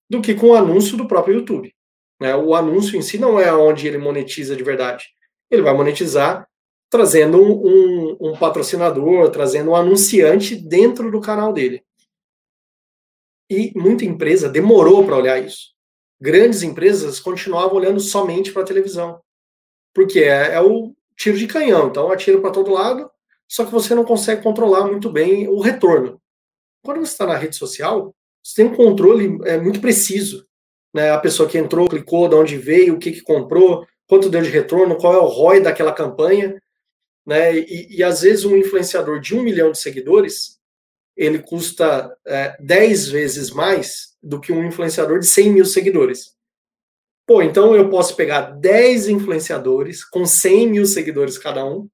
do 0.09 0.21
que 0.21 0.35
com 0.35 0.49
o 0.49 0.55
anúncio 0.55 0.97
do 0.97 1.09
próprio 1.09 1.37
YouTube. 1.37 1.75
Né? 2.21 2.37
O 2.37 2.55
anúncio 2.55 2.97
em 2.97 3.03
si 3.03 3.19
não 3.19 3.41
é 3.41 3.53
onde 3.53 3.89
ele 3.89 3.99
monetiza 3.99 4.55
de 4.55 4.63
verdade. 4.63 5.07
Ele 5.51 5.63
vai 5.63 5.75
monetizar 5.75 6.47
trazendo 6.91 7.43
um, 7.43 7.67
um, 7.67 8.17
um 8.21 8.37
patrocinador, 8.37 9.31
trazendo 9.31 9.71
um 9.71 9.75
anunciante 9.75 10.55
dentro 10.55 11.11
do 11.11 11.21
canal 11.21 11.53
dele. 11.53 11.83
E 13.51 13.73
muita 13.75 14.05
empresa 14.05 14.49
demorou 14.49 15.05
para 15.05 15.17
olhar 15.17 15.43
isso. 15.43 15.74
Grandes 16.25 16.63
empresas 16.63 17.21
continuavam 17.21 17.77
olhando 17.77 18.01
somente 18.01 18.51
para 18.51 18.63
a 18.63 18.65
televisão. 18.65 19.21
Porque 19.93 20.21
é, 20.21 20.55
é 20.55 20.61
o 20.63 20.95
tiro 21.15 21.37
de 21.37 21.47
canhão. 21.47 21.89
Então, 21.89 22.11
atira 22.11 22.41
para 22.41 22.51
todo 22.51 22.73
lado, 22.73 23.11
só 23.47 23.63
que 23.63 23.71
você 23.71 23.95
não 23.95 24.07
consegue 24.07 24.43
controlar 24.43 24.87
muito 24.87 25.11
bem 25.11 25.47
o 25.49 25.61
retorno. 25.61 26.19
Quando 26.83 27.01
você 27.01 27.13
está 27.13 27.27
na 27.27 27.37
rede 27.37 27.57
social, 27.57 28.15
você 28.43 28.63
tem 28.63 28.73
um 28.73 28.75
controle 28.75 29.39
é, 29.45 29.61
muito 29.61 29.83
preciso 29.83 30.47
né, 30.95 31.11
a 31.11 31.19
pessoa 31.19 31.47
que 31.47 31.59
entrou, 31.59 31.91
clicou, 31.91 32.27
de 32.27 32.37
onde 32.37 32.57
veio, 32.57 32.95
o 32.95 32.99
que, 32.99 33.13
que 33.13 33.21
comprou, 33.21 33.87
quanto 34.07 34.31
deu 34.31 34.41
de 34.41 34.49
retorno, 34.49 34.97
qual 34.97 35.13
é 35.13 35.19
o 35.19 35.27
ROI 35.27 35.61
daquela 35.61 35.93
campanha. 35.93 36.59
Né, 37.27 37.55
e, 37.55 37.99
e 37.99 38.03
às 38.03 38.23
vezes 38.23 38.47
um 38.47 38.57
influenciador 38.57 39.21
de 39.21 39.35
um 39.35 39.43
milhão 39.43 39.73
de 39.73 39.79
seguidores, 39.79 40.54
ele 41.17 41.39
custa 41.39 42.17
é, 42.27 42.57
10 42.61 43.09
vezes 43.09 43.51
mais 43.51 44.17
do 44.23 44.41
que 44.41 44.53
um 44.53 44.65
influenciador 44.65 45.19
de 45.19 45.27
100 45.27 45.51
mil 45.51 45.65
seguidores. 45.65 46.35
Pô, 47.27 47.41
então 47.41 47.75
eu 47.75 47.89
posso 47.89 48.17
pegar 48.17 48.43
10 48.43 49.09
influenciadores 49.09 50.05
com 50.05 50.27
100 50.27 50.69
mil 50.69 50.87
seguidores 50.87 51.39
cada 51.39 51.65
um, 51.65 51.89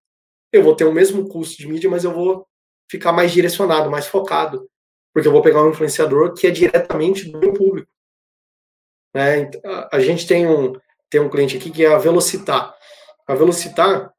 eu 0.52 0.62
vou 0.62 0.74
ter 0.74 0.84
o 0.84 0.92
mesmo 0.92 1.28
custo 1.28 1.58
de 1.58 1.68
mídia, 1.68 1.88
mas 1.88 2.02
eu 2.04 2.12
vou 2.12 2.46
ficar 2.90 3.12
mais 3.12 3.30
direcionado, 3.30 3.90
mais 3.90 4.06
focado, 4.06 4.68
porque 5.12 5.28
eu 5.28 5.32
vou 5.32 5.42
pegar 5.42 5.62
um 5.62 5.70
influenciador 5.70 6.34
que 6.34 6.46
é 6.46 6.50
diretamente 6.50 7.30
do 7.30 7.38
meu 7.38 7.52
público. 7.52 7.90
Né? 9.14 9.50
A 9.92 10.00
gente 10.00 10.26
tem 10.26 10.48
um, 10.48 10.72
tem 11.08 11.20
um 11.20 11.28
cliente 11.28 11.56
aqui 11.56 11.70
que 11.70 11.84
é 11.84 11.92
a 11.92 11.98
Velocitar. 11.98 12.74
A 13.26 13.34
Velocitar 13.34 14.12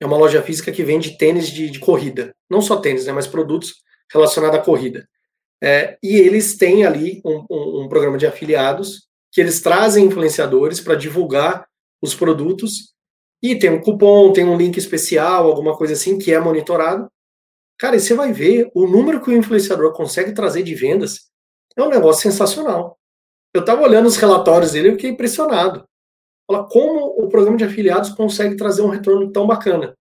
é 0.00 0.06
uma 0.06 0.16
loja 0.16 0.42
física 0.42 0.72
que 0.72 0.82
vende 0.82 1.16
tênis 1.16 1.48
de, 1.48 1.70
de 1.70 1.78
corrida. 1.78 2.34
Não 2.50 2.60
só 2.60 2.76
tênis, 2.76 3.06
né, 3.06 3.12
mas 3.12 3.26
produtos 3.26 3.82
relacionados 4.12 4.58
à 4.58 4.62
corrida. 4.62 5.08
É, 5.62 5.98
e 6.02 6.16
eles 6.16 6.56
têm 6.56 6.84
ali 6.84 7.20
um, 7.24 7.44
um, 7.50 7.82
um, 7.82 7.88
programa 7.88 8.16
de 8.16 8.26
afiliados 8.26 9.08
que 9.32 9.40
eles 9.40 9.60
trazem 9.60 10.06
influenciadores 10.06 10.80
para 10.80 10.94
divulgar 10.94 11.66
os 12.00 12.14
produtos 12.14 12.94
e 13.42 13.56
tem 13.58 13.70
um 13.70 13.80
cupom, 13.80 14.32
tem 14.32 14.44
um 14.44 14.56
link 14.56 14.76
especial, 14.76 15.46
alguma 15.46 15.76
coisa 15.76 15.94
assim 15.94 16.18
que 16.18 16.32
é 16.32 16.38
monitorado. 16.38 17.10
Cara, 17.78 17.96
e 17.96 18.00
você 18.00 18.14
vai 18.14 18.32
ver 18.32 18.70
o 18.74 18.86
número 18.86 19.20
que 19.20 19.30
o 19.30 19.36
influenciador 19.36 19.92
consegue 19.92 20.32
trazer 20.32 20.62
de 20.62 20.74
vendas 20.74 21.28
é 21.76 21.82
um 21.82 21.88
negócio 21.88 22.22
sensacional. 22.22 22.98
Eu 23.54 23.60
estava 23.60 23.82
olhando 23.82 24.06
os 24.06 24.16
relatórios 24.16 24.72
dele 24.72 24.88
e 24.88 24.92
fiquei 24.92 25.10
impressionado. 25.10 25.86
Fala 26.46 26.68
como 26.68 27.14
o 27.22 27.28
programa 27.28 27.56
de 27.56 27.64
afiliados 27.64 28.10
consegue 28.10 28.56
trazer 28.56 28.82
um 28.82 28.88
retorno 28.88 29.30
tão 29.30 29.46
bacana. 29.46 29.94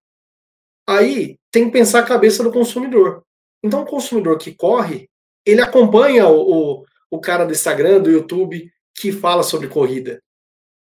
Aí 0.87 1.37
tem 1.51 1.65
que 1.65 1.71
pensar 1.71 1.99
a 1.99 2.05
cabeça 2.05 2.43
do 2.43 2.51
consumidor. 2.51 3.23
Então, 3.63 3.81
o 3.81 3.85
consumidor 3.85 4.37
que 4.37 4.53
corre, 4.53 5.09
ele 5.45 5.61
acompanha 5.61 6.27
o, 6.27 6.81
o, 6.81 6.85
o 7.09 7.19
cara 7.19 7.45
do 7.45 7.51
Instagram, 7.51 8.01
do 8.01 8.11
YouTube, 8.11 8.71
que 8.95 9.11
fala 9.11 9.43
sobre 9.43 9.67
corrida. 9.67 10.21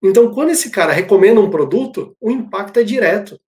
Então, 0.03 0.33
quando 0.33 0.51
esse 0.51 0.69
cara 0.69 0.93
recomenda 0.93 1.39
um 1.39 1.49
produto, 1.49 2.15
o 2.19 2.29
impacto 2.29 2.79
é 2.79 2.83
direto. 2.83 3.39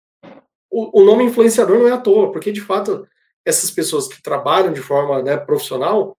O, 0.71 1.03
o 1.03 1.05
nome 1.05 1.25
influenciador 1.25 1.79
não 1.79 1.89
é 1.89 1.93
à 1.93 1.99
toa, 1.99 2.33
porque 2.33 2.51
de 2.51 2.61
fato 2.61 3.07
essas 3.45 3.71
pessoas 3.71 4.09
que 4.09 4.21
trabalham 4.21 4.73
de 4.73 4.81
forma 4.81 5.23
né, 5.23 5.37
profissional, 5.37 6.17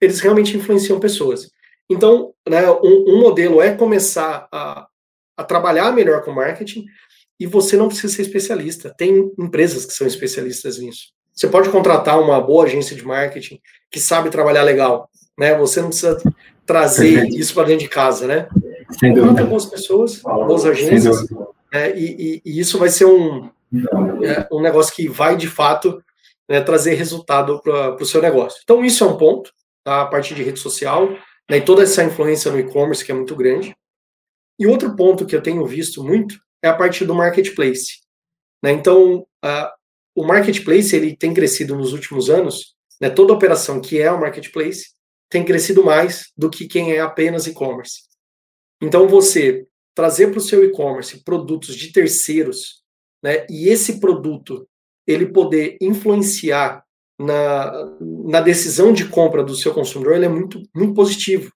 eles 0.00 0.20
realmente 0.20 0.56
influenciam 0.56 1.00
pessoas. 1.00 1.50
Então, 1.88 2.34
né, 2.46 2.70
um, 2.70 3.14
um, 3.14 3.20
modelo 3.20 3.62
é 3.62 3.74
começar 3.74 4.46
a, 4.52 4.86
a 5.36 5.44
trabalhar 5.44 5.92
melhor 5.92 6.22
com 6.22 6.32
marketing 6.32 6.84
e 7.40 7.46
você 7.46 7.76
não 7.76 7.88
precisa 7.88 8.14
ser 8.14 8.22
especialista. 8.22 8.94
Tem 8.96 9.32
empresas 9.38 9.86
que 9.86 9.92
são 9.94 10.06
especialistas 10.06 10.78
nisso. 10.78 11.12
Você 11.38 11.46
pode 11.46 11.70
contratar 11.70 12.20
uma 12.20 12.40
boa 12.40 12.64
agência 12.64 12.96
de 12.96 13.06
marketing 13.06 13.60
que 13.92 14.00
sabe 14.00 14.28
trabalhar 14.28 14.64
legal, 14.64 15.08
né? 15.38 15.56
Você 15.56 15.80
não 15.80 15.90
precisa 15.90 16.20
trazer 16.66 17.28
isso 17.28 17.54
para 17.54 17.68
dentro 17.68 17.84
de 17.84 17.88
casa, 17.88 18.26
né? 18.26 18.48
Sem 18.98 19.14
dúvida. 19.14 19.44
boas 19.44 19.64
pessoas, 19.64 20.20
boas 20.20 20.64
agências, 20.64 21.30
né? 21.72 21.96
e, 21.96 22.42
e, 22.42 22.42
e, 22.44 22.58
isso 22.58 22.76
vai 22.76 22.88
ser 22.88 23.04
um, 23.04 23.48
é, 24.20 24.48
um 24.50 24.60
negócio 24.60 24.92
que 24.92 25.08
vai 25.08 25.36
de 25.36 25.46
fato 25.46 26.02
né, 26.48 26.60
trazer 26.60 26.94
resultado 26.94 27.62
para 27.62 27.94
o 27.94 28.06
seu 28.06 28.20
negócio. 28.20 28.58
Então 28.64 28.84
isso 28.84 29.04
é 29.04 29.06
um 29.06 29.16
ponto, 29.16 29.52
tá? 29.84 30.02
a 30.02 30.06
partir 30.06 30.34
de 30.34 30.42
rede 30.42 30.58
social, 30.58 31.08
né, 31.48 31.58
e 31.58 31.60
toda 31.60 31.84
essa 31.84 32.02
influência 32.02 32.50
no 32.50 32.58
e-commerce 32.58 33.04
que 33.04 33.12
é 33.12 33.14
muito 33.14 33.36
grande. 33.36 33.76
E 34.58 34.66
outro 34.66 34.96
ponto 34.96 35.24
que 35.24 35.36
eu 35.36 35.42
tenho 35.42 35.64
visto 35.64 36.02
muito 36.02 36.34
é 36.60 36.68
a 36.68 36.74
partir 36.74 37.04
do 37.04 37.14
marketplace. 37.14 38.00
Né? 38.60 38.72
Então, 38.72 39.24
a, 39.40 39.72
o 40.18 40.26
marketplace 40.26 40.94
ele 40.94 41.16
tem 41.16 41.32
crescido 41.32 41.76
nos 41.76 41.92
últimos 41.92 42.28
anos, 42.28 42.74
né? 43.00 43.08
toda 43.08 43.32
operação 43.32 43.80
que 43.80 44.00
é 44.00 44.10
o 44.10 44.20
marketplace 44.20 44.90
tem 45.30 45.44
crescido 45.44 45.84
mais 45.84 46.32
do 46.36 46.50
que 46.50 46.66
quem 46.66 46.92
é 46.92 47.00
apenas 47.00 47.46
e-commerce. 47.46 48.02
Então, 48.82 49.06
você 49.06 49.66
trazer 49.94 50.28
para 50.28 50.38
o 50.38 50.42
seu 50.42 50.64
e-commerce 50.64 51.22
produtos 51.22 51.76
de 51.76 51.92
terceiros, 51.92 52.82
né? 53.22 53.46
e 53.48 53.68
esse 53.68 54.00
produto 54.00 54.66
ele 55.06 55.26
poder 55.26 55.76
influenciar 55.80 56.82
na, 57.18 57.72
na 58.00 58.40
decisão 58.40 58.92
de 58.92 59.08
compra 59.08 59.42
do 59.42 59.56
seu 59.56 59.72
consumidor, 59.72 60.14
ele 60.14 60.26
é 60.26 60.28
muito, 60.28 60.62
muito 60.74 60.94
positivo. 60.94 61.52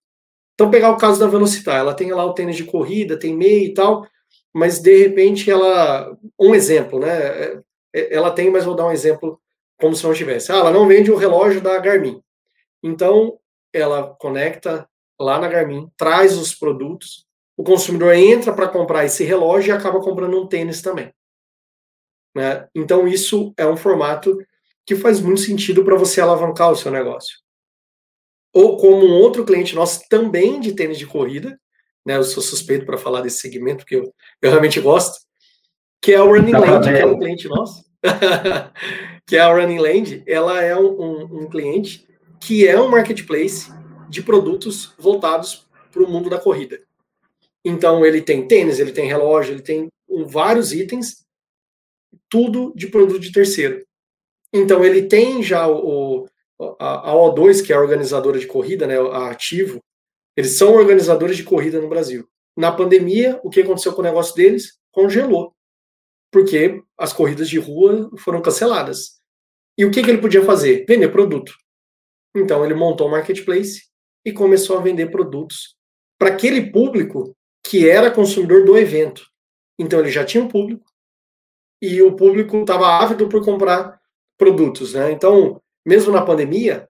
Então, 0.54 0.70
pegar 0.70 0.90
o 0.90 0.96
caso 0.96 1.18
da 1.18 1.26
Velocitar, 1.26 1.76
ela 1.76 1.94
tem 1.94 2.12
lá 2.12 2.24
o 2.24 2.34
tênis 2.34 2.56
de 2.56 2.64
corrida, 2.64 3.18
tem 3.18 3.36
meia 3.36 3.64
e 3.64 3.74
tal, 3.74 4.06
mas 4.52 4.80
de 4.80 4.96
repente 4.96 5.50
ela. 5.50 6.16
Um 6.38 6.54
exemplo, 6.54 7.00
né? 7.00 7.60
É, 7.94 8.14
ela 8.14 8.30
tem, 8.30 8.50
mas 8.50 8.64
vou 8.64 8.74
dar 8.74 8.86
um 8.86 8.92
exemplo 8.92 9.40
como 9.78 9.94
se 9.94 10.04
não 10.04 10.14
tivesse. 10.14 10.52
Ah, 10.52 10.56
ela 10.56 10.70
não 10.70 10.86
vende 10.86 11.10
o 11.10 11.16
relógio 11.16 11.60
da 11.60 11.78
Garmin. 11.78 12.22
Então, 12.82 13.38
ela 13.72 14.14
conecta 14.18 14.88
lá 15.20 15.38
na 15.38 15.48
Garmin, 15.48 15.90
traz 15.96 16.36
os 16.36 16.54
produtos, 16.54 17.26
o 17.56 17.62
consumidor 17.62 18.14
entra 18.14 18.52
para 18.52 18.68
comprar 18.68 19.04
esse 19.04 19.24
relógio 19.24 19.70
e 19.70 19.76
acaba 19.76 20.00
comprando 20.00 20.40
um 20.40 20.46
tênis 20.46 20.82
também. 20.82 21.12
Né? 22.34 22.68
Então, 22.74 23.06
isso 23.06 23.52
é 23.56 23.66
um 23.66 23.76
formato 23.76 24.36
que 24.86 24.96
faz 24.96 25.20
muito 25.20 25.40
sentido 25.40 25.84
para 25.84 25.96
você 25.96 26.20
alavancar 26.20 26.70
o 26.70 26.76
seu 26.76 26.90
negócio. 26.90 27.38
Ou 28.52 28.76
como 28.76 29.06
um 29.06 29.20
outro 29.20 29.44
cliente 29.44 29.74
nosso 29.74 30.02
também 30.08 30.60
de 30.60 30.74
tênis 30.74 30.98
de 30.98 31.06
corrida, 31.06 31.58
né? 32.04 32.16
Eu 32.16 32.24
sou 32.24 32.42
suspeito 32.42 32.84
para 32.84 32.98
falar 32.98 33.20
desse 33.20 33.38
segmento, 33.38 33.78
porque 33.78 33.96
eu, 33.96 34.12
eu 34.42 34.50
realmente 34.50 34.80
gosto, 34.80 35.20
que 36.02 36.12
é 36.12 36.20
o 36.20 36.26
Running 36.26 36.52
Land, 36.52 36.92
que 36.92 36.98
é 36.98 37.06
um 37.06 37.18
cliente 37.18 37.48
nosso. 37.48 37.84
que 39.24 39.36
é 39.36 39.40
a 39.40 39.54
Running 39.54 39.78
Land, 39.78 40.22
ela 40.26 40.60
é 40.60 40.76
um, 40.76 41.00
um, 41.00 41.42
um 41.42 41.48
cliente 41.48 42.06
que 42.40 42.66
é 42.66 42.78
um 42.78 42.88
marketplace 42.88 43.72
de 44.10 44.20
produtos 44.20 44.92
voltados 44.98 45.66
para 45.92 46.02
o 46.02 46.10
mundo 46.10 46.28
da 46.28 46.38
corrida. 46.38 46.80
Então 47.64 48.04
ele 48.04 48.20
tem 48.20 48.48
tênis, 48.48 48.80
ele 48.80 48.90
tem 48.90 49.06
relógio, 49.06 49.54
ele 49.54 49.62
tem 49.62 49.88
vários 50.26 50.72
itens, 50.72 51.24
tudo 52.28 52.72
de 52.74 52.88
produto 52.88 53.20
de 53.20 53.30
terceiro. 53.30 53.86
Então 54.52 54.84
ele 54.84 55.02
tem 55.02 55.40
já 55.40 55.68
o, 55.68 56.26
a, 56.80 57.12
a 57.12 57.14
O2, 57.14 57.64
que 57.64 57.72
é 57.72 57.76
a 57.76 57.80
organizadora 57.80 58.40
de 58.40 58.46
corrida, 58.46 58.86
né, 58.88 58.98
a 58.98 59.30
Ativo, 59.30 59.80
eles 60.36 60.56
são 60.56 60.74
organizadores 60.74 61.36
de 61.36 61.44
corrida 61.44 61.80
no 61.80 61.88
Brasil. 61.88 62.26
Na 62.56 62.72
pandemia, 62.72 63.38
o 63.44 63.50
que 63.50 63.60
aconteceu 63.60 63.92
com 63.92 64.00
o 64.00 64.04
negócio 64.04 64.34
deles? 64.34 64.78
Congelou. 64.90 65.54
Porque 66.32 66.82
as 66.98 67.12
corridas 67.12 67.48
de 67.48 67.58
rua 67.58 68.10
foram 68.18 68.40
canceladas. 68.42 69.20
E 69.78 69.84
o 69.84 69.90
que, 69.90 70.02
que 70.02 70.10
ele 70.10 70.20
podia 70.20 70.44
fazer? 70.44 70.84
Vender 70.88 71.08
produto. 71.10 71.52
Então 72.34 72.64
ele 72.64 72.74
montou 72.74 73.06
um 73.06 73.10
marketplace 73.10 73.82
e 74.24 74.32
começou 74.32 74.78
a 74.78 74.80
vender 74.80 75.10
produtos 75.10 75.76
para 76.18 76.30
aquele 76.30 76.70
público 76.70 77.36
que 77.62 77.88
era 77.88 78.10
consumidor 78.10 78.64
do 78.64 78.76
evento. 78.78 79.24
Então 79.78 80.00
ele 80.00 80.10
já 80.10 80.24
tinha 80.24 80.42
um 80.42 80.48
público 80.48 80.84
e 81.80 82.00
o 82.00 82.16
público 82.16 82.56
estava 82.60 83.02
ávido 83.02 83.28
por 83.28 83.44
comprar 83.44 84.00
produtos, 84.38 84.94
né? 84.94 85.12
Então, 85.12 85.60
mesmo 85.84 86.12
na 86.12 86.24
pandemia, 86.24 86.88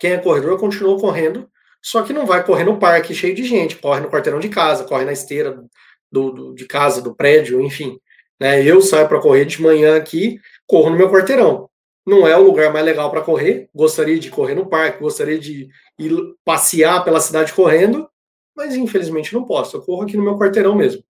quem 0.00 0.12
é 0.12 0.18
corredor 0.18 0.58
continuou 0.58 0.98
correndo 0.98 1.48
só 1.86 2.02
que 2.02 2.12
não 2.12 2.26
vai 2.26 2.44
correr 2.44 2.64
no 2.64 2.80
parque 2.80 3.14
cheio 3.14 3.32
de 3.32 3.44
gente, 3.44 3.76
corre 3.76 4.00
no 4.00 4.10
quarteirão 4.10 4.40
de 4.40 4.48
casa, 4.48 4.82
corre 4.82 5.04
na 5.04 5.12
esteira 5.12 5.62
do, 6.10 6.32
do 6.32 6.52
de 6.52 6.66
casa, 6.66 7.00
do 7.00 7.14
prédio, 7.14 7.60
enfim. 7.60 7.96
Né? 8.40 8.62
Eu 8.64 8.80
saio 8.80 9.08
para 9.08 9.20
correr 9.20 9.44
de 9.44 9.60
manhã 9.60 9.96
aqui, 9.96 10.40
corro 10.66 10.90
no 10.90 10.96
meu 10.96 11.10
quarteirão. 11.10 11.68
Não 12.06 12.26
é 12.26 12.36
o 12.36 12.42
lugar 12.42 12.72
mais 12.72 12.84
legal 12.84 13.10
para 13.10 13.22
correr. 13.22 13.68
Gostaria 13.74 14.18
de 14.18 14.30
correr 14.30 14.54
no 14.54 14.68
parque, 14.68 15.00
gostaria 15.00 15.38
de 15.38 15.68
ir 15.98 16.34
passear 16.44 17.04
pela 17.04 17.20
cidade 17.20 17.52
correndo, 17.52 18.08
mas 18.56 18.76
infelizmente 18.76 19.34
não 19.34 19.44
posso. 19.44 19.76
Eu 19.76 19.82
corro 19.82 20.02
aqui 20.02 20.16
no 20.16 20.22
meu 20.22 20.38
quarteirão 20.38 20.74
mesmo. 20.74 21.02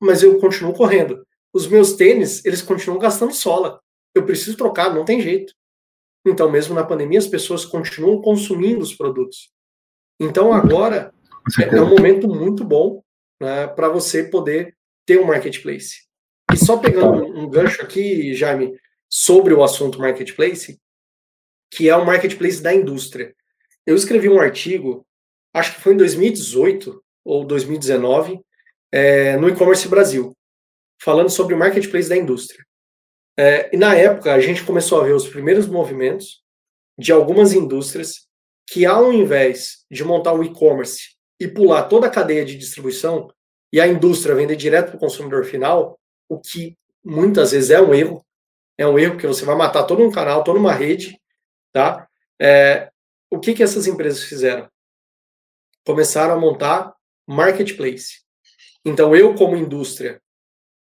Mas 0.00 0.22
eu 0.22 0.38
continuo 0.38 0.72
correndo. 0.72 1.26
Os 1.52 1.66
meus 1.66 1.94
tênis, 1.94 2.44
eles 2.44 2.62
continuam 2.62 3.00
gastando 3.00 3.32
sola. 3.32 3.80
Eu 4.14 4.24
preciso 4.24 4.56
trocar, 4.56 4.94
não 4.94 5.04
tem 5.04 5.20
jeito. 5.20 5.52
Então, 6.24 6.50
mesmo 6.50 6.74
na 6.74 6.84
pandemia, 6.84 7.18
as 7.18 7.26
pessoas 7.26 7.64
continuam 7.64 8.20
consumindo 8.20 8.82
os 8.82 8.94
produtos. 8.94 9.50
Então 10.18 10.52
agora 10.52 11.12
é 11.70 11.80
um 11.80 11.88
momento 11.88 12.26
muito 12.26 12.64
bom 12.64 13.02
né, 13.40 13.66
para 13.66 13.88
você 13.88 14.24
poder 14.24 14.74
ter 15.04 15.20
um 15.20 15.26
marketplace. 15.26 16.05
E 16.52 16.56
só 16.56 16.78
pegando 16.78 17.24
um, 17.24 17.48
gancho 17.48 17.82
aqui, 17.82 18.34
Jaime, 18.34 18.78
sobre 19.08 19.52
o 19.52 19.62
assunto 19.62 19.98
marketplace, 19.98 20.80
que 21.70 21.88
é 21.88 21.96
o 21.96 22.06
marketplace 22.06 22.62
da 22.62 22.74
indústria. 22.74 23.34
Eu 23.84 23.96
escrevi 23.96 24.28
um 24.28 24.40
artigo, 24.40 25.06
acho 25.52 25.74
que 25.74 25.80
foi 25.80 25.94
em 25.94 25.96
2018 25.96 27.02
ou 27.24 27.44
2019, 27.44 28.40
é, 28.92 29.36
no 29.36 29.48
e-commerce 29.48 29.88
Brasil, 29.88 30.36
falando 31.02 31.30
sobre 31.30 31.54
o 31.54 31.58
marketplace 31.58 32.08
da 32.08 32.16
indústria. 32.16 32.64
É, 33.38 33.74
e 33.74 33.76
na 33.76 33.94
época 33.94 34.32
a 34.32 34.40
gente 34.40 34.64
começou 34.64 35.00
a 35.00 35.04
ver 35.04 35.12
os 35.12 35.28
primeiros 35.28 35.66
movimentos 35.66 36.42
de 36.98 37.12
algumas 37.12 37.52
indústrias 37.52 38.26
que 38.66 38.86
ao 38.86 39.12
invés 39.12 39.84
de 39.90 40.02
montar 40.02 40.32
o 40.32 40.42
e-commerce 40.42 41.16
e 41.38 41.46
pular 41.46 41.84
toda 41.84 42.06
a 42.06 42.10
cadeia 42.10 42.44
de 42.44 42.56
distribuição 42.56 43.30
e 43.72 43.80
a 43.80 43.86
indústria 43.86 44.34
vender 44.34 44.56
direto 44.56 44.88
para 44.88 44.96
o 44.96 45.00
consumidor 45.00 45.44
final, 45.44 45.98
o 46.28 46.38
que 46.38 46.76
muitas 47.04 47.52
vezes 47.52 47.70
é 47.70 47.80
um 47.80 47.94
erro, 47.94 48.24
é 48.76 48.86
um 48.86 48.98
erro 48.98 49.12
porque 49.12 49.26
você 49.26 49.44
vai 49.44 49.54
matar 49.54 49.84
todo 49.84 50.02
um 50.02 50.10
canal, 50.10 50.44
toda 50.44 50.58
uma 50.58 50.72
rede, 50.72 51.20
tá? 51.72 52.08
É, 52.40 52.90
o 53.30 53.38
que 53.38 53.54
que 53.54 53.62
essas 53.62 53.86
empresas 53.86 54.24
fizeram? 54.24 54.68
Começaram 55.84 56.34
a 56.34 56.38
montar 56.38 56.94
marketplace. 57.26 58.24
Então 58.84 59.14
eu 59.14 59.34
como 59.34 59.56
indústria 59.56 60.20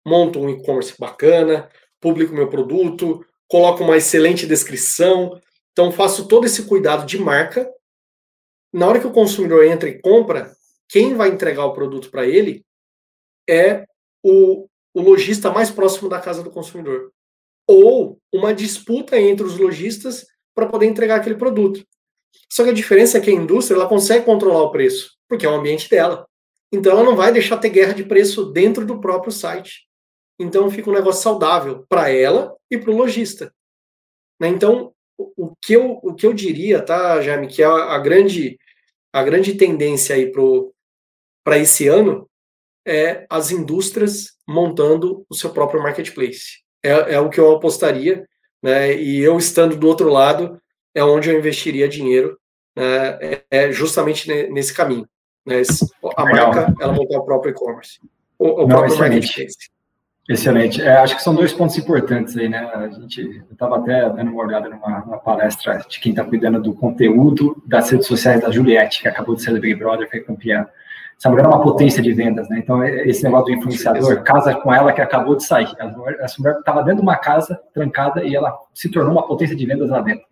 monto 0.07 0.41
um 0.41 0.49
e-commerce 0.49 0.95
bacana, 0.99 1.71
publico 2.01 2.33
meu 2.33 2.49
produto, 2.49 3.25
coloco 3.47 3.83
uma 3.83 3.97
excelente 3.97 4.47
descrição, 4.47 5.41
então, 5.73 5.93
faço 5.93 6.27
todo 6.29 6.47
esse 6.47 6.67
cuidado 6.67 7.07
de 7.07 7.19
marca. 7.19 7.73
Na 8.73 8.87
hora 8.87 9.01
que 9.01 9.07
o 9.07 9.13
consumidor 9.13 9.65
entra 9.65 9.89
e 9.89 10.01
compra, 10.01 10.53
quem 10.89 11.15
vai 11.15 11.29
entregar 11.29 11.65
o 11.65 11.73
produto 11.73 12.11
para 12.11 12.27
ele 12.27 12.65
é 13.49 13.87
o, 14.23 14.69
o 14.95 15.01
lojista 15.01 15.51
mais 15.51 15.71
próximo 15.71 16.09
da 16.09 16.21
casa 16.21 16.43
do 16.43 16.51
consumidor. 16.51 17.13
Ou 17.67 18.19
uma 18.33 18.53
disputa 18.53 19.19
entre 19.19 19.47
os 19.47 19.59
lojistas 19.59 20.27
para 20.55 20.67
poder 20.67 20.87
entregar 20.87 21.17
aquele 21.17 21.37
produto. 21.37 21.85
Só 22.51 22.65
que 22.65 22.71
a 22.71 22.75
diferença 22.75 23.19
é 23.19 23.21
que 23.21 23.31
a 23.31 23.35
indústria 23.35 23.77
ela 23.77 23.89
consegue 23.89 24.25
controlar 24.25 24.63
o 24.63 24.73
preço, 24.73 25.17
porque 25.29 25.47
é 25.47 25.49
o 25.49 25.55
ambiente 25.55 25.89
dela. 25.89 26.27
Então 26.73 26.93
ela 26.93 27.05
não 27.05 27.17
vai 27.17 27.33
deixar 27.33 27.59
ter 27.59 27.71
guerra 27.71 27.93
de 27.93 28.05
preço 28.05 28.47
dentro 28.47 28.85
do 28.85 29.01
próprio 29.01 29.33
site. 29.33 29.89
Então 30.39 30.71
fica 30.71 30.91
um 30.91 30.95
negócio 30.95 31.23
saudável 31.23 31.85
para 31.89 32.11
ela 32.11 32.57
e 32.71 32.79
para 32.79 32.91
o 32.91 32.97
lojista. 32.97 33.53
Né? 34.41 34.49
Então 34.49 34.93
o 35.19 35.55
que 35.57 35.75
eu, 35.75 36.01
o 36.03 36.15
que 36.15 36.27
eu 36.27 36.33
diria, 36.33 36.83
tá, 36.83 37.21
Jaime, 37.21 37.47
que 37.47 37.63
é 37.63 37.67
a, 37.67 37.99
grande, 37.99 38.59
a 39.13 39.23
grande 39.23 39.55
tendência 39.55 40.15
aí 40.15 40.33
para 41.45 41.59
esse 41.59 41.89
ano 41.89 42.30
é 42.87 43.27
as 43.29 43.51
indústrias 43.51 44.33
montando 44.49 45.25
o 45.29 45.35
seu 45.35 45.51
próprio 45.51 45.83
marketplace. 45.83 46.61
É, 46.83 47.15
é 47.15 47.21
o 47.21 47.29
que 47.29 47.39
eu 47.39 47.55
apostaria, 47.55 48.27
né? 48.63 48.95
E 48.95 49.21
eu 49.21 49.39
estando 49.39 49.77
do 49.77 49.87
outro 49.87 50.09
lado 50.09 50.61
é 50.95 51.05
onde 51.05 51.31
eu 51.31 51.39
investiria 51.39 51.89
dinheiro, 51.89 52.39
né? 52.77 53.19
é, 53.21 53.45
é 53.51 53.73
justamente 53.73 54.29
nesse 54.51 54.75
caminho. 54.75 55.07
Né? 55.47 55.63
A 56.17 56.25
marca 56.25 56.75
ela 56.81 56.93
montar 56.93 57.19
o 57.19 57.25
próprio 57.25 57.51
e-commerce, 57.51 57.99
o, 58.39 58.47
o 58.47 58.61
Não, 58.61 58.69
próprio 58.69 58.95
excelente. 58.95 59.27
marketplace. 59.27 59.71
Excelente. 60.29 60.81
É, 60.81 60.97
acho 60.99 61.17
que 61.17 61.23
são 61.23 61.35
dois 61.35 61.53
pontos 61.53 61.77
importantes 61.77 62.37
aí, 62.37 62.49
né? 62.49 62.59
A 62.59 62.89
gente, 62.89 63.43
estava 63.51 63.79
até 63.79 64.09
dando 64.11 64.31
uma 64.31 64.45
olhada 64.45 64.69
numa, 64.69 65.01
numa 65.01 65.19
palestra 65.19 65.85
de 65.89 65.99
quem 65.99 66.11
está 66.13 66.25
cuidando 66.25 66.63
do 66.63 66.73
conteúdo 66.73 67.61
das 67.67 67.91
redes 67.91 68.07
sociais 68.07 68.41
da 68.41 68.51
Juliette, 68.51 69.03
que 69.03 69.09
acabou 69.09 69.35
de 69.35 69.43
ser 69.43 69.53
do 69.53 69.61
Big 69.61 69.75
Brother, 69.75 70.09
foi 70.09 70.21
campeã 70.21 70.69
essa 71.21 71.29
mulher 71.29 71.45
é 71.45 71.49
uma 71.49 71.61
potência 71.61 72.03
de 72.03 72.15
vendas, 72.15 72.49
né? 72.49 72.61
Então, 72.61 72.83
é, 72.83 73.07
esse 73.07 73.23
negócio 73.23 73.45
do 73.47 73.53
influenciador 73.53 74.23
casa 74.23 74.55
com 74.55 74.73
ela 74.73 74.91
que 74.91 75.03
acabou 75.03 75.37
de 75.37 75.45
sair. 75.45 75.69
Essa 76.19 76.41
mulher 76.41 76.59
estava 76.59 76.83
dentro 76.83 76.97
de 76.97 77.03
uma 77.03 77.17
casa 77.17 77.61
trancada 77.75 78.25
e 78.25 78.35
ela 78.35 78.59
se 78.73 78.91
tornou 78.91 79.13
uma 79.13 79.27
potência 79.27 79.55
de 79.55 79.67
vendas 79.67 79.91
lá 79.91 80.01
dentro, 80.01 80.25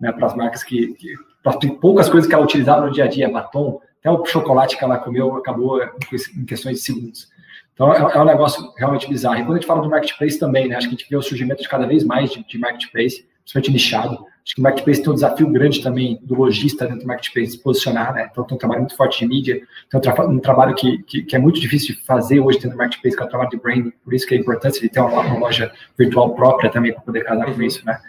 né? 0.00 0.10
Para 0.10 0.26
as 0.26 0.34
marcas 0.34 0.64
que, 0.64 0.94
que 0.94 1.14
para 1.44 1.56
poucas 1.80 2.10
coisas 2.10 2.28
que 2.28 2.34
ela 2.34 2.42
utilizava 2.42 2.84
no 2.84 2.92
dia 2.92 3.04
a 3.04 3.06
dia, 3.06 3.30
batom, 3.30 3.80
até 4.00 4.10
o 4.10 4.24
chocolate 4.24 4.76
que 4.76 4.82
ela 4.82 4.98
comeu 4.98 5.36
acabou 5.36 5.80
em 5.80 6.44
questões 6.44 6.78
de 6.78 6.82
segundos. 6.82 7.28
Então, 7.72 7.94
é, 7.94 7.98
é 7.98 8.20
um 8.20 8.24
negócio 8.24 8.72
realmente 8.76 9.08
bizarro. 9.08 9.36
E 9.36 9.44
quando 9.44 9.52
a 9.52 9.60
gente 9.60 9.66
fala 9.66 9.80
do 9.80 9.88
marketplace 9.88 10.40
também, 10.40 10.66
né? 10.66 10.74
Acho 10.74 10.88
que 10.88 10.94
a 10.96 10.98
gente 10.98 11.08
vê 11.08 11.16
o 11.16 11.22
surgimento 11.22 11.62
de 11.62 11.68
cada 11.68 11.86
vez 11.86 12.02
mais 12.02 12.32
de, 12.32 12.44
de 12.44 12.58
marketplace, 12.58 13.28
principalmente 13.44 13.70
nichado. 13.70 14.26
Acho 14.44 14.56
que 14.56 14.60
o 14.60 14.62
marketplace 14.64 15.00
tem 15.00 15.10
um 15.10 15.14
desafio 15.14 15.48
grande 15.50 15.80
também 15.80 16.18
do 16.22 16.34
lojista 16.34 16.84
dentro 16.84 17.02
do 17.02 17.06
marketplace 17.06 17.52
se 17.52 17.62
posicionar, 17.62 18.12
né? 18.12 18.28
Então 18.30 18.42
tem 18.42 18.56
um 18.56 18.58
trabalho 18.58 18.80
muito 18.80 18.96
forte 18.96 19.20
de 19.20 19.26
mídia, 19.26 19.60
tem 19.88 19.98
um, 19.98 20.00
tra 20.00 20.40
trabalho 20.40 20.74
que, 20.74 20.98
que, 21.04 21.22
que, 21.22 21.36
é 21.36 21.38
muito 21.38 21.60
difícil 21.60 21.94
de 21.94 22.02
fazer 22.02 22.40
hoje 22.40 22.58
dentro 22.58 22.72
do 22.72 22.76
marketplace, 22.76 23.16
que 23.16 23.22
é 23.22 23.26
o 23.26 23.28
trabalho 23.28 23.50
de 23.50 23.56
branding, 23.56 23.92
por 24.04 24.12
isso 24.12 24.26
que 24.26 24.34
é 24.34 24.38
importante 24.38 24.78
ele 24.80 24.88
ter 24.88 24.98
uma, 24.98 25.20
uma 25.20 25.38
loja 25.38 25.70
virtual 25.96 26.34
própria 26.34 26.70
também 26.70 26.92
para 26.92 27.02
poder 27.02 27.22
casar 27.24 27.54
com 27.54 27.62
isso, 27.62 27.86
né? 27.86 28.00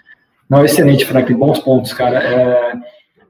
Não, 0.49 0.65
excelente, 0.65 1.05
Franklin, 1.05 1.35
bons 1.35 1.59
pontos, 1.59 1.93
cara. 1.93 2.23
É, 2.23 2.73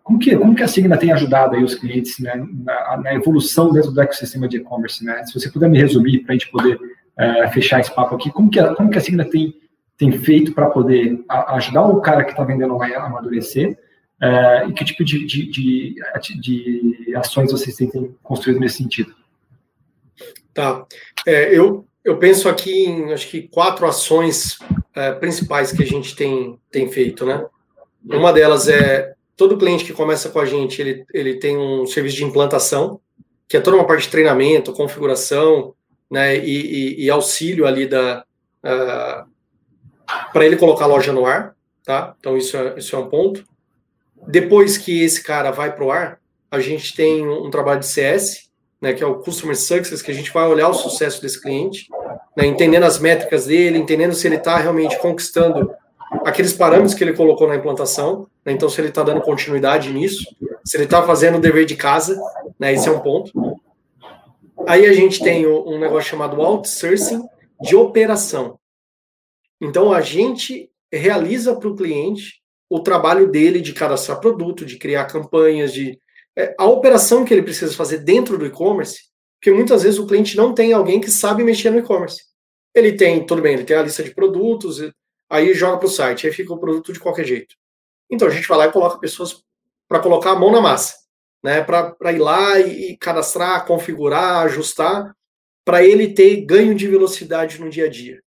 como, 0.01 0.17
que, 0.17 0.35
como 0.37 0.55
que 0.55 0.63
a 0.63 0.67
Signa 0.67 0.97
tem 0.97 1.11
ajudado 1.11 1.55
aí 1.55 1.63
os 1.63 1.75
clientes 1.75 2.19
né, 2.19 2.41
na, 2.63 2.97
na 2.97 3.13
evolução 3.13 3.71
dentro 3.71 3.91
do 3.91 4.01
ecossistema 4.01 4.47
de 4.47 4.57
e-commerce, 4.57 5.03
né? 5.03 5.23
Se 5.25 5.33
você 5.33 5.49
puder 5.49 5.69
me 5.69 5.77
resumir 5.77 6.19
para 6.19 6.33
a 6.33 6.37
gente 6.37 6.49
poder 6.49 6.79
é, 7.17 7.47
fechar 7.49 7.81
esse 7.81 7.93
papo 7.93 8.15
aqui, 8.15 8.31
como 8.31 8.49
que, 8.49 8.59
a, 8.59 8.73
como 8.73 8.89
que 8.89 8.97
a 8.97 9.01
Signa 9.01 9.25
tem 9.25 9.53
tem 9.97 10.11
feito 10.11 10.53
para 10.53 10.69
poder 10.69 11.23
ajudar 11.29 11.87
o 11.87 12.01
cara 12.01 12.23
que 12.23 12.31
está 12.31 12.43
vendendo 12.43 12.81
a 12.81 13.05
amadurecer? 13.05 13.77
É, 14.21 14.67
e 14.67 14.73
que 14.73 14.85
tipo 14.85 15.03
de, 15.03 15.25
de, 15.25 15.45
de, 15.49 15.95
de, 16.39 17.15
ações 17.15 17.51
vocês 17.51 17.75
têm 17.75 17.89
construído 18.23 18.59
nesse 18.59 18.77
sentido? 18.77 19.13
Tá. 20.53 20.85
É, 21.25 21.53
eu, 21.57 21.85
eu 22.03 22.17
penso 22.17 22.47
aqui 22.47 22.85
em 22.85 23.11
acho 23.11 23.27
que 23.27 23.47
quatro 23.49 23.85
ações 23.85 24.59
é, 24.95 25.11
principais 25.11 25.71
que 25.71 25.83
a 25.83 25.85
gente 25.85 26.15
tem, 26.15 26.57
tem 26.71 26.89
feito, 26.89 27.25
né? 27.25 27.45
Uma 28.05 28.31
delas 28.31 28.67
é 28.67 29.13
todo 29.35 29.57
cliente 29.57 29.83
que 29.83 29.93
começa 29.93 30.29
com 30.29 30.39
a 30.39 30.45
gente, 30.45 30.81
ele, 30.81 31.05
ele 31.13 31.35
tem 31.35 31.57
um 31.57 31.85
serviço 31.85 32.17
de 32.17 32.23
implantação, 32.23 32.99
que 33.47 33.57
é 33.57 33.59
toda 33.59 33.77
uma 33.77 33.87
parte 33.87 34.03
de 34.03 34.09
treinamento, 34.09 34.73
configuração, 34.73 35.73
né, 36.09 36.37
e, 36.37 36.97
e, 37.01 37.05
e 37.05 37.09
auxílio 37.09 37.65
ali 37.65 37.87
da, 37.87 38.23
uh, 38.63 39.29
para 40.31 40.45
ele 40.45 40.57
colocar 40.57 40.85
a 40.85 40.87
loja 40.87 41.11
no 41.11 41.25
ar, 41.25 41.55
tá? 41.85 42.15
Então 42.19 42.37
isso 42.37 42.55
é, 42.57 42.77
isso 42.77 42.95
é 42.95 42.99
um 42.99 43.07
ponto. 43.07 43.43
Depois 44.27 44.77
que 44.77 45.03
esse 45.03 45.21
cara 45.21 45.51
vai 45.51 45.75
para 45.75 45.83
o 45.83 45.91
ar, 45.91 46.19
a 46.49 46.59
gente 46.59 46.95
tem 46.95 47.27
um, 47.27 47.49
trabalho 47.49 47.79
de 47.79 47.87
CS, 47.87 48.49
né, 48.79 48.93
que 48.93 49.03
é 49.03 49.07
o 49.07 49.15
Customer 49.15 49.55
Success, 49.55 50.01
que 50.01 50.11
a 50.11 50.13
gente 50.13 50.31
vai 50.31 50.47
olhar 50.47 50.69
o 50.69 50.73
sucesso 50.73 51.21
desse 51.21 51.41
cliente, 51.41 51.87
né, 52.37 52.45
entendendo 52.45 52.83
as 52.83 52.99
métricas 52.99 53.47
dele, 53.47 53.77
entendendo 53.77 54.13
se 54.13 54.27
ele 54.27 54.35
está 54.35 54.57
realmente 54.57 54.97
conquistando 54.99 55.71
aqueles 56.23 56.53
parâmetros 56.53 56.93
que 56.93 57.03
ele 57.03 57.13
colocou 57.13 57.47
na 57.47 57.55
implantação, 57.55 58.27
né, 58.45 58.53
então 58.53 58.69
se 58.69 58.79
ele 58.79 58.89
está 58.89 59.01
dando 59.01 59.21
continuidade 59.21 59.91
nisso, 59.91 60.23
se 60.63 60.77
ele 60.77 60.83
está 60.83 61.01
fazendo 61.01 61.37
o 61.37 61.41
dever 61.41 61.65
de 61.65 61.75
casa, 61.75 62.21
né, 62.59 62.71
esse 62.71 62.87
é 62.87 62.91
um 62.91 62.99
ponto. 62.99 63.31
Aí 64.67 64.85
a 64.85 64.93
gente 64.93 65.21
tem 65.23 65.47
um 65.47 65.79
negócio 65.79 66.09
chamado 66.09 66.39
outsourcing 66.41 67.23
de 67.61 67.75
operação. 67.75 68.59
Então, 69.63 69.93
a 69.93 70.01
gente 70.01 70.69
realiza 70.91 71.55
para 71.55 71.69
o 71.69 71.75
cliente 71.75 72.41
o 72.69 72.81
trabalho 72.81 73.31
dele 73.31 73.61
de 73.61 73.71
cadastrar 73.71 74.19
produto, 74.19 74.65
de 74.65 74.77
criar 74.77 75.05
campanhas, 75.05 75.71
de 75.71 75.97
é, 76.37 76.53
a 76.59 76.65
operação 76.65 77.23
que 77.23 77.33
ele 77.33 77.43
precisa 77.43 77.73
fazer 77.73 77.99
dentro 77.99 78.37
do 78.37 78.45
e-commerce, 78.45 79.03
porque 79.39 79.51
muitas 79.51 79.83
vezes 79.83 79.99
o 79.99 80.05
cliente 80.05 80.35
não 80.35 80.53
tem 80.53 80.73
alguém 80.73 80.99
que 80.99 81.09
sabe 81.09 81.43
mexer 81.45 81.69
no 81.69 81.79
e-commerce. 81.79 82.23
Ele 82.75 82.91
tem, 82.91 83.25
tudo 83.25 83.41
bem, 83.41 83.53
ele 83.53 83.63
tem 83.63 83.77
a 83.77 83.83
lista 83.83 84.03
de 84.03 84.13
produtos, 84.13 84.79
aí 85.29 85.53
joga 85.53 85.77
para 85.77 85.87
o 85.87 85.89
site, 85.89 86.27
aí 86.27 86.33
fica 86.33 86.53
o 86.53 86.59
produto 86.59 86.91
de 86.91 86.99
qualquer 86.99 87.25
jeito. 87.25 87.55
Então 88.09 88.27
a 88.27 88.31
gente 88.31 88.47
vai 88.47 88.57
lá 88.57 88.67
e 88.67 88.71
coloca 88.71 88.99
pessoas 88.99 89.43
para 89.87 89.99
colocar 89.99 90.31
a 90.31 90.35
mão 90.39 90.51
na 90.51 90.59
massa, 90.59 90.95
né? 91.41 91.61
Para 91.63 92.11
ir 92.11 92.19
lá 92.19 92.59
e, 92.59 92.91
e 92.91 92.97
cadastrar, 92.97 93.65
configurar, 93.65 94.45
ajustar, 94.45 95.15
para 95.63 95.85
ele 95.85 96.13
ter 96.13 96.41
ganho 96.45 96.75
de 96.75 96.87
velocidade 96.87 97.61
no 97.61 97.69
dia 97.69 97.85
a 97.85 97.89
dia. 97.89 98.21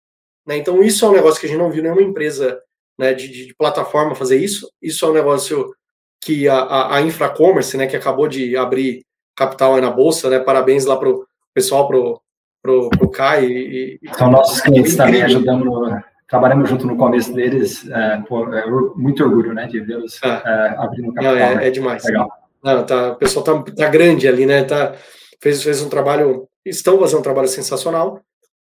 Né? 0.46 0.56
Então, 0.56 0.82
isso 0.82 1.04
é 1.04 1.08
um 1.08 1.12
negócio 1.12 1.40
que 1.40 1.46
a 1.46 1.48
gente 1.48 1.58
não 1.58 1.70
viu 1.70 1.82
nenhuma 1.82 2.02
empresa 2.02 2.60
né, 2.98 3.12
de, 3.12 3.28
de, 3.28 3.54
plataforma 3.54 4.14
fazer 4.14 4.36
isso. 4.36 4.70
Isso 4.80 5.04
é 5.04 5.08
um 5.08 5.14
negócio 5.14 5.74
que 6.20 6.48
a, 6.48 6.58
a, 6.58 6.96
a 6.96 7.02
Infracommerce, 7.02 7.76
né, 7.76 7.86
que 7.86 7.96
acabou 7.96 8.28
de 8.28 8.56
abrir 8.56 9.04
capital 9.36 9.80
na 9.80 9.90
bolsa, 9.90 10.30
né? 10.30 10.38
Parabéns 10.38 10.84
lá 10.84 10.96
pro 10.96 11.26
pessoal, 11.52 11.88
pro, 11.88 12.20
pro, 12.62 12.88
pro 12.90 13.10
Kai. 13.10 13.44
E, 13.44 14.00
São 14.16 14.30
nossos 14.30 14.60
clientes 14.60 14.96
também 14.96 15.22
ajudando, 15.22 15.64
no, 15.64 16.02
trabalhamos 16.28 16.68
junto 16.68 16.86
no 16.86 16.96
começo 16.96 17.32
deles. 17.32 17.88
É, 17.90 18.22
pô, 18.28 18.52
é, 18.54 18.66
muito 18.96 19.22
orgulho, 19.24 19.52
né, 19.52 19.66
de 19.66 19.80
vê-los 19.80 20.20
é. 20.22 20.28
é, 20.28 20.74
abrindo 20.78 21.12
capital. 21.12 21.34
Não, 21.34 21.40
é, 21.40 21.66
é, 21.66 21.70
demais. 21.70 22.04
Legal. 22.04 22.30
Não, 22.62 22.86
tá, 22.86 23.12
o 23.12 23.16
pessoal 23.16 23.44
tá, 23.44 23.62
tá 23.72 23.88
grande 23.88 24.26
ali, 24.26 24.46
né? 24.46 24.64
Tá, 24.64 24.94
fez, 25.40 25.62
fez 25.62 25.82
um 25.82 25.88
trabalho, 25.88 26.48
estão 26.64 26.98
fazendo 26.98 27.18
um 27.18 27.22
trabalho 27.22 27.48
sensacional. 27.48 28.20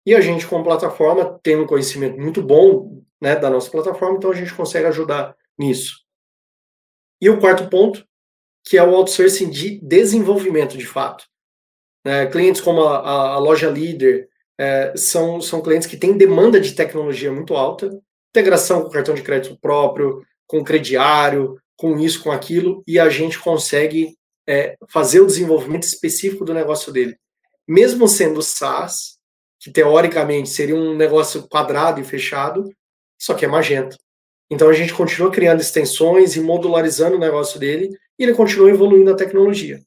E 0.06 0.14
a 0.14 0.20
gente, 0.20 0.46
como 0.46 0.64
plataforma, 0.64 1.38
tem 1.42 1.56
um 1.56 1.66
conhecimento 1.66 2.18
muito 2.18 2.42
bom 2.42 3.02
né, 3.20 3.36
da 3.36 3.48
nossa 3.48 3.70
plataforma, 3.70 4.16
então 4.16 4.30
a 4.30 4.34
gente 4.34 4.54
consegue 4.54 4.86
ajudar 4.86 5.34
nisso. 5.58 6.04
E 7.20 7.30
o 7.30 7.40
quarto 7.40 7.70
ponto, 7.70 8.06
que 8.64 8.76
é 8.76 8.82
o 8.82 8.94
outsourcing 8.94 9.48
de 9.48 9.80
desenvolvimento, 9.80 10.76
de 10.76 10.86
fato. 10.86 11.24
É, 12.04 12.26
clientes 12.26 12.60
como 12.60 12.82
a, 12.82 12.98
a, 12.98 13.34
a 13.34 13.38
loja 13.38 13.70
líder 13.70 14.28
é, 14.58 14.92
são, 14.94 15.40
são 15.40 15.62
clientes 15.62 15.88
que 15.88 15.96
têm 15.96 16.16
demanda 16.16 16.60
de 16.60 16.74
tecnologia 16.74 17.32
muito 17.32 17.54
alta, 17.54 17.90
integração 18.30 18.82
com 18.82 18.90
cartão 18.90 19.14
de 19.14 19.22
crédito 19.22 19.58
próprio, 19.58 20.22
com 20.46 20.62
crediário, 20.62 21.58
com 21.76 21.98
isso, 21.98 22.22
com 22.22 22.30
aquilo, 22.30 22.82
e 22.86 22.98
a 22.98 23.08
gente 23.08 23.38
consegue 23.38 24.16
é, 24.46 24.76
fazer 24.88 25.20
o 25.20 25.26
desenvolvimento 25.26 25.84
específico 25.84 26.44
do 26.44 26.54
negócio 26.54 26.92
dele. 26.92 27.16
Mesmo 27.66 28.06
sendo 28.06 28.42
SaaS, 28.42 29.13
que 29.64 29.70
teoricamente 29.70 30.50
seria 30.50 30.76
um 30.76 30.94
negócio 30.94 31.48
quadrado 31.48 31.98
e 31.98 32.04
fechado, 32.04 32.70
só 33.18 33.32
que 33.32 33.46
é 33.46 33.48
magento. 33.48 33.96
Então 34.50 34.68
a 34.68 34.74
gente 34.74 34.92
continua 34.92 35.30
criando 35.30 35.62
extensões 35.62 36.36
e 36.36 36.40
modularizando 36.40 37.16
o 37.16 37.18
negócio 37.18 37.58
dele 37.58 37.88
e 38.18 38.24
ele 38.24 38.34
continua 38.34 38.68
evoluindo 38.68 39.10
a 39.10 39.16
tecnologia. 39.16 39.80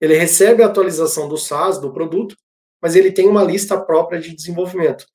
Ele 0.00 0.16
recebe 0.16 0.64
a 0.64 0.66
atualização 0.66 1.28
do 1.28 1.38
SaaS, 1.38 1.78
do 1.78 1.92
produto, 1.92 2.34
mas 2.82 2.96
ele 2.96 3.12
tem 3.12 3.28
uma 3.28 3.44
lista 3.44 3.80
própria 3.80 4.20
de 4.20 4.34
desenvolvimento. 4.34 5.06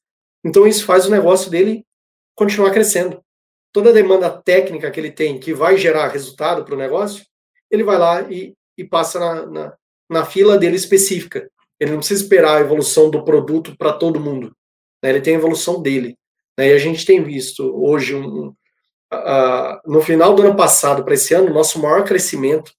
Então 0.45 0.65
isso 0.65 0.85
faz 0.85 1.05
o 1.05 1.11
negócio 1.11 1.51
dele 1.51 1.85
continuar 2.35 2.71
crescendo. 2.71 3.21
Toda 3.73 3.89
a 3.89 3.93
demanda 3.93 4.29
técnica 4.29 4.89
que 4.91 4.97
ele 4.97 5.11
tem, 5.11 5.37
que 5.37 5.53
vai 5.53 5.75
gerar 5.75 6.07
resultado 6.07 6.63
para 6.63 6.73
o 6.73 6.77
negócio, 6.77 7.25
ele 7.69 7.83
vai 7.83 7.97
lá 7.97 8.21
e, 8.31 8.55
e 8.77 8.85
passa 8.85 9.19
na, 9.19 9.45
na, 9.45 9.77
na 10.09 10.25
fila 10.25 10.57
dele 10.57 10.77
específica. 10.77 11.51
Ele 11.79 11.91
não 11.91 11.99
precisa 11.99 12.23
esperar 12.23 12.57
a 12.57 12.61
evolução 12.61 13.09
do 13.09 13.23
produto 13.23 13.75
para 13.77 13.93
todo 13.93 14.19
mundo. 14.19 14.55
Né? 15.03 15.09
Ele 15.09 15.21
tem 15.21 15.35
a 15.35 15.37
evolução 15.37 15.81
dele. 15.81 16.17
Né? 16.57 16.69
E 16.69 16.73
a 16.73 16.77
gente 16.77 17.05
tem 17.05 17.23
visto 17.23 17.63
hoje, 17.75 18.15
um, 18.15 18.47
uh, 18.47 19.79
no 19.85 20.01
final 20.01 20.33
do 20.33 20.43
ano 20.43 20.55
passado 20.55 21.03
para 21.03 21.13
esse 21.13 21.33
ano, 21.33 21.53
nosso 21.53 21.79
maior 21.79 22.03
crescimento 22.03 22.71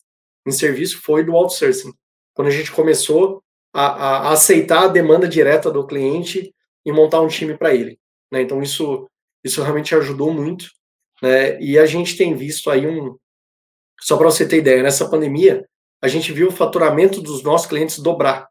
em 0.47 0.53
serviço 0.53 1.01
foi 1.03 1.25
do 1.25 1.35
outsourcing. 1.35 1.93
Quando 2.35 2.49
a 2.49 2.53
gente 2.53 2.73
começou 2.73 3.43
a, 3.75 4.29
a 4.29 4.33
aceitar 4.33 4.85
a 4.85 4.89
demanda 4.89 5.29
direta 5.29 5.71
do 5.71 5.87
cliente 5.87 6.55
e 6.85 6.93
montar 6.93 7.21
um 7.21 7.29
time 7.29 7.57
para 7.57 7.75
ele. 7.75 7.99
Né? 8.33 8.43
Então, 8.43 8.63
isso, 8.63 9.09
isso 9.45 9.63
realmente 9.63 9.95
ajudou 9.95 10.33
muito. 10.33 10.67
Né? 11.23 11.61
E 11.61 11.79
a 11.79 11.87
gente 11.87 12.17
tem 12.17 12.35
visto 12.35 12.71
aí 12.71 12.87
um. 12.87 13.17
Só 14.01 14.17
para 14.17 14.31
você 14.31 14.47
ter 14.47 14.59
ideia, 14.59 14.83
nessa 14.83 15.09
pandemia, 15.09 15.67
a 16.03 16.09
gente 16.09 16.33
viu 16.33 16.49
o 16.49 16.53
faturamento 16.53 17.21
dos 17.21 17.43
nossos 17.43 17.67
clientes 17.67 17.99
dobrar. 17.99 18.47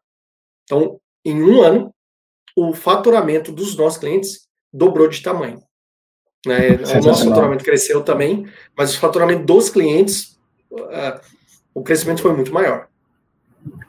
Então, 0.66 1.00
em 1.24 1.42
um 1.42 1.62
ano, 1.62 1.94
o 2.54 2.74
faturamento 2.74 3.50
dos 3.50 3.76
nossos 3.76 3.98
clientes 3.98 4.46
dobrou 4.72 5.08
de 5.08 5.22
tamanho. 5.22 5.62
Né? 6.44 6.76
O 7.00 7.04
nosso 7.04 7.28
faturamento 7.28 7.64
cresceu 7.64 8.02
também, 8.02 8.46
mas 8.76 8.94
o 8.94 9.00
faturamento 9.00 9.44
dos 9.44 9.70
clientes, 9.70 10.38
uh, 10.70 11.20
o 11.74 11.82
crescimento 11.82 12.22
foi 12.22 12.34
muito 12.34 12.52
maior. 12.52 12.88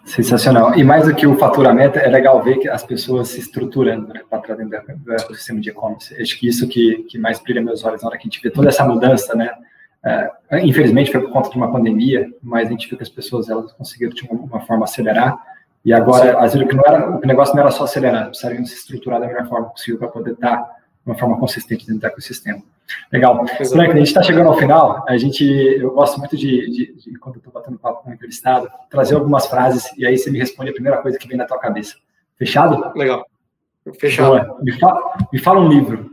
Sensacional. 0.05 0.73
E 0.75 0.83
mais 0.83 1.05
do 1.05 1.13
que 1.13 1.27
o 1.27 1.37
faturamento, 1.37 1.99
é 1.99 2.07
legal 2.07 2.41
ver 2.41 2.57
que 2.57 2.69
as 2.69 2.83
pessoas 2.83 3.29
se 3.29 3.39
estruturando 3.39 4.07
né, 4.07 4.21
para 4.29 4.55
dentro 4.55 4.81
do 4.97 5.13
ecossistema 5.13 5.59
de 5.59 5.69
e-commerce. 5.69 6.19
Acho 6.19 6.39
que 6.39 6.47
isso 6.47 6.67
que, 6.67 7.03
que 7.03 7.19
mais 7.19 7.39
brilha 7.39 7.61
meus 7.61 7.83
olhos 7.83 8.01
na 8.01 8.09
hora 8.09 8.17
que 8.17 8.23
a 8.23 8.29
gente 8.29 8.41
vê 8.41 8.49
toda 8.49 8.69
essa 8.69 8.85
mudança, 8.85 9.35
né? 9.35 9.51
É, 10.03 10.31
infelizmente 10.63 11.11
foi 11.11 11.21
por 11.21 11.31
conta 11.31 11.49
de 11.49 11.57
uma 11.57 11.71
pandemia, 11.71 12.31
mas 12.41 12.67
a 12.67 12.71
gente 12.71 12.87
viu 12.87 12.97
que 12.97 13.03
as 13.03 13.09
pessoas 13.09 13.49
elas 13.49 13.73
conseguiram 13.73 14.13
de 14.13 14.23
uma, 14.23 14.41
uma 14.41 14.61
forma 14.61 14.85
acelerar. 14.85 15.37
E 15.83 15.93
agora, 15.93 16.37
às 16.39 16.53
vezes, 16.53 16.65
o, 16.65 16.69
que 16.69 16.75
não 16.75 16.83
era, 16.85 17.09
o 17.09 17.19
negócio 17.21 17.55
não 17.55 17.61
era 17.61 17.71
só 17.71 17.85
acelerar, 17.85 18.27
precisariam 18.27 18.65
se 18.65 18.75
estruturar 18.75 19.19
da 19.19 19.27
melhor 19.27 19.47
forma 19.47 19.69
possível 19.69 19.99
para 19.99 20.09
poder 20.09 20.31
estar 20.31 20.57
de 20.57 21.11
uma 21.11 21.17
forma 21.17 21.39
consistente 21.39 21.85
dentro 21.85 22.01
do 22.01 22.07
ecossistema. 22.07 22.61
Legal. 23.11 23.45
Frank, 23.47 23.91
a 23.91 23.95
gente 23.95 24.07
está 24.07 24.23
chegando 24.23 24.47
ao 24.47 24.57
final. 24.57 25.05
A 25.07 25.17
gente, 25.17 25.43
eu 25.43 25.91
gosto 25.91 26.19
muito 26.19 26.37
de, 26.37 26.69
de, 26.69 26.93
de 26.93 27.19
quando 27.19 27.35
eu 27.35 27.39
estou 27.39 27.53
batendo 27.53 27.77
papo 27.77 28.03
com 28.03 28.09
o 28.09 28.13
entrevistado, 28.13 28.69
trazer 28.89 29.15
algumas 29.15 29.45
frases 29.47 29.91
e 29.97 30.05
aí 30.05 30.17
você 30.17 30.31
me 30.31 30.39
responde 30.39 30.69
a 30.69 30.73
primeira 30.73 31.01
coisa 31.01 31.17
que 31.17 31.27
vem 31.27 31.37
na 31.37 31.45
tua 31.45 31.59
cabeça. 31.59 31.95
Fechado? 32.37 32.91
Legal. 32.97 33.25
Fechado. 33.99 34.63
Me 34.63 34.71
fala, 34.79 35.17
me 35.31 35.39
fala 35.39 35.59
um 35.59 35.69
livro. 35.69 36.11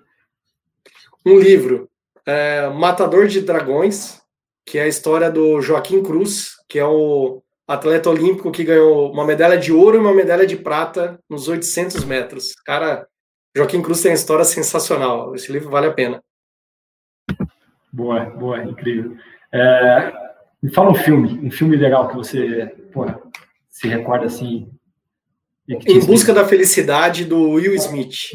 Um 1.25 1.39
livro. 1.39 1.89
É, 2.27 2.69
Matador 2.69 3.27
de 3.27 3.41
Dragões, 3.41 4.21
que 4.65 4.79
é 4.79 4.83
a 4.83 4.89
história 4.89 5.31
do 5.31 5.61
Joaquim 5.61 6.03
Cruz, 6.03 6.57
que 6.69 6.79
é 6.79 6.85
o 6.85 7.43
atleta 7.67 8.11
olímpico 8.11 8.53
que 8.53 8.65
ganhou 8.65 9.13
uma 9.13 9.25
medalha 9.25 9.57
de 9.57 9.73
ouro 9.73 9.97
e 9.97 10.01
uma 10.01 10.15
medalha 10.15 10.47
de 10.47 10.57
prata 10.57 11.19
nos 11.29 11.49
800 11.49 12.05
metros. 12.05 12.55
Cara, 12.65 13.07
Joaquim 13.57 13.81
Cruz 13.81 14.03
tem 14.03 14.11
uma 14.11 14.17
história 14.17 14.45
sensacional. 14.45 15.35
Esse 15.35 15.51
livro 15.51 15.71
vale 15.71 15.87
a 15.87 15.93
pena. 15.93 16.23
Boa, 17.93 18.25
boa, 18.25 18.63
incrível. 18.65 19.17
É, 19.53 20.13
me 20.63 20.71
fala 20.73 20.91
um 20.91 20.95
filme, 20.95 21.41
um 21.47 21.51
filme 21.51 21.77
legal 21.77 22.09
que 22.09 22.17
você 22.17 22.75
porra, 22.93 23.21
se 23.69 23.89
recorda 23.89 24.27
assim. 24.27 24.71
Em 25.69 26.05
Busca 26.05 26.33
da 26.33 26.47
Felicidade, 26.47 27.25
do 27.25 27.51
Will 27.53 27.75
Smith. 27.75 28.33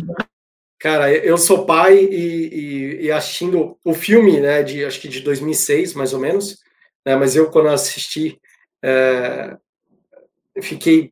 Cara, 0.80 1.11
eu 1.11 1.38
sou 1.38 1.65
pai 1.65 1.97
e, 1.97 2.47
e, 2.47 3.05
e, 3.05 3.11
assistindo 3.11 3.77
o 3.84 3.93
filme, 3.93 4.39
né, 4.39 4.63
de 4.63 4.86
acho 4.86 4.99
que 5.01 5.09
de 5.09 5.19
2006, 5.19 5.93
mais 5.93 6.13
ou 6.13 6.19
menos, 6.19 6.57
né, 7.05 7.15
mas 7.15 7.36
eu 7.36 7.51
quando 7.51 7.67
assisti, 7.67 8.39
é, 8.84 9.57
fiquei, 10.61 11.11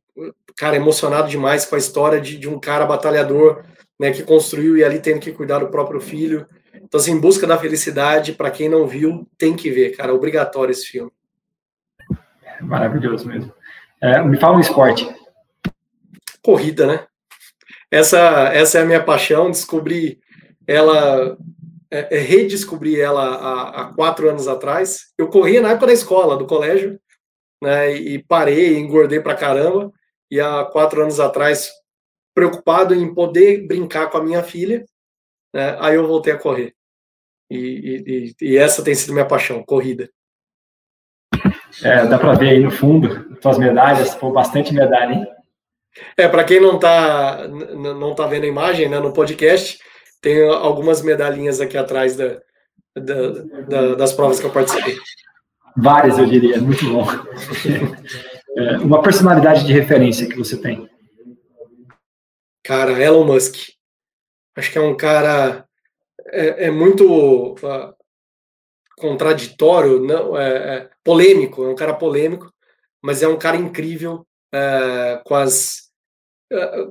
cara, 0.55 0.75
emocionado 0.75 1.29
demais 1.29 1.65
com 1.65 1.75
a 1.75 1.79
história 1.79 2.19
de, 2.19 2.37
de 2.37 2.49
um 2.49 2.59
cara 2.59 2.85
batalhador, 2.85 3.63
né, 3.99 4.11
que 4.11 4.23
construiu 4.23 4.77
e 4.77 4.83
ali 4.83 4.99
tendo 4.99 5.19
que 5.19 5.31
cuidar 5.31 5.59
do 5.59 5.69
próprio 5.69 5.99
filho, 5.99 6.47
então, 6.83 6.99
assim, 6.99 7.11
Em 7.11 7.19
Busca 7.19 7.45
da 7.45 7.57
Felicidade, 7.57 8.33
para 8.33 8.51
quem 8.51 8.69
não 8.69 8.87
viu, 8.87 9.27
tem 9.37 9.55
que 9.55 9.69
ver, 9.69 9.95
cara. 9.95 10.13
Obrigatório 10.13 10.71
esse 10.71 10.85
filme. 10.85 11.11
Maravilhoso 12.61 13.27
mesmo. 13.27 13.53
É, 14.01 14.21
me 14.23 14.39
fala 14.39 14.57
um 14.57 14.61
esporte. 14.61 15.07
Corrida, 16.41 16.87
né? 16.87 17.05
Essa, 17.91 18.19
essa 18.53 18.79
é 18.79 18.81
a 18.81 18.85
minha 18.85 19.03
paixão. 19.03 19.51
Descobri 19.51 20.19
ela, 20.65 21.37
é, 21.91 22.17
é, 22.17 22.19
redescobri 22.19 22.99
ela 22.99 23.35
há, 23.35 23.81
há, 23.81 23.93
quatro 23.93 24.29
anos 24.29 24.47
atrás. 24.47 25.13
Eu 25.17 25.27
corria 25.27 25.61
na 25.61 25.71
época 25.71 25.87
da 25.87 25.93
escola, 25.93 26.37
do 26.37 26.47
colégio, 26.47 26.99
né? 27.61 27.95
E 27.95 28.23
parei, 28.23 28.77
engordei 28.77 29.19
pra 29.19 29.35
caramba. 29.35 29.91
E 30.29 30.39
há 30.39 30.65
quatro 30.65 31.01
anos 31.01 31.19
atrás, 31.19 31.71
preocupado 32.33 32.93
em 32.93 33.13
poder 33.13 33.65
brincar 33.65 34.09
com 34.09 34.17
a 34.17 34.23
minha 34.23 34.43
filha, 34.43 34.85
né? 35.53 35.77
aí 35.79 35.95
eu 35.95 36.07
voltei 36.07 36.33
a 36.33 36.37
correr. 36.37 36.73
E, 37.49 38.35
e, 38.39 38.45
e, 38.45 38.57
essa 38.57 38.83
tem 38.83 38.93
sido 38.93 39.13
minha 39.13 39.25
paixão, 39.25 39.63
corrida. 39.63 40.09
É, 41.81 42.05
dá 42.05 42.19
para 42.19 42.33
ver 42.33 42.49
aí 42.49 42.59
no 42.59 42.71
fundo, 42.71 43.37
suas 43.41 43.57
medalhas, 43.57 44.13
foi 44.15 44.31
bastante 44.31 44.73
medalha, 44.73 45.13
hein? 45.13 45.27
É, 46.17 46.27
para 46.27 46.43
quem 46.43 46.59
não 46.59 46.75
está 46.75 47.47
não 47.47 48.13
tá 48.13 48.27
vendo 48.27 48.43
a 48.43 48.47
imagem, 48.47 48.89
né, 48.89 48.99
no 48.99 49.13
podcast, 49.13 49.79
tem 50.21 50.47
algumas 50.47 51.01
medalhinhas 51.01 51.59
aqui 51.59 51.77
atrás 51.77 52.15
da, 52.15 52.39
da, 52.95 53.29
da, 53.67 53.95
das 53.95 54.13
provas 54.13 54.39
que 54.39 54.45
eu 54.45 54.51
participei. 54.51 54.97
Várias, 55.77 56.17
eu 56.17 56.25
diria, 56.25 56.59
muito 56.59 56.85
bom. 56.91 57.05
É, 58.57 58.75
uma 58.79 59.03
personalidade 59.03 59.67
de 59.67 59.71
referência 59.71 60.27
que 60.27 60.35
você 60.35 60.59
tem? 60.59 60.89
Cara, 62.63 62.93
Elon 62.93 63.23
Musk. 63.23 63.55
Acho 64.55 64.71
que 64.71 64.79
é 64.79 64.81
um 64.81 64.97
cara 64.97 65.63
é, 66.25 66.65
é 66.65 66.71
muito 66.71 67.05
uh, 67.53 67.93
contraditório, 68.97 70.01
não, 70.01 70.35
é, 70.35 70.49
é, 70.49 70.89
polêmico, 71.03 71.63
é 71.63 71.69
um 71.69 71.75
cara 71.75 71.93
polêmico, 71.93 72.51
mas 72.99 73.21
é 73.21 73.27
um 73.27 73.37
cara 73.37 73.57
incrível 73.57 74.25
é, 74.51 75.21
com 75.23 75.35
as 75.35 75.91
é, 76.51 76.87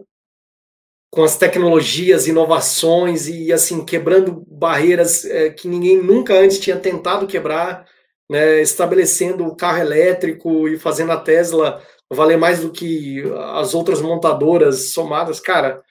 com 1.11 1.25
as 1.25 1.37
tecnologias, 1.37 2.27
inovações 2.27 3.27
e 3.27 3.53
assim 3.53 3.85
quebrando 3.85 4.45
barreiras 4.49 5.25
é, 5.25 5.51
que 5.51 5.67
ninguém 5.67 6.01
nunca 6.03 6.35
antes 6.35 6.61
tinha 6.61 6.79
tentado 6.79 7.27
quebrar, 7.27 7.87
né, 8.31 8.61
estabelecendo 8.61 9.47
o 9.47 9.57
carro 9.57 9.79
elétrico 9.79 10.69
e 10.69 10.79
fazendo 10.79 11.13
a 11.13 11.17
Tesla 11.17 11.83
valer 12.13 12.39
mais 12.39 12.61
do 12.61 12.71
que 12.71 13.23
as 13.55 13.75
outras 13.75 14.01
montadoras 14.01 14.93
somadas, 14.93 15.41
cara 15.41 15.83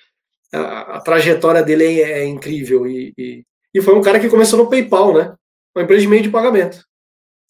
a, 0.56 0.98
a 0.98 1.02
trajetória 1.02 1.64
dele 1.64 2.02
é, 2.02 2.20
é 2.20 2.26
incrível 2.26 2.88
e, 2.88 3.14
e, 3.18 3.46
e, 3.74 3.82
foi 3.82 3.96
um 3.96 4.02
cara 4.02 4.20
que 4.20 4.30
começou 4.30 4.58
no 4.58 4.70
PayPal, 4.70 5.14
né? 5.14 5.36
Uma 5.76 5.84
empresa 5.84 6.02
de 6.02 6.08
meio 6.08 6.24
de 6.24 6.30
pagamento. 6.30 6.86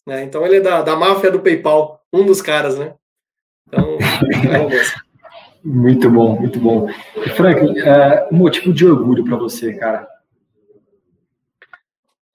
Né? 0.06 0.24
Então 0.24 0.46
ele 0.46 0.58
é 0.58 0.62
da, 0.62 0.82
da 0.82 0.96
máfia 0.96 1.32
do 1.32 1.40
PayPal, 1.40 2.02
um 2.12 2.26
dos 2.26 2.42
caras, 2.42 2.78
né? 2.78 2.96
Então, 3.68 3.98
é 4.00 5.06
Muito 5.64 6.10
bom, 6.10 6.40
muito 6.40 6.60
bom. 6.60 6.88
Frank, 7.36 7.80
é, 7.80 8.28
motivo 8.32 8.74
de 8.74 8.86
orgulho 8.86 9.24
para 9.24 9.38
você, 9.38 9.74
cara? 9.74 10.08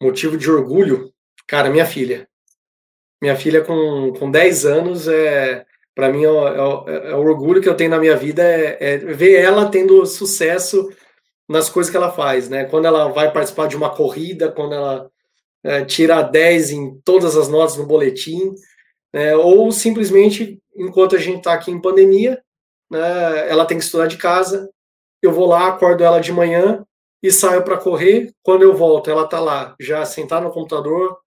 Motivo 0.03 0.36
de 0.36 0.51
orgulho? 0.51 1.12
Cara, 1.46 1.70
minha 1.70 1.86
filha. 1.86 2.28
Minha 3.21 3.37
filha 3.37 3.62
com, 3.62 4.12
com 4.18 4.31
10 4.31 4.64
anos 4.66 5.09
é, 5.09 5.64
para 5.95 6.11
mim, 6.11 6.25
é, 6.25 6.29
é, 6.29 7.11
é, 7.11 7.14
o 7.14 7.21
orgulho 7.21 7.61
que 7.61 7.68
eu 7.68 7.77
tenho 7.77 7.91
na 7.91 7.99
minha 7.99 8.16
vida 8.16 8.43
é, 8.43 8.79
é, 8.81 8.97
ver 8.99 9.35
ela 9.35 9.68
tendo 9.68 10.07
sucesso 10.07 10.89
nas 11.49 11.68
coisas 11.68 11.91
que 11.91 11.97
ela 11.97 12.12
faz, 12.12 12.49
né? 12.49 12.64
Quando 12.64 12.87
ela 12.87 13.09
vai 13.09 13.31
participar 13.33 13.66
de 13.68 13.77
uma 13.77 13.91
corrida, 13.91 14.51
quando 14.51 14.75
ela 14.75 15.11
é, 15.64 15.85
tira 15.85 16.23
10 16.23 16.71
em 16.71 17.01
todas 17.05 17.37
as 17.37 17.49
notas 17.49 17.77
no 17.77 17.87
boletim, 17.87 18.55
né? 19.12 19.37
ou 19.37 19.71
simplesmente, 19.73 20.59
enquanto 20.75 21.16
a 21.16 21.18
gente 21.18 21.39
está 21.39 21.53
aqui 21.53 21.71
em 21.71 21.81
pandemia, 21.81 22.41
né, 22.91 23.51
ela 23.51 23.66
tem 23.66 23.77
que 23.77 23.85
estudar 23.85 24.07
de 24.07 24.16
casa, 24.16 24.71
eu 25.21 25.33
vou 25.33 25.47
lá, 25.47 25.68
acordo 25.68 26.03
ela 26.03 26.21
de 26.21 26.33
manhã 26.33 26.85
e 27.23 27.31
saio 27.31 27.62
para 27.62 27.77
correr. 27.77 28.33
Quando 28.43 28.62
eu 28.62 28.75
volto, 28.75 29.11
ela 29.11 29.25
está 29.25 29.39
lá, 29.39 29.75
já 29.79 30.05
sentada 30.07 30.47
no 30.47 30.53
computador, 30.53 31.18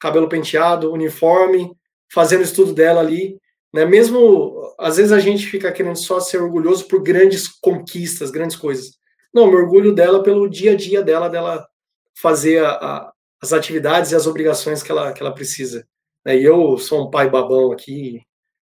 cabelo 0.00 0.28
penteado, 0.28 0.92
uniforme, 0.92 1.70
fazendo 2.12 2.40
o 2.40 2.44
estudo 2.44 2.72
dela 2.72 3.00
ali. 3.00 3.38
Né? 3.72 3.84
Mesmo, 3.84 4.74
às 4.78 4.96
vezes 4.96 5.12
a 5.12 5.20
gente 5.20 5.46
fica 5.46 5.70
querendo 5.70 5.96
só 5.96 6.18
ser 6.18 6.38
orgulhoso 6.38 6.86
por 6.88 7.02
grandes 7.02 7.46
conquistas, 7.46 8.30
grandes 8.30 8.56
coisas. 8.56 8.98
Não, 9.32 9.46
me 9.46 9.54
orgulho 9.54 9.94
dela 9.94 10.22
pelo 10.22 10.48
dia 10.48 10.72
a 10.72 10.76
dia 10.76 11.02
dela, 11.02 11.28
dela 11.28 11.68
fazer 12.14 12.64
a, 12.64 12.70
a, 12.70 13.12
as 13.40 13.52
atividades 13.52 14.10
e 14.10 14.16
as 14.16 14.26
obrigações 14.26 14.82
que 14.82 14.90
ela, 14.90 15.12
que 15.12 15.22
ela 15.22 15.32
precisa. 15.32 15.86
Né? 16.24 16.38
E 16.38 16.44
eu 16.44 16.76
sou 16.78 17.06
um 17.06 17.10
pai 17.10 17.30
babão 17.30 17.70
aqui, 17.70 18.22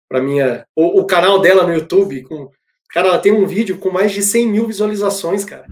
para 0.10 0.22
minha... 0.22 0.66
O, 0.76 1.00
o, 1.00 1.06
canal 1.06 1.40
dela 1.40 1.66
no 1.66 1.74
YouTube, 1.74 2.24
com, 2.24 2.50
cara, 2.90 3.08
ela 3.08 3.20
tem 3.20 3.32
um 3.32 3.46
vídeo 3.46 3.78
com 3.78 3.90
mais 3.90 4.12
de 4.12 4.22
100 4.22 4.48
mil 4.48 4.68
visualizações, 4.68 5.46
cara. 5.46 5.68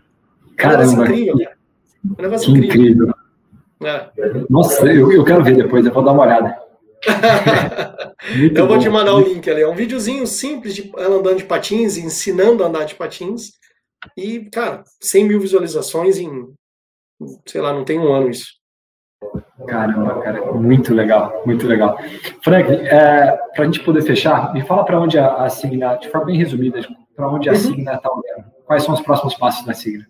Caramba, 0.55 0.84
é 0.84 0.88
um 0.88 1.03
incrível, 1.03 1.38
cara. 1.38 1.58
É 2.18 2.22
um 2.22 2.24
negócio 2.24 2.51
incrível. 2.51 2.76
incrível. 2.76 3.14
É. 3.84 4.09
Nossa, 4.49 4.86
eu, 4.86 5.11
eu 5.11 5.23
quero 5.23 5.43
ver 5.43 5.55
depois, 5.55 5.86
eu 5.86 5.93
vou 5.93 6.03
dar 6.03 6.13
uma 6.13 6.23
olhada. 6.23 6.57
eu 8.55 8.67
vou 8.67 8.80
te 8.80 8.89
mandar 8.89 9.13
o 9.13 9.21
link 9.21 9.47
ali. 9.49 9.61
É 9.61 9.67
um 9.67 9.75
videozinho 9.75 10.25
simples 10.25 10.73
de 10.75 10.91
ela 10.97 11.17
andando 11.17 11.38
de 11.38 11.45
patins, 11.45 11.97
ensinando 11.97 12.63
a 12.63 12.67
andar 12.67 12.86
de 12.86 12.95
patins. 12.95 13.51
E, 14.15 14.49
cara, 14.51 14.84
100 15.01 15.25
mil 15.25 15.39
visualizações 15.39 16.17
em, 16.17 16.53
sei 17.45 17.61
lá, 17.61 17.73
não 17.73 17.84
tem 17.84 17.99
um 17.99 18.11
ano 18.11 18.30
isso. 18.30 18.57
Caramba, 19.67 20.21
cara, 20.21 20.53
muito 20.53 20.93
legal, 20.93 21.41
muito 21.45 21.67
legal. 21.67 21.97
Frank, 22.43 22.71
é, 22.71 23.36
para 23.55 23.63
a 23.63 23.65
gente 23.65 23.84
poder 23.84 24.03
fechar, 24.03 24.53
me 24.53 24.63
fala 24.65 24.86
para 24.86 24.99
onde 24.99 25.17
a, 25.17 25.43
a 25.43 25.49
Signa, 25.49 25.95
de 25.95 26.09
forma 26.09 26.28
bem 26.28 26.38
resumida, 26.38 26.80
para 27.15 27.30
onde 27.30 27.49
a 27.49 27.53
uhum. 27.53 27.57
Signa 27.57 27.93
está 27.95 28.09
olhando. 28.11 28.51
Quais 28.65 28.84
são 28.84 28.93
os 28.93 29.01
próximos 29.01 29.36
passos 29.36 29.65
da 29.65 29.73
Signa? 29.73 30.07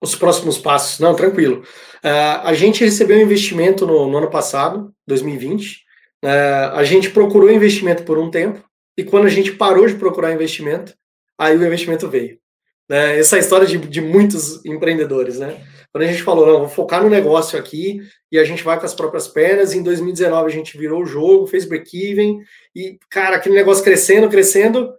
Os 0.00 0.14
próximos 0.14 0.58
passos, 0.58 0.98
não, 0.98 1.14
tranquilo. 1.14 1.62
Uh, 2.02 2.40
a 2.44 2.54
gente 2.54 2.82
recebeu 2.82 3.18
um 3.18 3.22
investimento 3.22 3.86
no, 3.86 4.08
no 4.08 4.18
ano 4.18 4.30
passado, 4.30 4.92
2020. 5.06 5.84
Uh, 6.24 6.74
a 6.74 6.84
gente 6.84 7.10
procurou 7.10 7.50
investimento 7.50 8.02
por 8.04 8.18
um 8.18 8.30
tempo, 8.30 8.64
e 8.96 9.04
quando 9.04 9.26
a 9.26 9.30
gente 9.30 9.52
parou 9.52 9.86
de 9.86 9.94
procurar 9.94 10.32
investimento, 10.32 10.94
aí 11.38 11.56
o 11.56 11.66
investimento 11.66 12.08
veio. 12.08 12.36
Uh, 12.90 13.18
essa 13.18 13.36
é 13.36 13.38
a 13.38 13.42
história 13.42 13.66
de, 13.66 13.78
de 13.78 14.00
muitos 14.00 14.64
empreendedores, 14.64 15.38
né? 15.38 15.62
Quando 15.92 16.04
a 16.04 16.06
gente 16.06 16.22
falou, 16.22 16.46
não, 16.46 16.60
vou 16.60 16.68
focar 16.68 17.02
no 17.02 17.10
negócio 17.10 17.58
aqui 17.58 18.00
e 18.30 18.38
a 18.38 18.44
gente 18.44 18.62
vai 18.62 18.78
com 18.78 18.86
as 18.86 18.94
próprias 18.94 19.26
pernas. 19.26 19.74
Em 19.74 19.82
2019 19.82 20.46
a 20.46 20.54
gente 20.54 20.78
virou 20.78 21.02
o 21.02 21.06
jogo, 21.06 21.46
fez 21.46 21.64
break-even 21.64 22.40
e, 22.74 22.98
cara, 23.10 23.36
aquele 23.36 23.56
negócio 23.56 23.82
crescendo, 23.82 24.28
crescendo. 24.28 24.94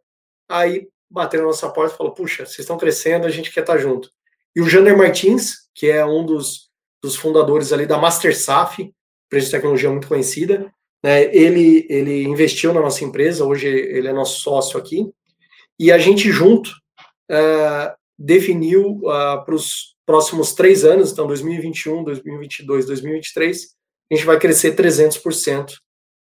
Aí 0.49 0.87
bateram 1.09 1.45
na 1.45 1.49
nossa 1.49 1.69
porta 1.69 1.93
e 1.93 1.97
falou: 1.97 2.13
puxa, 2.13 2.45
vocês 2.45 2.59
estão 2.59 2.77
crescendo, 2.77 3.25
a 3.25 3.29
gente 3.29 3.51
quer 3.51 3.61
estar 3.61 3.77
junto. 3.77 4.11
E 4.55 4.61
o 4.61 4.69
Jander 4.69 4.97
Martins, 4.97 5.69
que 5.73 5.87
é 5.87 6.05
um 6.05 6.25
dos, 6.25 6.69
dos 7.01 7.15
fundadores 7.15 7.71
ali 7.71 7.85
da 7.85 7.97
MasterSaf, 7.97 8.93
empresa 9.27 9.45
de 9.45 9.51
tecnologia 9.51 9.89
muito 9.89 10.07
conhecida, 10.07 10.71
né, 11.03 11.33
ele, 11.35 11.85
ele 11.89 12.23
investiu 12.23 12.73
na 12.73 12.81
nossa 12.81 13.03
empresa, 13.03 13.45
hoje 13.45 13.67
ele 13.67 14.07
é 14.07 14.13
nosso 14.13 14.41
sócio 14.41 14.77
aqui, 14.77 15.09
e 15.79 15.91
a 15.91 15.97
gente 15.97 16.29
junto 16.31 16.69
uh, 17.31 17.95
definiu 18.19 18.97
uh, 18.97 19.43
para 19.43 19.55
os 19.55 19.95
próximos 20.05 20.53
três 20.53 20.83
anos, 20.83 21.11
então 21.11 21.25
2021, 21.25 22.03
2022, 22.03 22.85
2023, 22.85 23.67
a 24.11 24.15
gente 24.15 24.25
vai 24.25 24.37
crescer 24.37 24.75
300%. 24.75 25.71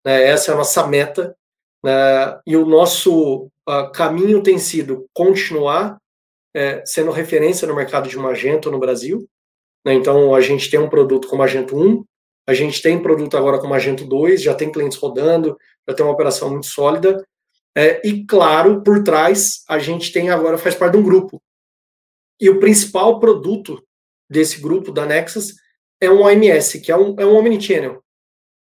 Né, 0.03 0.23
essa 0.23 0.51
é 0.51 0.53
a 0.53 0.57
nossa 0.57 0.85
meta, 0.87 1.35
né, 1.83 2.39
e 2.45 2.57
o 2.57 2.65
nosso 2.65 3.45
uh, 3.69 3.91
caminho 3.93 4.41
tem 4.41 4.57
sido 4.57 5.07
continuar 5.13 5.97
é, 6.55 6.81
sendo 6.85 7.11
referência 7.11 7.67
no 7.67 7.75
mercado 7.75 8.07
de 8.07 8.17
Magento 8.17 8.71
no 8.71 8.79
Brasil. 8.79 9.29
Né? 9.85 9.93
Então, 9.93 10.33
a 10.33 10.39
gente 10.39 10.71
tem 10.71 10.79
um 10.79 10.89
produto 10.89 11.27
como 11.27 11.41
Magento 11.41 11.77
1, 11.77 12.05
a 12.47 12.53
gente 12.53 12.81
tem 12.81 13.01
produto 13.01 13.35
agora 13.35 13.59
com 13.59 13.67
Magento 13.67 14.05
2, 14.05 14.41
já 14.41 14.55
tem 14.55 14.71
clientes 14.71 14.97
rodando, 14.97 15.57
já 15.87 15.93
tem 15.93 16.05
uma 16.05 16.13
operação 16.13 16.49
muito 16.49 16.67
sólida. 16.67 17.27
É, 17.77 18.07
e, 18.07 18.25
claro, 18.25 18.81
por 18.81 19.03
trás, 19.03 19.63
a 19.67 19.77
gente 19.77 20.13
tem 20.13 20.29
agora, 20.29 20.57
faz 20.57 20.75
parte 20.75 20.93
de 20.93 20.99
um 20.99 21.03
grupo. 21.03 21.41
E 22.39 22.49
o 22.49 22.59
principal 22.59 23.19
produto 23.19 23.85
desse 24.29 24.61
grupo, 24.61 24.93
da 24.93 25.05
Nexus, 25.05 25.55
é 25.99 26.09
um 26.09 26.21
OMS, 26.21 26.79
que 26.79 26.91
é 26.91 26.97
um, 26.97 27.15
é 27.19 27.25
um 27.25 27.35
Omnichannel. 27.35 28.01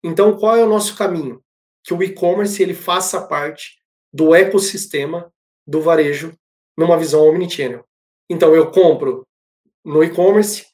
Então, 0.05 0.37
qual 0.37 0.57
é 0.57 0.63
o 0.63 0.69
nosso 0.69 0.97
caminho? 0.97 1.43
Que 1.83 1.93
o 1.93 2.03
e-commerce 2.03 2.63
ele 2.63 2.75
faça 2.75 3.21
parte 3.27 3.79
do 4.13 4.35
ecossistema 4.35 5.33
do 5.67 5.81
varejo 5.81 6.33
numa 6.77 6.99
visão 6.99 7.29
omnichannel. 7.29 7.85
Então, 8.29 8.55
eu 8.55 8.71
compro 8.71 9.27
no 9.85 10.03
e-commerce 10.05 10.67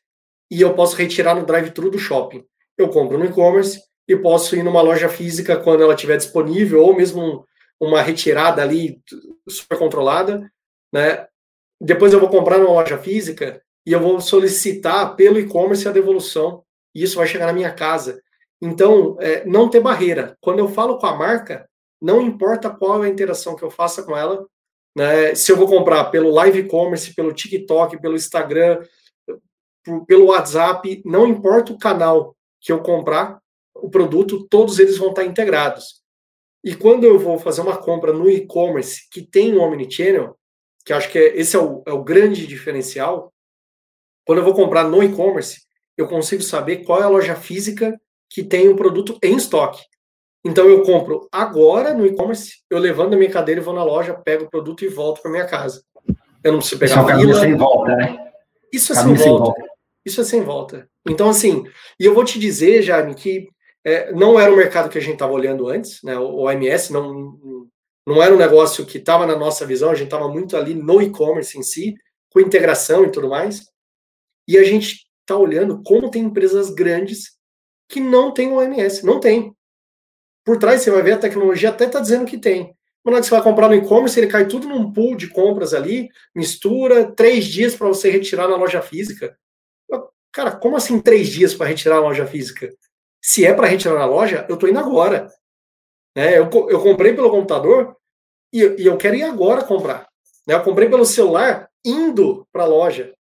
e 0.51 0.61
eu 0.61 0.75
posso 0.75 0.97
retirar 0.97 1.35
no 1.35 1.47
drive-thru 1.47 1.91
do 1.91 1.99
shopping. 1.99 2.45
Eu 2.77 2.89
compro 2.89 3.19
no 3.19 3.25
e-commerce 3.25 3.81
e 4.09 4.17
posso 4.17 4.55
ir 4.55 4.63
numa 4.63 4.83
loja 4.83 5.09
física 5.09 5.57
quando 5.57 5.83
ela 5.83 5.95
estiver 5.95 6.17
disponível, 6.17 6.83
ou 6.83 6.95
mesmo 6.95 7.47
uma 7.81 8.01
retirada 8.01 8.63
ali 8.63 9.01
super 9.49 9.79
controlada, 9.79 10.51
né? 10.93 11.27
Depois 11.81 12.13
eu 12.13 12.21
vou 12.21 12.29
comprar 12.29 12.59
numa 12.59 12.73
loja 12.73 12.99
física 12.99 13.63
e 13.85 13.93
eu 13.93 14.01
vou 14.01 14.21
solicitar 14.21 15.15
pelo 15.15 15.39
e-commerce 15.39 15.87
a 15.87 15.93
devolução 15.93 16.65
e 16.95 17.03
isso 17.03 17.17
vai 17.17 17.27
chegar 17.27 17.47
na 17.47 17.53
minha 17.53 17.73
casa. 17.73 18.23
Então, 18.61 19.17
é, 19.21 19.45
não 19.45 19.69
ter 19.69 19.81
barreira. 19.81 20.37
Quando 20.41 20.61
eu 20.61 20.69
falo 20.69 20.99
com 20.99 21.07
a 21.07 21.15
marca, 21.15 21.69
não 22.01 22.23
importa 22.23 22.71
qual 22.71 23.05
é 23.05 23.07
a 23.07 23.11
interação 23.11 23.55
que 23.55 23.63
eu 23.63 23.71
faça 23.71 24.03
com 24.03 24.17
ela, 24.17 24.47
né? 24.97 25.35
Se 25.35 25.53
eu 25.53 25.57
vou 25.59 25.69
comprar 25.69 26.07
pelo 26.07 26.31
live 26.31 26.61
e-commerce, 26.61 27.15
pelo 27.15 27.35
TikTok, 27.35 28.01
pelo 28.01 28.17
Instagram, 28.17 28.83
pelo 30.07 30.29
WhatsApp, 30.29 31.03
não 31.05 31.29
importa 31.29 31.71
o 31.71 31.79
canal 31.79 32.35
que 32.59 32.73
eu 32.73 32.83
comprar 32.83 33.39
o 33.75 33.91
produto, 33.91 34.49
todos 34.49 34.79
eles 34.79 34.97
vão 34.97 35.11
estar 35.11 35.25
integrados. 35.25 36.03
E 36.65 36.75
quando 36.75 37.05
eu 37.05 37.19
vou 37.19 37.39
fazer 37.39 37.61
uma 37.61 37.77
compra 37.77 38.11
no 38.11 38.31
e-commerce 38.31 39.07
que 39.11 39.21
tem 39.21 39.55
um 39.55 39.61
omnichannel, 39.61 40.35
que 40.83 40.95
acho 40.95 41.13
que 41.13 41.19
é, 41.19 41.37
esse 41.39 41.55
é 41.55 41.59
o, 41.59 41.83
é 41.87 41.93
o 41.93 42.03
grande 42.03 42.47
diferencial, 42.47 43.33
quando 44.25 44.39
eu 44.39 44.45
vou 44.45 44.55
comprar 44.55 44.85
no 44.85 45.03
e-commerce, 45.03 45.61
eu 45.95 46.09
consigo 46.09 46.43
saber 46.43 46.85
qual 46.85 47.01
é 47.01 47.05
a 47.05 47.09
loja 47.09 47.37
física 47.37 48.01
que 48.31 48.43
tem 48.43 48.69
o 48.69 48.77
produto 48.77 49.19
em 49.23 49.37
estoque. 49.37 49.83
Então 50.45 50.69
eu 50.69 50.83
compro 50.83 51.29
agora 51.33 51.93
no 51.93 52.07
e-commerce, 52.07 52.63
eu 52.71 52.79
levanto 52.79 53.15
a 53.15 53.17
minha 53.17 53.31
cadeira 53.31 53.61
e 53.61 53.65
vou 53.65 53.75
na 53.75 53.83
loja, 53.83 54.15
pego 54.15 54.45
o 54.45 54.51
produto 54.51 54.85
e 54.85 54.89
volto 54.89 55.21
para 55.21 55.31
minha 55.31 55.47
casa. 55.47 55.83
Eu 56.43 56.53
não 56.53 56.59
preciso 56.61 56.79
pegar 56.79 57.03
Isso 57.03 57.03
é 57.03 57.27
um 57.27 57.35
sem 57.35 57.57
volta, 57.57 57.97
né? 57.97 58.33
Isso 58.73 58.93
é 58.93 58.97
sem 58.97 59.05
volta. 59.05 59.23
sem 59.23 59.33
volta. 59.33 59.63
Isso 60.05 60.21
é 60.21 60.25
sem 60.25 60.43
volta. 60.43 60.89
Então, 61.09 61.29
assim, 61.29 61.65
e 61.99 62.05
eu 62.05 62.15
vou 62.15 62.25
te 62.25 62.39
dizer, 62.39 62.83
Jaime, 62.83 63.15
que 63.15 63.49
é, 63.85 64.13
não 64.13 64.39
era 64.39 64.53
o 64.53 64.57
mercado 64.57 64.89
que 64.89 64.99
a 64.99 65.01
gente 65.01 65.15
estava 65.15 65.33
olhando 65.33 65.69
antes, 65.69 66.01
né? 66.05 66.17
O 66.17 66.43
OMS 66.43 66.93
não, 66.93 67.69
não 68.07 68.23
era 68.23 68.33
um 68.33 68.39
negócio 68.39 68.87
que 68.87 68.99
estava 68.99 69.27
na 69.27 69.37
nossa 69.37 69.67
visão, 69.67 69.91
a 69.91 69.95
gente 69.95 70.07
estava 70.07 70.29
muito 70.29 70.57
ali 70.57 70.75
no 70.75 71.03
e-commerce 71.03 71.59
em 71.59 71.63
si, 71.63 71.95
com 72.31 72.41
integração 72.41 73.05
e 73.05 73.11
tudo 73.11 73.29
mais. 73.29 73.63
E 74.47 74.57
a 74.57 74.63
gente 74.63 75.07
está 75.21 75.37
olhando 75.37 75.83
como 75.83 76.11
tem 76.11 76.23
empresas 76.23 76.71
grandes 76.71 77.37
que 77.89 77.99
não 77.99 78.33
têm 78.33 78.51
o 78.51 78.57
OMS, 78.57 79.05
não 79.05 79.19
tem 79.19 79.56
por 80.47 80.59
trás 80.59 80.81
você 80.81 80.93
vai 80.93 81.03
ver 81.03 81.15
a 81.15 81.19
tecnologia 81.19 81.71
até 81.71 81.87
está 81.87 81.99
dizendo 81.99 82.25
que 82.25 82.39
tem. 82.39 82.73
Quando 83.03 83.23
você 83.23 83.31
vai 83.31 83.43
comprar 83.43 83.69
no 83.69 83.75
e-commerce, 83.75 84.19
ele 84.19 84.29
cai 84.29 84.47
tudo 84.47 84.69
num 84.69 84.93
pool 84.93 85.17
de 85.17 85.29
compras 85.29 85.75
ali, 85.75 86.09
mistura, 86.33 87.11
três 87.13 87.47
dias 87.47 87.75
para 87.75 87.89
você 87.89 88.09
retirar 88.09 88.47
na 88.47 88.57
loja 88.57 88.81
física. 88.81 89.37
Cara, 90.33 90.53
como 90.53 90.77
assim 90.77 91.01
três 91.01 91.29
dias 91.29 91.53
para 91.53 91.67
retirar 91.67 91.97
na 91.97 92.03
loja 92.03 92.27
física? 92.27 92.73
Se 93.21 93.45
é 93.45 93.53
para 93.53 93.67
retirar 93.67 93.95
na 93.95 94.07
loja, 94.07 94.47
eu 94.49 94.55
estou 94.55 94.69
indo 94.69 94.79
agora. 94.79 95.29
Né? 96.17 96.39
Eu, 96.39 96.49
eu 96.69 96.81
comprei 96.81 97.13
pelo 97.13 97.31
computador 97.31 97.97
e, 98.53 98.61
e 98.61 98.87
eu 98.87 98.97
quero 98.97 99.17
ir 99.17 99.25
agora 99.25 99.65
comprar. 99.65 100.07
Né? 100.47 100.55
Eu 100.55 100.63
comprei 100.63 100.89
pelo 100.89 101.05
celular 101.05 101.69
indo 101.85 102.47
para 102.53 102.63
a 102.63 102.67
loja. 102.67 103.13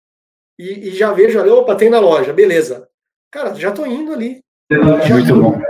E, 0.58 0.88
e, 0.88 0.90
já 0.90 1.12
vejo 1.12 1.40
ali, 1.40 1.50
opa, 1.50 1.74
tem 1.74 1.90
na 1.90 1.98
loja, 1.98 2.32
beleza. 2.32 2.88
Cara, 3.32 3.52
já 3.54 3.70
estou 3.70 3.86
indo 3.86 4.12
ali. 4.12 4.42
Muito 4.70 5.34
bom. 5.42 5.65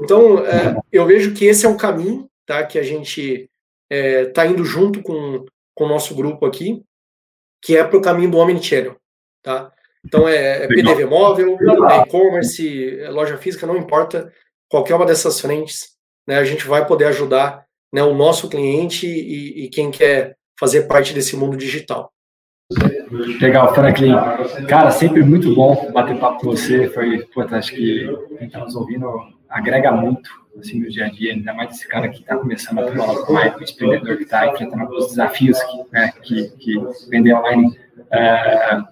Então, 0.00 0.44
é, 0.44 0.76
eu 0.90 1.06
vejo 1.06 1.34
que 1.34 1.44
esse 1.44 1.66
é 1.66 1.68
um 1.68 1.76
caminho 1.76 2.28
tá, 2.46 2.64
que 2.64 2.78
a 2.78 2.82
gente 2.82 3.48
está 3.90 3.96
é, 3.96 4.24
tá 4.26 4.46
indo 4.46 4.64
junto 4.64 5.02
com, 5.02 5.44
com 5.74 5.84
o 5.84 5.88
nosso 5.88 6.14
grupo 6.14 6.46
aqui, 6.46 6.82
que 7.62 7.76
é 7.76 7.84
para 7.84 7.96
o 7.96 8.02
caminho 8.02 8.30
do 8.30 8.38
Omnichannel. 8.38 8.96
Tá? 9.42 9.72
Então, 10.04 10.28
é, 10.28 10.64
é 10.64 10.68
PDV 10.68 11.04
móvel, 11.04 11.58
é 11.90 11.98
e-commerce, 11.98 13.00
é 13.00 13.10
loja 13.10 13.36
física, 13.36 13.66
não 13.66 13.76
importa, 13.76 14.32
qualquer 14.68 14.94
uma 14.94 15.06
dessas 15.06 15.40
frentes, 15.40 15.96
né, 16.26 16.38
a 16.38 16.44
gente 16.44 16.66
vai 16.66 16.86
poder 16.86 17.06
ajudar 17.06 17.66
né, 17.92 18.02
o 18.02 18.14
nosso 18.14 18.48
cliente 18.48 19.06
e, 19.06 19.64
e 19.64 19.68
quem 19.68 19.90
quer 19.90 20.36
fazer 20.58 20.82
parte 20.82 21.12
desse 21.12 21.36
mundo 21.36 21.56
digital. 21.56 22.12
Legal, 23.40 23.74
Franklin. 23.74 24.12
Cara, 24.68 24.92
sempre 24.92 25.22
muito 25.22 25.52
bom 25.54 25.90
bater 25.92 26.18
papo 26.18 26.40
com 26.40 26.50
você. 26.50 26.88
Foi, 26.88 27.26
pô, 27.34 27.42
acho 27.42 27.74
que 27.74 28.06
quem 28.38 28.46
está 28.46 28.60
nos 28.60 28.76
ouvindo 28.76 29.06
agrega 29.50 29.92
muito 29.92 30.30
assim, 30.58 30.80
no 30.80 30.88
dia 30.88 31.06
a 31.06 31.08
dia, 31.08 31.32
ainda 31.32 31.54
mais 31.54 31.74
esse 31.74 31.86
cara 31.86 32.08
que 32.08 32.20
está 32.20 32.36
começando 32.36 32.80
a 32.80 32.84
trabalhar 32.84 33.20
online, 33.22 33.54
o 33.58 33.62
empreendedor 33.62 34.16
que 34.16 34.22
está 34.24 34.46
enfrentando 34.48 34.90
os 34.96 35.08
desafios 35.08 35.62
que, 35.62 35.84
né, 35.92 36.12
que, 36.22 36.48
que 36.58 36.74
vender 37.08 37.34
online 37.34 37.78
é, 38.10 38.82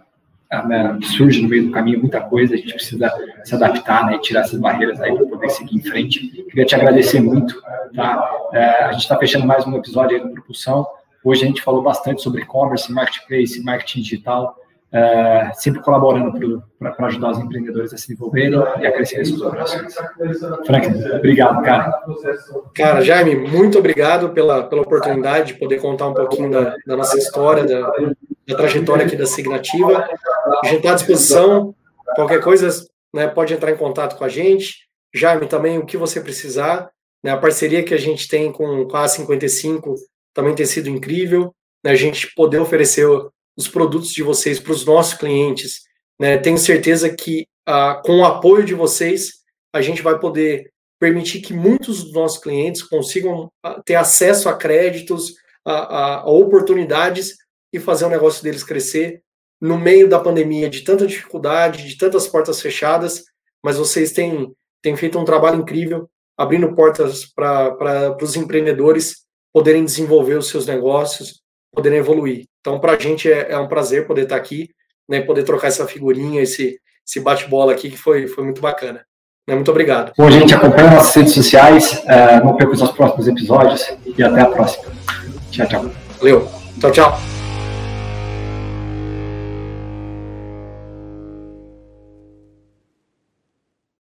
é, 0.51 0.61
surge 1.03 1.43
no 1.43 1.49
meio 1.49 1.67
do 1.67 1.73
caminho 1.73 2.01
muita 2.01 2.21
coisa, 2.21 2.55
a 2.55 2.57
gente 2.57 2.75
precisa 2.75 3.13
se 3.45 3.55
adaptar 3.55 4.07
né, 4.07 4.15
e 4.15 4.21
tirar 4.21 4.41
essas 4.41 4.59
barreiras 4.59 5.01
aí 5.01 5.15
para 5.15 5.27
poder 5.27 5.51
seguir 5.51 5.77
em 5.77 5.83
frente. 5.83 6.29
Queria 6.45 6.65
te 6.65 6.75
agradecer 6.75 7.21
muito. 7.21 7.61
Tá? 7.95 8.31
É, 8.53 8.85
a 8.85 8.93
gente 8.93 9.03
está 9.03 9.17
fechando 9.19 9.47
mais 9.47 9.67
um 9.67 9.77
episódio 9.77 10.17
aí 10.17 10.23
do 10.23 10.33
Propulsão. 10.33 10.87
Hoje 11.25 11.45
a 11.45 11.47
gente 11.47 11.63
falou 11.63 11.83
bastante 11.83 12.23
sobre 12.23 12.43
e-commerce, 12.43 12.91
marketplace, 12.91 13.63
marketing 13.63 14.01
digital 14.01 14.57
é, 14.91 15.51
sempre 15.55 15.83
colaborando 15.83 16.33
para 16.79 17.07
ajudar 17.07 17.33
os 17.33 17.39
empreendedores 17.39 17.93
a 17.93 17.99
se 17.99 18.09
desenvolverem 18.09 18.59
e 18.81 18.87
a 18.87 18.93
crescerem 18.93 19.25
suas 19.25 19.43
operações. 19.43 19.95
Frank, 20.67 20.87
obrigado, 21.15 21.63
cara. 21.63 21.93
Cara, 22.75 23.01
Jaime, 23.03 23.35
muito 23.35 23.79
obrigado 23.79 24.31
pela, 24.31 24.63
pela 24.65 24.83
oportunidade 24.83 25.53
de 25.53 25.59
poder 25.59 25.81
contar 25.81 26.09
um 26.09 26.15
pouquinho 26.15 26.51
da, 26.51 26.75
da 26.87 26.97
nossa 26.97 27.19
história, 27.19 27.65
da, 27.65 27.91
da, 28.47 28.57
trajetória 28.57 29.05
aqui 29.05 29.17
da 29.17 29.27
Signativa. 29.27 30.09
A 30.63 30.67
gente 30.67 30.79
está 30.79 30.93
à 30.93 30.95
disposição, 30.95 31.75
qualquer 32.15 32.41
coisa 32.41 32.69
né, 33.13 33.27
pode 33.27 33.53
entrar 33.53 33.71
em 33.71 33.77
contato 33.77 34.17
com 34.17 34.25
a 34.25 34.29
gente. 34.29 34.89
Jaime, 35.15 35.47
também 35.47 35.79
o 35.79 35.85
que 35.85 35.97
você 35.97 36.21
precisar. 36.21 36.91
Né, 37.23 37.31
a 37.31 37.37
parceria 37.37 37.83
que 37.83 37.93
a 37.93 37.99
gente 37.99 38.27
tem 38.27 38.51
com, 38.51 38.87
com 38.87 38.97
a 38.97 39.05
A55 39.05 39.97
também 40.33 40.55
tem 40.55 40.65
sido 40.65 40.89
incrível. 40.89 41.55
Né, 41.85 41.91
a 41.91 41.97
gente 41.97 42.33
poder 42.35 42.59
oferecer 42.59 43.07
os 43.59 43.67
produtos 43.67 44.11
de 44.11 44.23
vocês 44.23 44.61
para 44.61 44.73
os 44.73 44.85
nossos 44.85 45.15
clientes. 45.15 45.81
Né? 46.19 46.39
Tenho 46.39 46.57
certeza 46.57 47.11
que 47.11 47.47
ah, 47.67 48.01
com 48.05 48.21
o 48.21 48.25
apoio 48.25 48.65
de 48.65 48.73
vocês, 48.73 49.41
a 49.75 49.83
gente 49.83 50.01
vai 50.01 50.19
poder 50.19 50.73
permitir 50.99 51.41
que 51.41 51.53
muitos 51.53 52.05
dos 52.05 52.13
nossos 52.13 52.39
clientes 52.39 52.83
consigam 52.83 53.51
ah, 53.63 53.83
ter 53.85 53.97
acesso 53.97 54.49
a 54.49 54.57
créditos, 54.57 55.35
a, 55.65 55.73
a, 55.73 56.21
a 56.21 56.31
oportunidades 56.31 57.35
e 57.73 57.81
fazer 57.81 58.05
o 58.05 58.11
negócio 58.11 58.43
deles 58.43 58.63
crescer 58.63 59.23
no 59.61 59.77
meio 59.77 60.09
da 60.09 60.21
pandemia, 60.21 60.71
de 60.71 60.83
tanta 60.83 61.07
dificuldade, 61.07 61.87
de 61.87 61.99
tantas 61.99 62.29
portas 62.29 62.61
fechadas, 62.61 63.25
mas 63.63 63.77
vocês 63.77 64.13
têm, 64.13 64.53
têm 64.81 64.97
feito 64.97 65.19
um 65.19 65.25
trabalho 65.25 65.61
incrível, 65.61 66.09
abrindo 66.37 66.75
portas 66.75 67.27
para 67.27 68.17
os 68.23 68.37
empreendedores 68.37 69.27
poderem 69.53 69.85
desenvolver 69.85 70.39
os 70.39 70.49
seus 70.49 70.65
negócios, 70.65 71.43
poderem 71.73 71.99
evoluir. 71.99 72.47
Então, 72.61 72.79
para 72.81 72.93
a 72.93 72.99
gente 72.99 73.31
é, 73.31 73.53
é, 73.53 73.59
um 73.59 73.69
prazer 73.69 74.07
poder 74.07 74.23
estar 74.23 74.37
aqui 74.37 74.69
né, 75.09 75.23
poder 75.23 75.43
trocar 75.45 75.69
essa 75.69 75.87
figurinha, 75.87 76.43
esse, 76.43 76.79
esse 77.07 77.21
bate-bola 77.21 77.73
aqui, 77.73 77.91
que 77.91 77.97
foi, 77.97 78.29
foi 78.29 78.45
muito 78.45 78.61
bacana. 78.61 79.01
Né, 79.47 79.55
muito 79.55 79.71
obrigado. 79.71 80.13
Bom, 80.17 80.31
gente, 80.31 80.55
acompanha 80.55 80.91
nossas 80.91 81.15
redes 81.15 81.33
sociais, 81.33 82.05
uh, 82.05 82.45
não 82.45 82.55
perca 82.55 82.75
os 82.75 82.91
próximos 82.91 83.27
episódios 83.27 83.91
e 84.05 84.23
até 84.23 84.43
a 84.43 84.47
próxima. 84.47 84.93
Tchau, 85.51 85.67
tchau. 85.67 85.91
Valeu. 86.19 86.49
Tchau, 86.79 86.91
tchau. 86.93 87.38